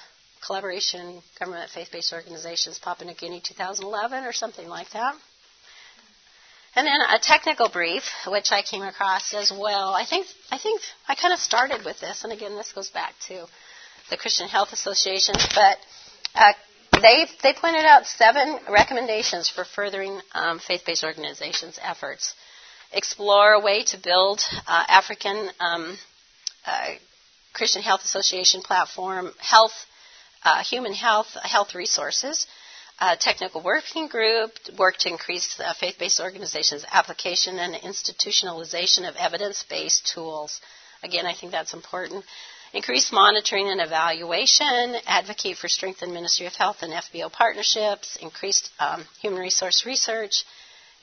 Collaboration 0.47 1.21
Government 1.41 1.69
Faith 1.71 1.89
Based 1.91 2.13
Organizations 2.13 2.79
Papua 2.79 3.11
New 3.11 3.17
Guinea 3.17 3.43
2011 3.45 4.25
or 4.25 4.33
something 4.33 4.69
like 4.69 4.91
that. 4.91 5.15
And 6.77 6.87
then 6.87 7.01
a 7.01 7.19
technical 7.21 7.69
brief, 7.69 8.03
which 8.27 8.51
I 8.51 8.63
came 8.63 8.83
across 8.83 9.33
as 9.33 9.53
well. 9.53 9.95
I 9.95 10.05
think 10.05 10.27
I 10.51 10.59
think 10.59 10.81
I 11.07 11.15
kind 11.15 11.33
of 11.33 11.39
started 11.39 11.85
with 11.85 12.01
this, 12.01 12.25
and 12.25 12.33
again, 12.33 12.57
this 12.57 12.73
goes 12.73 12.91
back 12.91 13.15
to 13.29 13.47
the 14.11 14.17
Christian 14.17 14.49
Health 14.49 14.73
Association, 14.73 15.35
but 15.55 15.79
uh, 16.35 16.53
they 17.01 17.27
they 17.45 17.53
pointed 17.53 17.85
out 17.85 18.07
seven 18.07 18.59
recommendations 18.69 19.49
for 19.49 19.65
furthering 19.65 20.21
um, 20.33 20.59
faith-based 20.59 21.05
organizations' 21.05 21.79
efforts. 21.81 22.35
Explore 22.93 23.53
a 23.53 23.61
way 23.61 23.85
to 23.85 23.99
build 23.99 24.41
uh, 24.67 24.85
African 24.89 25.51
um, 25.61 25.97
uh, 26.67 26.89
Christian 27.53 27.83
Health 27.83 28.03
Association 28.05 28.63
platform, 28.63 29.33
health, 29.39 29.87
uh, 30.45 30.63
human 30.65 30.93
health, 30.93 31.29
health 31.43 31.75
resources 31.77 32.49
uh, 33.01 33.17
technical 33.17 33.61
working 33.63 34.09
group 34.09 34.53
worked 34.79 35.01
to 35.01 35.09
increase 35.09 35.59
uh, 35.61 35.73
faith-based 35.75 36.21
organizations' 36.21 36.85
application 36.91 37.59
and 37.59 37.75
institutionalization 37.75 39.09
of 39.09 39.17
evidence-based 39.17 40.07
tools. 40.07 40.61
Again, 41.03 41.27
I 41.27 41.35
think 41.35 41.53
that's 41.53 41.75
important. 41.75 42.25
Increase 42.73 43.13
monitoring 43.13 43.69
and 43.69 43.81
evaluation, 43.81 44.97
advocate 45.07 45.57
for 45.59 45.69
strengthened 45.69 46.13
Ministry 46.13 46.47
of 46.47 46.55
Health 46.55 46.79
and 46.83 46.93
FBO 46.93 47.31
partnerships, 47.31 48.17
increased 48.21 48.71
um, 48.81 49.05
human 49.21 49.39
resource 49.41 49.85
research, 49.87 50.45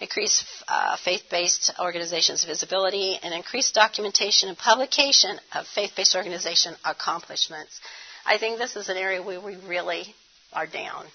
increase 0.02 0.44
uh, 0.68 0.98
faith-based 0.98 1.72
organizations' 1.80 2.44
visibility, 2.44 3.18
and 3.24 3.34
increase 3.34 3.72
documentation 3.72 4.50
and 4.50 4.58
publication 4.58 5.39
of 5.56 5.66
faith-based 5.68 6.16
organization 6.16 6.76
accomplishments. 6.84 7.80
I 8.26 8.38
think 8.38 8.58
this 8.58 8.76
is 8.76 8.89
an 8.89 8.98
area 8.98 9.22
where 9.22 9.39
we 9.39 9.56
really 9.56 10.14
are 10.52 10.68
down. 10.68 11.06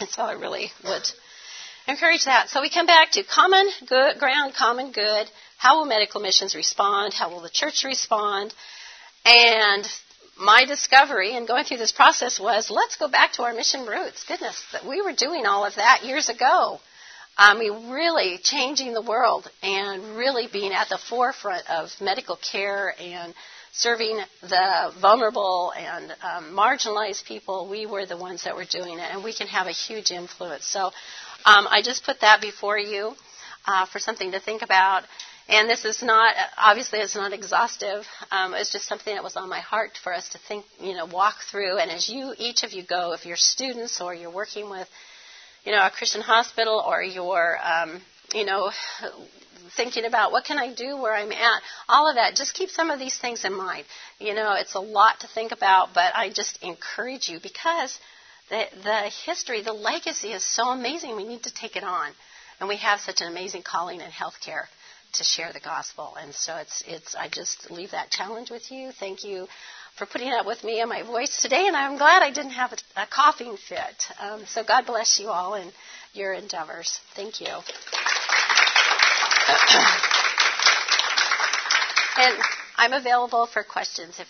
And 0.00 0.08
so 0.10 0.22
I 0.22 0.32
really 0.32 0.70
would 0.84 1.08
encourage 1.86 2.24
that. 2.24 2.48
So 2.48 2.60
we 2.60 2.70
come 2.70 2.86
back 2.86 3.12
to 3.12 3.22
common 3.22 3.68
good 3.86 4.18
ground, 4.18 4.54
common 4.54 4.92
good. 4.92 5.30
How 5.56 5.78
will 5.78 5.86
medical 5.86 6.20
missions 6.20 6.54
respond? 6.54 7.14
How 7.14 7.30
will 7.30 7.40
the 7.40 7.50
church 7.50 7.84
respond? 7.84 8.52
And 9.24 9.86
my 10.38 10.64
discovery 10.64 11.36
in 11.36 11.46
going 11.46 11.64
through 11.64 11.78
this 11.78 11.92
process 11.92 12.40
was 12.40 12.70
let's 12.70 12.96
go 12.96 13.08
back 13.08 13.32
to 13.34 13.42
our 13.42 13.54
mission 13.54 13.86
roots. 13.86 14.24
Goodness, 14.24 14.62
that 14.72 14.84
we 14.84 15.00
were 15.00 15.12
doing 15.12 15.46
all 15.46 15.64
of 15.64 15.76
that 15.76 16.04
years 16.04 16.28
ago. 16.28 16.80
Um, 17.36 17.56
I 17.56 17.58
mean, 17.58 17.90
really 17.90 18.38
changing 18.38 18.92
the 18.92 19.02
world 19.02 19.50
and 19.62 20.16
really 20.16 20.46
being 20.52 20.72
at 20.72 20.88
the 20.88 20.98
forefront 20.98 21.68
of 21.68 21.90
medical 22.00 22.36
care 22.36 22.94
and 23.00 23.34
serving 23.76 24.20
the 24.40 24.92
vulnerable 25.00 25.72
and 25.76 26.10
um, 26.22 26.56
marginalized 26.56 27.24
people, 27.24 27.68
we 27.68 27.86
were 27.86 28.06
the 28.06 28.16
ones 28.16 28.44
that 28.44 28.54
were 28.54 28.64
doing 28.64 28.98
it, 28.98 29.08
and 29.10 29.24
we 29.24 29.32
can 29.32 29.48
have 29.48 29.66
a 29.66 29.72
huge 29.72 30.12
influence. 30.12 30.64
So 30.64 30.86
um, 31.44 31.66
I 31.68 31.82
just 31.82 32.04
put 32.04 32.20
that 32.20 32.40
before 32.40 32.78
you 32.78 33.14
uh, 33.66 33.86
for 33.86 33.98
something 33.98 34.32
to 34.32 34.40
think 34.40 34.62
about. 34.62 35.02
And 35.48 35.68
this 35.68 35.84
is 35.84 36.02
not, 36.02 36.34
obviously, 36.56 37.00
it's 37.00 37.16
not 37.16 37.32
exhaustive. 37.32 38.06
Um, 38.30 38.54
it's 38.54 38.72
just 38.72 38.86
something 38.86 39.14
that 39.14 39.22
was 39.22 39.36
on 39.36 39.50
my 39.50 39.60
heart 39.60 39.98
for 40.02 40.14
us 40.14 40.28
to 40.30 40.38
think, 40.38 40.64
you 40.80 40.94
know, 40.94 41.04
walk 41.04 41.34
through. 41.50 41.76
And 41.78 41.90
as 41.90 42.08
you, 42.08 42.32
each 42.38 42.62
of 42.62 42.72
you 42.72 42.82
go, 42.82 43.12
if 43.12 43.26
you're 43.26 43.36
students 43.36 44.00
or 44.00 44.14
you're 44.14 44.32
working 44.32 44.70
with, 44.70 44.88
you 45.64 45.72
know, 45.72 45.84
a 45.84 45.90
Christian 45.90 46.22
hospital 46.22 46.82
or 46.86 47.02
you're, 47.02 47.58
um, 47.62 48.00
you 48.32 48.46
know, 48.46 48.70
thinking 49.76 50.04
about 50.04 50.32
what 50.32 50.44
can 50.44 50.58
I 50.58 50.74
do 50.74 50.96
where 50.96 51.14
I'm 51.14 51.32
at, 51.32 51.62
all 51.88 52.08
of 52.08 52.16
that. 52.16 52.36
Just 52.36 52.54
keep 52.54 52.70
some 52.70 52.90
of 52.90 52.98
these 52.98 53.16
things 53.18 53.44
in 53.44 53.54
mind. 53.54 53.84
You 54.18 54.34
know, 54.34 54.54
it's 54.54 54.74
a 54.74 54.80
lot 54.80 55.20
to 55.20 55.28
think 55.28 55.52
about, 55.52 55.94
but 55.94 56.14
I 56.14 56.30
just 56.30 56.58
encourage 56.62 57.28
you 57.28 57.38
because 57.42 57.98
the, 58.50 58.64
the 58.82 59.10
history, 59.24 59.62
the 59.62 59.72
legacy 59.72 60.28
is 60.28 60.44
so 60.44 60.68
amazing. 60.68 61.16
We 61.16 61.24
need 61.24 61.44
to 61.44 61.54
take 61.54 61.76
it 61.76 61.84
on. 61.84 62.12
And 62.60 62.68
we 62.68 62.76
have 62.76 63.00
such 63.00 63.20
an 63.20 63.28
amazing 63.28 63.62
calling 63.62 64.00
in 64.00 64.10
healthcare 64.10 64.66
to 65.14 65.24
share 65.24 65.52
the 65.52 65.60
gospel. 65.60 66.16
And 66.20 66.34
so 66.34 66.56
it's, 66.56 66.82
it's, 66.86 67.14
I 67.14 67.28
just 67.28 67.70
leave 67.70 67.92
that 67.92 68.10
challenge 68.10 68.50
with 68.50 68.70
you. 68.70 68.90
Thank 68.92 69.24
you 69.24 69.46
for 69.96 70.06
putting 70.06 70.32
up 70.32 70.46
with 70.46 70.62
me 70.64 70.80
and 70.80 70.90
my 70.90 71.02
voice 71.02 71.40
today. 71.40 71.66
And 71.66 71.76
I'm 71.76 71.96
glad 71.96 72.22
I 72.22 72.30
didn't 72.30 72.52
have 72.52 72.72
a, 72.72 73.02
a 73.02 73.06
coughing 73.06 73.56
fit. 73.68 74.04
Um, 74.20 74.44
so 74.46 74.64
God 74.64 74.86
bless 74.86 75.18
you 75.20 75.28
all 75.28 75.54
in 75.54 75.70
your 76.12 76.32
endeavors. 76.32 77.00
Thank 77.14 77.40
you. 77.40 77.48
And 82.18 82.34
I'm 82.76 82.92
available 82.92 83.46
for 83.46 83.62
questions 83.62 84.18
if 84.20 84.28